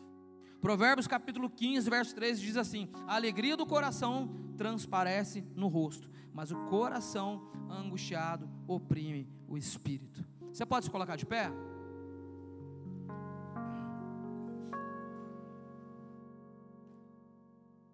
Provérbios 0.61 1.07
capítulo 1.07 1.49
15, 1.49 1.89
verso 1.89 2.15
13 2.15 2.41
diz 2.41 2.57
assim: 2.57 2.89
A 3.07 3.15
alegria 3.15 3.55
do 3.55 3.65
coração 3.65 4.29
transparece 4.57 5.41
no 5.55 5.67
rosto, 5.67 6.09
mas 6.33 6.51
o 6.51 6.65
coração 6.65 7.51
angustiado 7.69 8.49
oprime 8.67 9.27
o 9.47 9.57
espírito. 9.57 10.25
Você 10.51 10.65
pode 10.65 10.85
se 10.85 10.91
colocar 10.91 11.15
de 11.15 11.25
pé? 11.25 11.51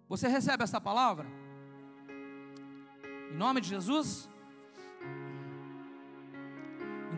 Você 0.08 0.28
recebe 0.28 0.62
essa 0.62 0.80
palavra? 0.80 1.26
Em 3.30 3.36
nome 3.36 3.60
de 3.60 3.68
Jesus? 3.68 4.28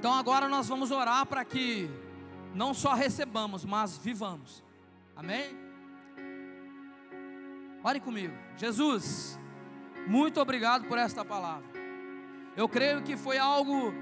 Então 0.07 0.15
agora 0.17 0.49
nós 0.49 0.69
vamos 0.69 0.93
orar 0.93 1.27
para 1.27 1.45
que 1.45 1.91
não 2.55 2.73
só 2.73 2.95
recebamos, 2.95 3.65
mas 3.65 3.99
vivamos. 3.99 4.63
Amém? 5.17 5.59
Ore 7.83 7.99
comigo. 7.99 8.33
Jesus, 8.57 9.37
muito 10.07 10.41
obrigado 10.41 10.87
por 10.87 10.97
esta 10.97 11.25
palavra. 11.25 11.67
Eu 12.57 12.69
creio 12.69 13.03
que 13.03 13.17
foi 13.17 13.37
algo 13.37 13.93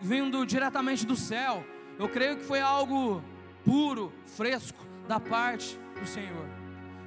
vindo 0.00 0.46
diretamente 0.46 1.04
do 1.04 1.14
céu. 1.14 1.62
Eu 1.98 2.08
creio 2.08 2.38
que 2.38 2.44
foi 2.44 2.62
algo 2.62 3.22
puro, 3.62 4.10
fresco 4.24 4.82
da 5.06 5.20
parte 5.20 5.78
do 6.00 6.06
Senhor. 6.06 6.48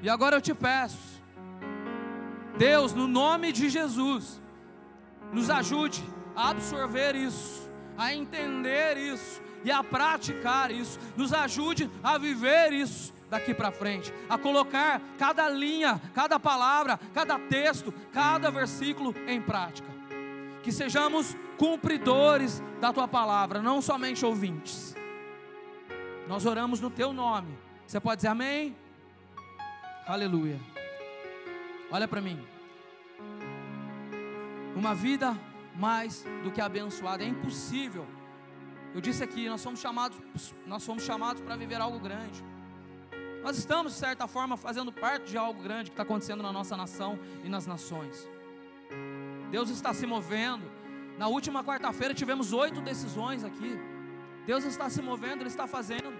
E 0.03 0.07
agora 0.07 0.35
eu 0.35 0.41
te 0.41 0.53
peço, 0.53 1.19
Deus, 2.59 2.93
no 2.93 3.07
nome 3.07 3.51
de 3.51 3.69
Jesus, 3.69 4.39
nos 5.33 5.49
ajude 5.49 6.03
a 6.35 6.51
absorver 6.51 7.15
isso, 7.15 7.64
a 7.97 8.13
entender 8.13 8.97
isso 8.97 9.41
e 9.63 9.71
a 9.71 9.83
praticar 9.83 10.71
isso. 10.71 10.99
Nos 11.15 11.33
ajude 11.33 11.89
a 12.03 12.17
viver 12.17 12.71
isso 12.71 13.13
daqui 13.29 13.53
para 13.53 13.71
frente, 13.71 14.13
a 14.29 14.37
colocar 14.37 15.01
cada 15.17 15.49
linha, 15.49 15.99
cada 16.13 16.39
palavra, 16.39 16.99
cada 17.13 17.39
texto, 17.39 17.93
cada 18.13 18.51
versículo 18.51 19.13
em 19.27 19.41
prática. 19.41 19.87
Que 20.61 20.71
sejamos 20.71 21.35
cumpridores 21.57 22.61
da 22.79 22.93
tua 22.93 23.07
palavra, 23.07 23.61
não 23.61 23.81
somente 23.81 24.25
ouvintes. 24.25 24.95
Nós 26.27 26.45
oramos 26.45 26.79
no 26.79 26.89
teu 26.89 27.13
nome. 27.13 27.57
Você 27.85 27.99
pode 27.99 28.17
dizer 28.17 28.29
amém? 28.29 28.75
Aleluia. 30.07 30.59
Olha 31.91 32.07
para 32.07 32.21
mim. 32.21 32.39
Uma 34.75 34.93
vida 34.93 35.37
mais 35.78 36.26
do 36.43 36.51
que 36.51 36.61
abençoada 36.61 37.23
é 37.23 37.28
impossível. 37.28 38.05
Eu 38.93 39.01
disse 39.01 39.23
aqui, 39.23 39.49
nós 39.49 39.61
somos 39.61 39.80
chamados, 39.80 40.17
nós 40.65 40.84
somos 40.84 41.03
chamados 41.03 41.41
para 41.41 41.55
viver 41.55 41.82
algo 41.82 41.99
grande. 41.99 42.43
Nós 43.43 43.57
estamos, 43.57 43.93
de 43.93 43.99
certa 43.99 44.28
forma, 44.28 44.57
fazendo 44.57 44.91
parte 44.91 45.32
de 45.32 45.38
algo 45.38 45.61
grande 45.61 45.91
que 45.91 45.93
está 45.93 46.03
acontecendo 46.03 46.41
na 46.41 46.51
nossa 46.51 46.76
nação 46.76 47.19
e 47.43 47.49
nas 47.49 47.67
nações. 47.67 48.28
Deus 49.51 49.69
está 49.69 49.93
se 49.93 50.07
movendo. 50.07 50.63
Na 51.17 51.28
última 51.28 51.63
quarta-feira 51.63 52.13
tivemos 52.13 52.53
oito 52.53 52.82
decisões 52.82 53.43
aqui. 53.43 53.78
Deus 54.45 54.63
está 54.63 54.89
se 54.89 55.01
movendo, 55.01 55.41
Ele 55.41 55.49
está 55.49 55.67
fazendo. 55.67 56.13